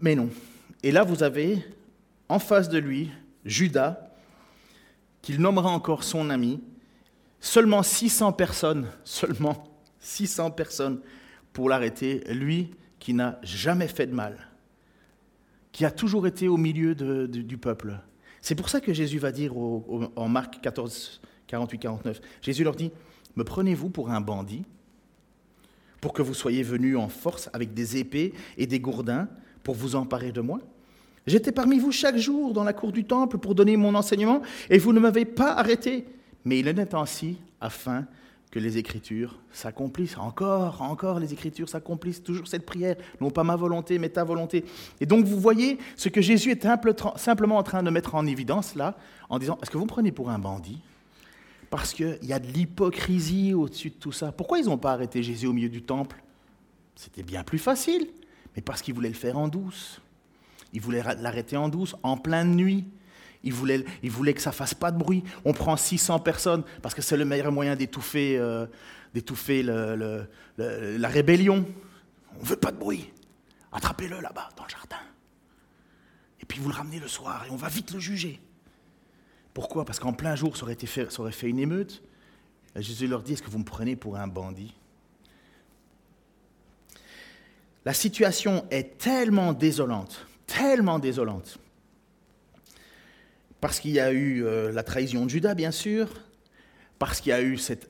Mais 0.00 0.16
non. 0.16 0.28
Et 0.82 0.90
là, 0.90 1.04
vous 1.04 1.22
avez 1.22 1.64
en 2.28 2.40
face 2.40 2.68
de 2.68 2.78
lui 2.78 3.08
Judas, 3.44 4.00
qu'il 5.22 5.40
nommera 5.40 5.70
encore 5.70 6.02
son 6.02 6.28
ami, 6.28 6.60
seulement 7.38 7.84
600 7.84 8.32
personnes, 8.32 8.88
seulement 9.04 9.62
600 10.00 10.50
personnes 10.50 10.98
pour 11.54 11.70
l'arrêter, 11.70 12.22
lui 12.30 12.72
qui 12.98 13.14
n'a 13.14 13.38
jamais 13.42 13.88
fait 13.88 14.06
de 14.06 14.14
mal, 14.14 14.36
qui 15.72 15.86
a 15.86 15.90
toujours 15.90 16.26
été 16.26 16.48
au 16.48 16.58
milieu 16.58 16.94
du 16.94 17.56
peuple. 17.56 17.98
C'est 18.42 18.54
pour 18.54 18.68
ça 18.68 18.80
que 18.80 18.92
Jésus 18.92 19.18
va 19.18 19.32
dire 19.32 19.56
en 19.56 20.28
Marc 20.28 20.60
14, 20.60 21.22
48, 21.46 21.78
49, 21.78 22.20
Jésus 22.42 22.64
leur 22.64 22.74
dit, 22.74 22.90
me 23.36 23.44
prenez-vous 23.44 23.88
pour 23.88 24.10
un 24.10 24.20
bandit 24.20 24.64
pour 26.00 26.12
que 26.12 26.20
vous 26.20 26.34
soyez 26.34 26.62
venus 26.62 26.98
en 26.98 27.08
force 27.08 27.48
avec 27.54 27.72
des 27.72 27.96
épées 27.96 28.34
et 28.58 28.66
des 28.66 28.80
gourdins 28.80 29.28
pour 29.62 29.74
vous 29.74 29.96
emparer 29.96 30.32
de 30.32 30.42
moi? 30.42 30.60
J'étais 31.26 31.52
parmi 31.52 31.78
vous 31.78 31.92
chaque 31.92 32.18
jour 32.18 32.52
dans 32.52 32.64
la 32.64 32.74
cour 32.74 32.92
du 32.92 33.04
temple 33.04 33.38
pour 33.38 33.54
donner 33.54 33.78
mon 33.78 33.94
enseignement, 33.94 34.42
et 34.68 34.76
vous 34.76 34.92
ne 34.92 35.00
m'avez 35.00 35.24
pas 35.24 35.52
arrêté. 35.52 36.04
Mais 36.44 36.58
il 36.58 36.68
en 36.68 36.76
est 36.76 36.92
ainsi 36.92 37.38
afin 37.60 38.06
que 38.54 38.60
les 38.60 38.78
Écritures 38.78 39.40
s'accomplissent. 39.50 40.16
Encore, 40.16 40.80
encore, 40.80 41.18
les 41.18 41.32
Écritures 41.32 41.68
s'accomplissent. 41.68 42.22
Toujours 42.22 42.46
cette 42.46 42.64
prière, 42.64 42.94
non 43.20 43.32
pas 43.32 43.42
ma 43.42 43.56
volonté, 43.56 43.98
mais 43.98 44.10
ta 44.10 44.22
volonté. 44.22 44.64
Et 45.00 45.06
donc 45.06 45.24
vous 45.24 45.40
voyez 45.40 45.76
ce 45.96 46.08
que 46.08 46.20
Jésus 46.20 46.52
est 46.52 46.64
simplement 47.16 47.56
en 47.56 47.64
train 47.64 47.82
de 47.82 47.90
mettre 47.90 48.14
en 48.14 48.24
évidence 48.26 48.76
là, 48.76 48.96
en 49.28 49.40
disant, 49.40 49.58
est-ce 49.60 49.72
que 49.72 49.76
vous 49.76 49.82
me 49.82 49.88
prenez 49.88 50.12
pour 50.12 50.30
un 50.30 50.38
bandit? 50.38 50.78
Parce 51.68 51.92
qu'il 51.92 52.16
y 52.22 52.32
a 52.32 52.38
de 52.38 52.46
l'hypocrisie 52.46 53.54
au-dessus 53.54 53.90
de 53.90 53.96
tout 53.96 54.12
ça. 54.12 54.30
Pourquoi 54.30 54.60
ils 54.60 54.66
n'ont 54.66 54.78
pas 54.78 54.92
arrêté 54.92 55.24
Jésus 55.24 55.48
au 55.48 55.52
milieu 55.52 55.68
du 55.68 55.82
temple? 55.82 56.22
C'était 56.94 57.24
bien 57.24 57.42
plus 57.42 57.58
facile, 57.58 58.06
mais 58.54 58.62
parce 58.62 58.82
qu'ils 58.82 58.94
voulaient 58.94 59.08
le 59.08 59.14
faire 59.14 59.36
en 59.36 59.48
douce. 59.48 60.00
Il 60.72 60.80
voulait 60.80 61.02
l'arrêter 61.02 61.56
en 61.56 61.68
douce, 61.68 61.96
en 62.04 62.16
pleine 62.16 62.54
nuit. 62.54 62.84
Il 63.44 63.52
voulait, 63.52 64.34
que 64.34 64.40
ça 64.40 64.52
fasse 64.52 64.74
pas 64.74 64.90
de 64.90 64.98
bruit. 64.98 65.22
On 65.44 65.52
prend 65.52 65.76
600 65.76 66.20
personnes 66.20 66.64
parce 66.82 66.94
que 66.94 67.02
c'est 67.02 67.16
le 67.16 67.24
meilleur 67.24 67.52
moyen 67.52 67.76
d'étouffer, 67.76 68.38
euh, 68.38 68.66
la 70.56 71.08
rébellion. 71.08 71.64
On 72.36 72.42
ne 72.42 72.48
veut 72.48 72.56
pas 72.56 72.72
de 72.72 72.78
bruit. 72.78 73.12
Attrapez-le 73.72 74.20
là-bas, 74.20 74.48
dans 74.56 74.64
le 74.64 74.70
jardin. 74.70 74.96
Et 76.40 76.46
puis 76.46 76.60
vous 76.60 76.68
le 76.68 76.74
ramenez 76.74 77.00
le 77.00 77.08
soir 77.08 77.44
et 77.46 77.50
on 77.50 77.56
va 77.56 77.68
vite 77.68 77.92
le 77.92 78.00
juger. 78.00 78.40
Pourquoi? 79.52 79.84
Parce 79.84 80.00
qu'en 80.00 80.12
plein 80.12 80.34
jour, 80.34 80.56
ça 80.56 80.64
aurait, 80.64 81.32
fait, 81.32 81.48
une 81.48 81.58
émeute. 81.58 82.02
Jésus 82.76 83.06
leur 83.06 83.22
dit, 83.22 83.34
est-ce 83.34 83.42
que 83.42 83.50
vous 83.50 83.60
me 83.60 83.64
prenez 83.64 83.94
pour 83.94 84.16
un 84.16 84.26
bandit? 84.26 84.74
La 87.84 87.94
situation 87.94 88.66
est 88.70 88.98
tellement 88.98 89.52
désolante, 89.52 90.26
tellement 90.46 90.98
désolante, 90.98 91.58
parce 93.64 93.80
qu'il 93.80 93.92
y 93.92 94.00
a 94.00 94.12
eu 94.12 94.44
euh, 94.44 94.70
la 94.72 94.82
trahison 94.82 95.24
de 95.24 95.30
Judas, 95.30 95.54
bien 95.54 95.70
sûr, 95.70 96.06
parce 96.98 97.22
qu'il 97.22 97.30
y 97.30 97.32
a 97.32 97.40
eu 97.40 97.56
cette, 97.56 97.88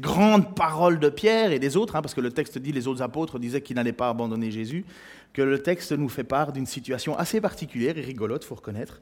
grande 0.00 0.54
parole 0.54 1.00
de 1.00 1.08
Pierre 1.08 1.50
et 1.50 1.58
des 1.58 1.76
autres, 1.76 1.96
hein, 1.96 2.00
parce 2.00 2.14
que 2.14 2.20
le 2.20 2.30
texte 2.30 2.58
dit 2.58 2.70
les 2.70 2.86
autres 2.86 3.02
apôtres 3.02 3.40
disaient 3.40 3.60
qu'ils 3.60 3.74
n'allaient 3.74 3.90
pas 3.90 4.08
abandonner 4.08 4.52
Jésus, 4.52 4.84
que 5.32 5.42
le 5.42 5.60
texte 5.64 5.90
nous 5.90 6.08
fait 6.08 6.22
part 6.22 6.52
d'une 6.52 6.64
situation 6.64 7.18
assez 7.18 7.40
particulière 7.40 7.98
et 7.98 8.02
rigolote, 8.02 8.44
faut 8.44 8.54
reconnaître. 8.54 9.00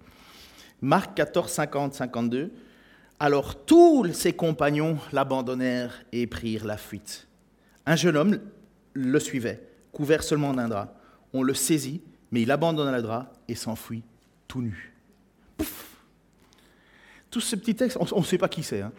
Marc 0.80 1.14
14, 1.14 1.52
50, 1.52 1.92
52. 1.92 2.50
Alors 3.20 3.62
tous 3.66 4.10
ses 4.14 4.32
compagnons 4.32 4.96
l'abandonnèrent 5.12 6.04
et 6.10 6.26
prirent 6.26 6.64
la 6.64 6.78
fuite. 6.78 7.28
Un 7.84 7.96
jeune 7.96 8.16
homme 8.16 8.38
le 8.94 9.20
suivait, 9.20 9.60
couvert 9.92 10.22
seulement 10.22 10.54
d'un 10.54 10.68
drap. 10.68 10.98
On 11.34 11.42
le 11.42 11.52
saisit, 11.52 12.00
mais 12.30 12.40
il 12.40 12.50
abandonna 12.50 12.96
le 12.96 13.02
drap 13.02 13.30
et 13.46 13.54
s'enfuit 13.54 14.04
tout 14.48 14.62
nu. 14.62 14.95
Pouf 17.30 17.30
Tous 17.30 17.40
ces 17.40 17.56
petits 17.56 17.74
textes, 17.74 17.98
on 18.00 18.20
ne 18.20 18.24
sait 18.24 18.38
pas 18.38 18.48
qui 18.48 18.62
c'est. 18.62 18.82
Hein. 18.82 18.92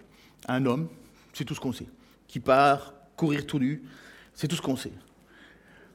Un 0.48 0.66
homme, 0.66 0.88
c'est 1.34 1.46
tout 1.46 1.56
ce 1.56 1.60
qu'on 1.60 1.74
sait, 1.74 1.88
qui 2.28 2.40
part 2.40 2.94
courir 3.16 3.46
tout 3.46 3.60
nu, 3.60 3.84
c'est 4.34 4.48
tout 4.48 4.56
ce 4.56 4.62
qu'on 4.62 4.76
sait. 4.76 4.94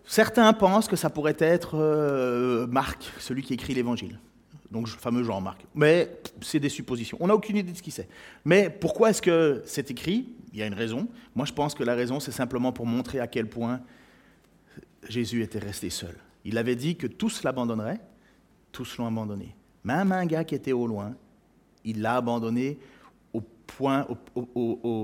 Certains 0.04 0.52
pensent 0.52 0.88
que 0.88 0.96
ça 0.96 1.10
pourrait 1.10 1.36
être 1.38 1.78
euh, 1.78 2.66
Marc, 2.66 3.12
celui 3.18 3.42
qui 3.42 3.54
écrit 3.54 3.74
l'Évangile 3.74 4.18
donc 4.72 4.90
le 4.90 4.98
fameux 4.98 5.22
Jean-Marc. 5.22 5.66
Mais 5.74 6.18
c'est 6.40 6.58
des 6.58 6.70
suppositions. 6.70 7.18
On 7.20 7.26
n'a 7.26 7.34
aucune 7.34 7.56
idée 7.56 7.72
de 7.72 7.76
ce 7.76 7.82
qui 7.82 7.90
c'est. 7.90 8.08
Mais 8.44 8.70
pourquoi 8.70 9.10
est-ce 9.10 9.22
que 9.22 9.62
c'est 9.66 9.90
écrit? 9.90 10.34
Il 10.52 10.58
y 10.58 10.62
a 10.62 10.66
une 10.66 10.74
raison. 10.74 11.08
Moi, 11.34 11.46
je 11.46 11.52
pense 11.52 11.74
que 11.74 11.84
la 11.84 11.94
raison, 11.94 12.20
c'est 12.20 12.32
simplement 12.32 12.72
pour 12.72 12.86
montrer 12.86 13.20
à 13.20 13.26
quel 13.26 13.48
point 13.48 13.80
Jésus 15.06 15.42
était 15.42 15.58
resté 15.58 15.90
seul. 15.90 16.16
Il 16.44 16.56
avait 16.58 16.74
dit 16.74 16.96
que 16.96 17.06
tous 17.06 17.42
l'abandonneraient, 17.42 18.00
tous 18.72 18.96
l'ont 18.96 19.06
abandonné. 19.06 19.54
Même 19.84 20.10
un 20.10 20.24
gars 20.24 20.44
qui 20.44 20.54
était 20.54 20.72
au 20.72 20.86
loin, 20.86 21.14
il 21.84 22.02
l'a 22.02 22.16
abandonné 22.16 22.78
au 23.32 23.40
point, 23.40 24.06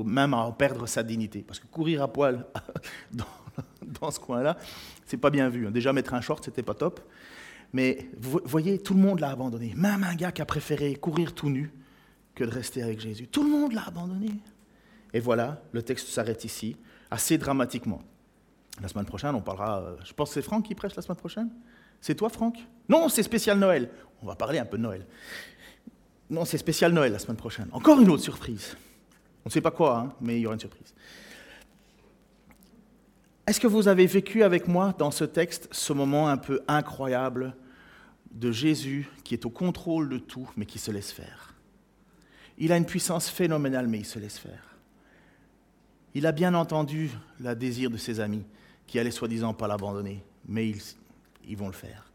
même 0.04 0.34
à 0.34 0.38
en 0.38 0.52
perdre 0.52 0.86
sa 0.86 1.02
dignité. 1.02 1.42
Parce 1.46 1.58
que 1.58 1.66
courir 1.66 2.02
à 2.02 2.12
poil 2.12 2.46
dans, 3.12 4.10
ce 4.10 4.20
coin-là, 4.20 4.56
c'est 5.06 5.16
pas 5.16 5.30
bien 5.30 5.48
vu. 5.48 5.70
Déjà 5.70 5.92
mettre 5.92 6.14
un 6.14 6.20
short, 6.20 6.44
c'était 6.44 6.62
pas 6.62 6.74
top. 6.74 7.00
Mais 7.72 8.10
vous 8.18 8.40
voyez, 8.44 8.78
tout 8.78 8.94
le 8.94 9.00
monde 9.00 9.20
l'a 9.20 9.30
abandonné. 9.30 9.74
Même 9.76 10.02
un 10.02 10.14
gars 10.14 10.32
qui 10.32 10.40
a 10.40 10.46
préféré 10.46 10.94
courir 10.94 11.34
tout 11.34 11.50
nu 11.50 11.72
que 12.34 12.44
de 12.44 12.50
rester 12.50 12.82
avec 12.82 13.00
Jésus. 13.00 13.26
Tout 13.26 13.42
le 13.42 13.50
monde 13.50 13.72
l'a 13.72 13.86
abandonné. 13.86 14.30
Et 15.12 15.20
voilà, 15.20 15.62
le 15.72 15.82
texte 15.82 16.08
s'arrête 16.08 16.44
ici, 16.44 16.76
assez 17.10 17.38
dramatiquement. 17.38 18.00
La 18.80 18.88
semaine 18.88 19.06
prochaine, 19.06 19.34
on 19.34 19.40
parlera. 19.40 19.80
Euh, 19.80 19.96
je 20.04 20.12
pense 20.12 20.30
que 20.30 20.34
c'est 20.34 20.42
Franck 20.42 20.66
qui 20.66 20.74
prêche 20.74 20.94
la 20.94 21.02
semaine 21.02 21.16
prochaine? 21.16 21.50
C'est 22.00 22.14
toi, 22.14 22.28
Franck? 22.28 22.58
Non, 22.88 23.08
c'est 23.08 23.22
spécial 23.22 23.58
Noël. 23.58 23.90
On 24.22 24.26
va 24.26 24.36
parler 24.36 24.58
un 24.58 24.64
peu 24.64 24.76
de 24.76 24.82
Noël. 24.82 25.06
Non, 26.30 26.44
c'est 26.44 26.58
spécial 26.58 26.92
Noël 26.92 27.12
la 27.12 27.18
semaine 27.18 27.36
prochaine. 27.36 27.68
Encore 27.72 28.00
une 28.00 28.10
autre 28.10 28.22
surprise. 28.22 28.76
On 29.44 29.48
ne 29.48 29.52
sait 29.52 29.60
pas 29.60 29.70
quoi, 29.70 29.98
hein, 29.98 30.14
mais 30.20 30.36
il 30.38 30.42
y 30.42 30.46
aura 30.46 30.54
une 30.54 30.60
surprise. 30.60 30.94
Est-ce 33.46 33.60
que 33.60 33.66
vous 33.66 33.88
avez 33.88 34.06
vécu 34.06 34.42
avec 34.42 34.68
moi 34.68 34.94
dans 34.98 35.10
ce 35.10 35.24
texte 35.24 35.68
ce 35.72 35.94
moment 35.94 36.28
un 36.28 36.36
peu 36.36 36.60
incroyable 36.68 37.56
de 38.30 38.52
Jésus 38.52 39.08
qui 39.24 39.32
est 39.32 39.46
au 39.46 39.50
contrôle 39.50 40.10
de 40.10 40.18
tout, 40.18 40.50
mais 40.56 40.66
qui 40.66 40.78
se 40.78 40.90
laisse 40.90 41.12
faire? 41.12 41.54
Il 42.58 42.72
a 42.72 42.76
une 42.76 42.84
puissance 42.84 43.30
phénoménale, 43.30 43.86
mais 43.86 44.00
il 44.00 44.04
se 44.04 44.18
laisse 44.18 44.36
faire. 44.38 44.76
Il 46.14 46.26
a 46.26 46.32
bien 46.32 46.52
entendu 46.52 47.10
le 47.40 47.54
désir 47.54 47.88
de 47.88 47.96
ses 47.96 48.20
amis, 48.20 48.44
qui 48.86 48.98
allaient 48.98 49.10
soi-disant 49.10 49.54
pas 49.54 49.66
l'abandonner, 49.66 50.22
mais 50.46 50.68
ils, 50.68 50.82
ils, 51.48 51.56
vont 51.56 51.68
le 51.68 51.72
faire. 51.72 52.10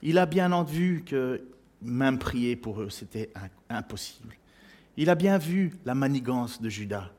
Il 0.00 0.16
a 0.16 0.24
bien 0.24 0.62
vu 0.62 1.02
que 1.04 1.42
même 1.82 2.18
prier 2.18 2.56
pour 2.56 2.80
eux, 2.80 2.90
c'était 2.90 3.30
impossible. 3.68 4.34
Il 4.96 5.10
a 5.10 5.14
bien 5.14 5.38
vu 5.38 5.72
la 5.84 5.94
manigance 5.94 6.60
de 6.60 6.68
Judas, 6.68 7.10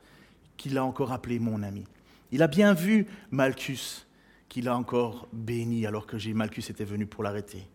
qu'il 0.58 0.78
a 0.78 0.86
encore 0.86 1.12
appelé 1.12 1.40
mon 1.40 1.64
ami. 1.64 1.86
Il 2.32 2.42
a 2.42 2.48
bien 2.48 2.74
vu 2.74 3.08
Malchus, 3.32 4.06
qu'il 4.50 4.68
a 4.68 4.78
encore 4.78 5.28
béni 5.34 5.86
alors 5.86 6.06
que 6.06 6.34
Malchus 6.34 6.66
était 6.70 6.86
venu 6.86 7.06
pour 7.06 7.24
l'arrêter. 7.24 7.68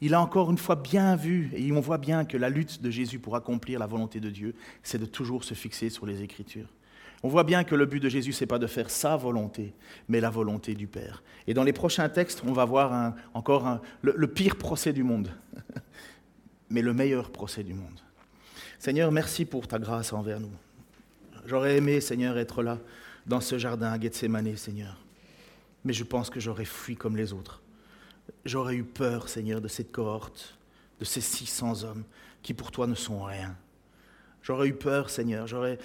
Il 0.00 0.14
a 0.14 0.20
encore 0.20 0.50
une 0.50 0.58
fois 0.58 0.76
bien 0.76 1.16
vu, 1.16 1.50
et 1.54 1.72
on 1.72 1.80
voit 1.80 1.98
bien 1.98 2.24
que 2.24 2.36
la 2.36 2.48
lutte 2.48 2.82
de 2.82 2.90
Jésus 2.90 3.18
pour 3.18 3.36
accomplir 3.36 3.78
la 3.78 3.86
volonté 3.86 4.20
de 4.20 4.30
Dieu, 4.30 4.54
c'est 4.82 4.98
de 4.98 5.06
toujours 5.06 5.44
se 5.44 5.54
fixer 5.54 5.90
sur 5.90 6.06
les 6.06 6.22
Écritures. 6.22 6.68
On 7.22 7.28
voit 7.28 7.44
bien 7.44 7.64
que 7.64 7.74
le 7.74 7.86
but 7.86 8.00
de 8.00 8.08
Jésus, 8.08 8.32
ce 8.32 8.44
n'est 8.44 8.48
pas 8.48 8.58
de 8.58 8.66
faire 8.66 8.90
sa 8.90 9.16
volonté, 9.16 9.72
mais 10.08 10.20
la 10.20 10.28
volonté 10.28 10.74
du 10.74 10.86
Père. 10.86 11.22
Et 11.46 11.54
dans 11.54 11.64
les 11.64 11.72
prochains 11.72 12.08
textes, 12.08 12.42
on 12.46 12.52
va 12.52 12.66
voir 12.66 13.14
encore 13.32 13.80
le 14.02 14.26
pire 14.26 14.56
procès 14.56 14.92
du 14.92 15.02
monde, 15.02 15.30
mais 16.70 16.82
le 16.82 16.92
meilleur 16.92 17.30
procès 17.30 17.62
du 17.62 17.74
monde. 17.74 18.00
Seigneur, 18.78 19.12
merci 19.12 19.44
pour 19.44 19.66
ta 19.68 19.78
grâce 19.78 20.12
envers 20.12 20.40
nous. 20.40 20.52
J'aurais 21.46 21.76
aimé, 21.76 22.00
Seigneur, 22.00 22.38
être 22.38 22.62
là 22.62 22.78
dans 23.26 23.40
ce 23.40 23.58
jardin 23.58 23.92
à 23.92 24.00
Gethsemane, 24.00 24.56
Seigneur. 24.56 24.98
Mais 25.84 25.92
je 25.92 26.04
pense 26.04 26.30
que 26.30 26.40
j'aurais 26.40 26.64
fui 26.64 26.96
comme 26.96 27.16
les 27.16 27.32
autres. 27.32 27.62
J'aurais 28.44 28.74
eu 28.74 28.84
peur, 28.84 29.28
Seigneur, 29.28 29.60
de 29.60 29.68
cette 29.68 29.92
cohorte, 29.92 30.58
de 30.98 31.04
ces 31.04 31.20
600 31.20 31.84
hommes 31.84 32.04
qui 32.42 32.54
pour 32.54 32.70
toi 32.70 32.86
ne 32.86 32.94
sont 32.94 33.22
rien. 33.22 33.56
J'aurais 34.42 34.68
eu 34.68 34.74
peur, 34.74 35.10
Seigneur. 35.10 35.46
J'aurais, 35.46 35.78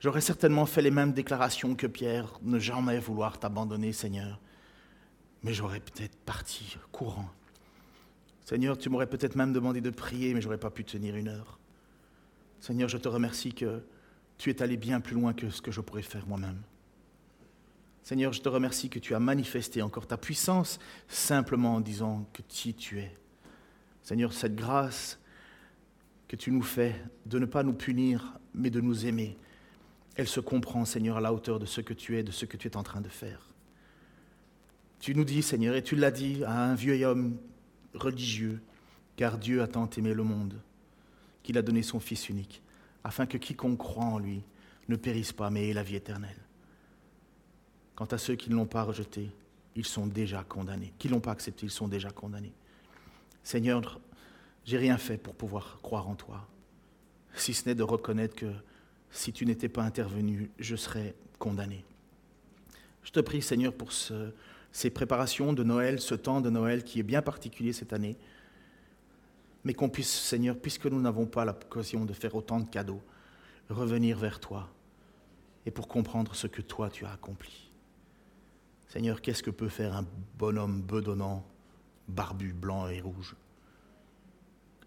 j'aurais 0.00 0.20
certainement 0.20 0.66
fait 0.66 0.82
les 0.82 0.90
mêmes 0.90 1.12
déclarations 1.12 1.74
que 1.74 1.86
Pierre, 1.86 2.38
ne 2.42 2.58
jamais 2.58 2.98
vouloir 2.98 3.38
t'abandonner, 3.38 3.92
Seigneur. 3.92 4.40
Mais 5.42 5.52
j'aurais 5.52 5.80
peut-être 5.80 6.16
parti 6.24 6.76
courant. 6.92 7.28
Seigneur, 8.44 8.76
tu 8.76 8.88
m'aurais 8.88 9.06
peut-être 9.06 9.36
même 9.36 9.52
demandé 9.52 9.80
de 9.80 9.90
prier, 9.90 10.34
mais 10.34 10.40
j'aurais 10.40 10.58
pas 10.58 10.70
pu 10.70 10.84
tenir 10.84 11.14
une 11.16 11.28
heure. 11.28 11.58
Seigneur, 12.60 12.88
je 12.88 12.98
te 12.98 13.08
remercie 13.08 13.52
que 13.52 13.82
tu 14.38 14.50
es 14.50 14.62
allé 14.62 14.76
bien 14.76 15.00
plus 15.00 15.14
loin 15.14 15.32
que 15.32 15.50
ce 15.50 15.62
que 15.62 15.70
je 15.70 15.80
pourrais 15.80 16.02
faire 16.02 16.26
moi-même. 16.26 16.60
Seigneur, 18.02 18.32
je 18.32 18.40
te 18.40 18.48
remercie 18.48 18.88
que 18.88 18.98
tu 18.98 19.14
as 19.14 19.20
manifesté 19.20 19.80
encore 19.80 20.06
ta 20.06 20.16
puissance 20.16 20.80
simplement 21.06 21.76
en 21.76 21.80
disant 21.80 22.26
que 22.32 22.42
qui 22.48 22.74
tu 22.74 22.98
es. 22.98 23.16
Seigneur, 24.02 24.32
cette 24.32 24.56
grâce 24.56 25.20
que 26.26 26.34
tu 26.34 26.50
nous 26.50 26.62
fais 26.62 27.00
de 27.26 27.38
ne 27.38 27.46
pas 27.46 27.62
nous 27.62 27.74
punir, 27.74 28.40
mais 28.54 28.70
de 28.70 28.80
nous 28.80 29.06
aimer, 29.06 29.36
elle 30.16 30.26
se 30.26 30.40
comprend, 30.40 30.84
Seigneur, 30.84 31.16
à 31.16 31.20
la 31.20 31.32
hauteur 31.32 31.58
de 31.58 31.66
ce 31.66 31.80
que 31.80 31.94
tu 31.94 32.18
es, 32.18 32.22
de 32.22 32.32
ce 32.32 32.44
que 32.44 32.56
tu 32.56 32.68
es 32.68 32.76
en 32.76 32.82
train 32.82 33.00
de 33.00 33.08
faire. 33.08 33.48
Tu 34.98 35.14
nous 35.14 35.24
dis, 35.24 35.42
Seigneur, 35.42 35.74
et 35.74 35.82
tu 35.82 35.94
l'as 35.94 36.10
dit 36.10 36.42
à 36.44 36.64
un 36.64 36.74
vieux 36.74 37.04
homme 37.04 37.38
religieux, 37.94 38.60
car 39.16 39.38
Dieu 39.38 39.62
a 39.62 39.66
tant 39.66 39.88
aimé 39.90 40.14
le 40.14 40.24
monde 40.24 40.60
qu'il 41.42 41.58
a 41.58 41.62
donné 41.62 41.82
son 41.82 42.00
Fils 42.00 42.28
unique 42.28 42.62
afin 43.04 43.26
que 43.26 43.38
quiconque 43.38 43.78
croit 43.78 44.04
en 44.04 44.18
lui 44.18 44.42
ne 44.88 44.96
périsse 44.96 45.32
pas, 45.32 45.50
mais 45.50 45.68
ait 45.68 45.72
la 45.74 45.82
vie 45.82 45.96
éternelle. 45.96 46.36
Quant 47.94 48.06
à 48.06 48.18
ceux 48.18 48.36
qui 48.36 48.50
ne 48.50 48.56
l'ont 48.56 48.66
pas 48.66 48.82
rejeté, 48.82 49.30
ils 49.74 49.86
sont 49.86 50.06
déjà 50.06 50.44
condamnés. 50.44 50.92
Qui 50.98 51.08
ne 51.08 51.14
l'ont 51.14 51.20
pas 51.20 51.32
accepté, 51.32 51.66
ils 51.66 51.70
sont 51.70 51.88
déjà 51.88 52.10
condamnés. 52.10 52.52
Seigneur, 53.42 54.00
j'ai 54.64 54.78
rien 54.78 54.98
fait 54.98 55.16
pour 55.16 55.34
pouvoir 55.34 55.80
croire 55.82 56.08
en 56.08 56.14
toi, 56.14 56.46
si 57.34 57.54
ce 57.54 57.68
n'est 57.68 57.74
de 57.74 57.82
reconnaître 57.82 58.36
que 58.36 58.52
si 59.10 59.32
tu 59.32 59.46
n'étais 59.46 59.68
pas 59.68 59.82
intervenu, 59.82 60.50
je 60.58 60.76
serais 60.76 61.14
condamné. 61.38 61.84
Je 63.02 63.10
te 63.10 63.20
prie, 63.20 63.42
Seigneur, 63.42 63.72
pour 63.72 63.90
ces 64.72 64.90
préparations 64.90 65.52
de 65.52 65.62
Noël, 65.62 66.00
ce 66.00 66.14
temps 66.14 66.40
de 66.40 66.50
Noël 66.50 66.82
qui 66.82 66.98
est 66.98 67.04
bien 67.04 67.22
particulier 67.22 67.72
cette 67.72 67.92
année 67.92 68.16
mais 69.64 69.74
qu'on 69.74 69.88
puisse, 69.88 70.10
Seigneur, 70.10 70.56
puisque 70.56 70.86
nous 70.86 71.00
n'avons 71.00 71.26
pas 71.26 71.44
l'occasion 71.44 72.04
de 72.04 72.12
faire 72.12 72.34
autant 72.34 72.60
de 72.60 72.68
cadeaux, 72.68 73.02
revenir 73.70 74.18
vers 74.18 74.40
toi 74.40 74.68
et 75.66 75.70
pour 75.70 75.88
comprendre 75.88 76.34
ce 76.34 76.46
que 76.46 76.62
toi 76.62 76.90
tu 76.90 77.04
as 77.04 77.12
accompli. 77.12 77.70
Seigneur, 78.88 79.20
qu'est-ce 79.20 79.42
que 79.42 79.50
peut 79.50 79.68
faire 79.68 79.96
un 79.96 80.04
bonhomme 80.36 80.82
bedonnant, 80.82 81.46
barbu, 82.08 82.52
blanc 82.52 82.88
et 82.88 83.00
rouge, 83.00 83.36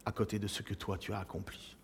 à 0.05 0.11
côté 0.11 0.38
de 0.38 0.47
ce 0.47 0.61
que 0.61 0.73
toi 0.73 0.97
tu 0.97 1.13
as 1.13 1.19
accompli? 1.19 1.77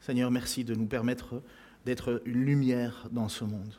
Seigneur, 0.00 0.30
merci 0.30 0.64
de 0.64 0.74
nous 0.74 0.86
permettre 0.86 1.42
d'être 1.84 2.22
une 2.26 2.44
lumière 2.44 3.08
dans 3.10 3.28
ce 3.28 3.44
monde. 3.44 3.74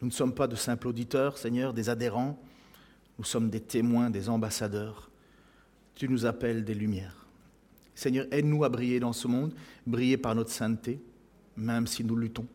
Nous 0.00 0.08
ne 0.08 0.12
sommes 0.12 0.34
pas 0.34 0.46
de 0.46 0.56
simples 0.56 0.88
auditeurs, 0.88 1.38
Seigneur, 1.38 1.74
des 1.74 1.88
adhérents, 1.88 2.40
nous 3.18 3.24
sommes 3.24 3.50
des 3.50 3.60
témoins, 3.60 4.10
des 4.10 4.28
ambassadeurs 4.28 5.10
tu 6.00 6.08
nous 6.08 6.24
appelles 6.24 6.64
des 6.64 6.72
lumières. 6.72 7.26
Seigneur, 7.94 8.24
aide-nous 8.30 8.64
à 8.64 8.70
briller 8.70 9.00
dans 9.00 9.12
ce 9.12 9.28
monde, 9.28 9.52
briller 9.86 10.16
par 10.16 10.34
notre 10.34 10.50
sainteté, 10.50 10.98
même 11.58 11.86
si 11.86 12.04
nous 12.04 12.16
luttons, 12.16 12.46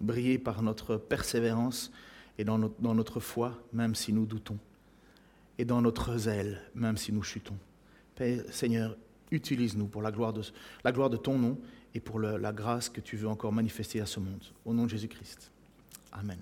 briller 0.00 0.38
par 0.38 0.62
notre 0.62 0.96
persévérance 0.96 1.92
et 2.38 2.44
dans 2.44 2.56
notre, 2.56 2.80
dans 2.80 2.94
notre 2.94 3.20
foi, 3.20 3.62
même 3.74 3.94
si 3.94 4.14
nous 4.14 4.24
doutons, 4.24 4.56
et 5.58 5.66
dans 5.66 5.82
notre 5.82 6.16
zèle, 6.16 6.62
même 6.74 6.96
si 6.96 7.12
nous 7.12 7.22
chutons. 7.22 7.58
Père, 8.14 8.44
Seigneur, 8.50 8.96
utilise-nous 9.30 9.86
pour 9.86 10.00
la 10.00 10.10
gloire, 10.10 10.32
de, 10.32 10.40
la 10.82 10.92
gloire 10.92 11.10
de 11.10 11.18
ton 11.18 11.38
nom 11.38 11.58
et 11.94 12.00
pour 12.00 12.18
la 12.18 12.52
grâce 12.54 12.88
que 12.88 13.02
tu 13.02 13.18
veux 13.18 13.28
encore 13.28 13.52
manifester 13.52 14.00
à 14.00 14.06
ce 14.06 14.20
monde. 14.20 14.42
Au 14.64 14.72
nom 14.72 14.84
de 14.84 14.88
Jésus-Christ. 14.88 15.50
Amen. 16.12 16.38